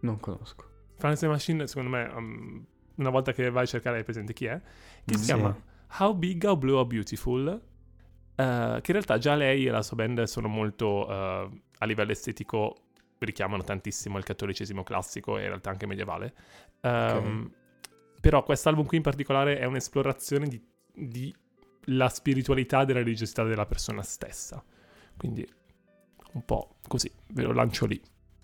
[0.00, 0.68] Non conosco.
[0.96, 2.64] Florence and the Machine, secondo me, um,
[2.96, 4.60] una volta che vai a cercare hai presente chi è,
[5.04, 5.32] che mm, si sì.
[5.32, 5.56] chiama
[5.98, 7.68] How Big, How Blue, How Beautiful,
[8.40, 12.74] Uh, che in realtà già lei e la sua band sono molto a livello estetico
[13.18, 16.34] richiamano tantissimo il cattolicesimo classico e in realtà anche medievale.
[16.80, 17.50] Um, okay.
[18.20, 21.34] Però quest'album qui in particolare è un'esplorazione di, di
[21.84, 24.62] la spiritualità e della religiosità della persona stessa.
[25.16, 25.46] Quindi
[26.32, 28.00] un po' così, ve lo lancio lì.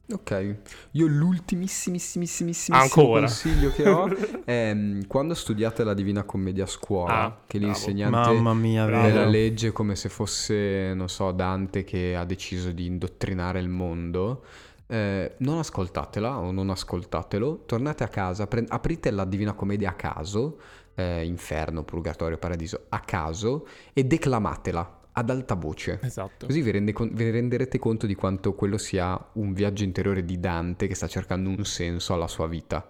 [0.08, 0.56] Ok,
[0.92, 4.06] io l'ultimissimissimissimo consiglio che ho
[4.46, 7.72] è mm, quando studiate la Divina Commedia a scuola, ah, che bravo.
[7.72, 12.86] l'insegnante mia, ve la legge come se fosse, non so, Dante che ha deciso di
[12.86, 14.44] indottrinare il mondo.
[14.88, 19.94] Eh, non ascoltatela o non ascoltatelo, tornate a casa, pre- aprite la Divina Commedia a
[19.94, 20.58] caso,
[20.94, 25.98] eh, Inferno, Purgatorio, Paradiso, a caso e declamatela ad alta voce.
[26.02, 26.46] Esatto.
[26.46, 30.86] Così vi, rende vi, renderete conto di quanto quello sia un viaggio interiore di Dante
[30.86, 32.86] che sta cercando un senso alla sua vita.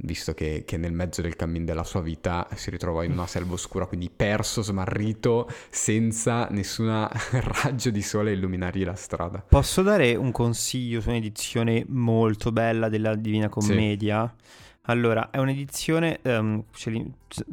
[0.00, 3.54] Visto che, che nel mezzo del cammin della sua vita si ritrova in una selva
[3.54, 7.10] oscura, quindi perso, smarrito, senza nessuna
[7.62, 9.44] raggio di sole a illuminargli la strada.
[9.48, 14.32] Posso dare un consiglio su un'edizione molto bella della Divina Commedia?
[14.36, 14.66] Sì.
[14.82, 16.20] Allora, è un'edizione.
[16.22, 16.92] Um, c'è,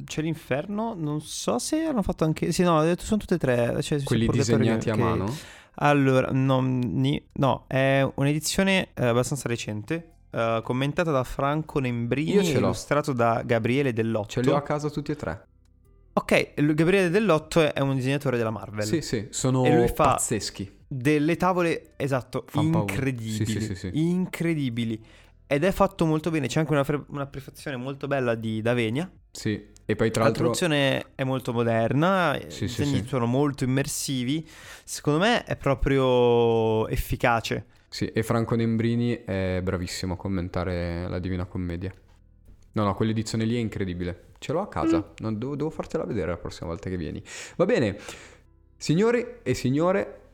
[0.05, 0.93] c'è, l'inferno.
[0.95, 2.51] Non so se hanno fatto anche.
[2.51, 3.81] Sì, no, ho detto sono tutte e tre.
[3.81, 5.35] Cioè, Quelli disegnati che, a mano?
[5.76, 10.11] Allora, no, no è un'edizione eh, abbastanza recente.
[10.35, 14.27] Uh, commentata da Franco Nembrini e illustrato da Gabriele Dell'Otto.
[14.27, 15.45] Ce li ho a casa tutti e tre.
[16.11, 18.83] Ok, Gabriele Dell'Otto è un disegnatore della Marvel.
[18.83, 20.79] Sì, sì, sono e lui fa pazzeschi.
[20.85, 23.45] Delle tavole, esatto, Fan incredibili.
[23.45, 25.01] Sì, sì, sì, incredibili.
[25.47, 29.09] Ed è fatto molto bene, c'è anche una, fre- una prefazione molto bella di Davenia.
[29.31, 30.47] Sì, e poi tra la l'altro...
[30.47, 33.07] La traduzione è molto moderna, sì, i disegni sì, sì.
[33.07, 34.45] sono molto immersivi.
[34.83, 37.67] Secondo me è proprio efficace.
[37.87, 41.93] Sì, e Franco Nembrini è bravissimo a commentare la Divina Commedia.
[42.73, 44.33] No, no, quell'edizione lì è incredibile.
[44.37, 45.13] Ce l'ho a casa, mm.
[45.19, 47.23] non, devo, devo fartela vedere la prossima volta che vieni.
[47.55, 47.97] Va bene,
[48.75, 50.25] signori e signore,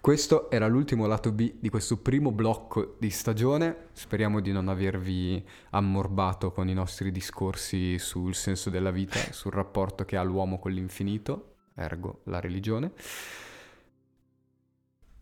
[0.00, 3.88] questo era l'ultimo lato B di questo primo blocco di stagione.
[3.92, 10.04] Speriamo di non avervi ammorbato con i nostri discorsi sul senso della vita, sul rapporto
[10.04, 12.92] che ha l'uomo con l'infinito, ergo la religione.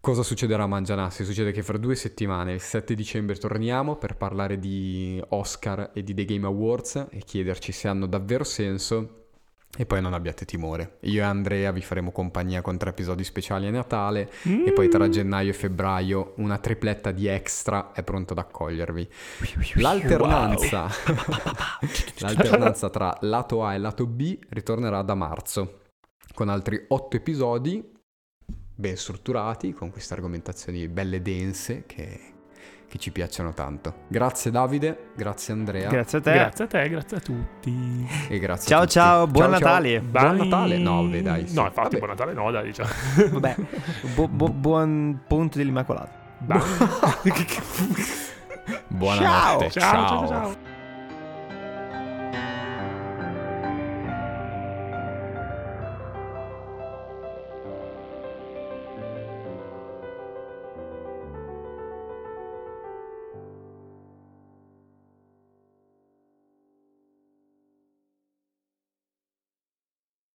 [0.07, 1.25] Cosa succederà a Mangianassi?
[1.25, 6.15] Succede che fra due settimane, il 7 dicembre, torniamo per parlare di Oscar e di
[6.15, 9.25] The Game Awards e chiederci se hanno davvero senso
[9.77, 10.99] e poi non abbiate timore.
[11.01, 14.69] Io e Andrea vi faremo compagnia con tre episodi speciali a Natale mm.
[14.69, 19.09] e poi tra gennaio e febbraio una tripletta di extra è pronta ad accogliervi.
[19.75, 21.91] L'alternanza, wow.
[22.19, 25.81] l'alternanza tra lato A e lato B ritornerà da marzo
[26.33, 27.95] con altri otto episodi
[28.77, 32.35] ben strutturati, con queste argomentazioni belle dense che
[32.89, 34.05] che ci piacciono tanto.
[34.09, 35.89] Grazie Davide, grazie Andrea.
[35.89, 36.33] Grazie a te.
[36.33, 38.09] Grazie a te, grazie a tutti.
[38.29, 38.93] E grazie ciao a tutti.
[38.93, 39.93] ciao, buon ciao, Natale.
[40.01, 40.11] Ciao.
[40.11, 40.79] Buon Natale?
[40.79, 41.49] No, vabbè dai.
[41.49, 41.55] Sì.
[41.55, 41.99] No, infatti vabbè.
[41.99, 42.89] buon Natale no, dai, diciamo.
[43.33, 43.57] Vabbè,
[44.15, 46.25] bu- bu- buon punto dell'Immacolata.
[48.89, 49.71] Buonanotte.
[49.71, 49.71] ciao, ciao.
[49.71, 50.07] ciao.
[50.07, 50.29] ciao.
[50.29, 50.66] ciao.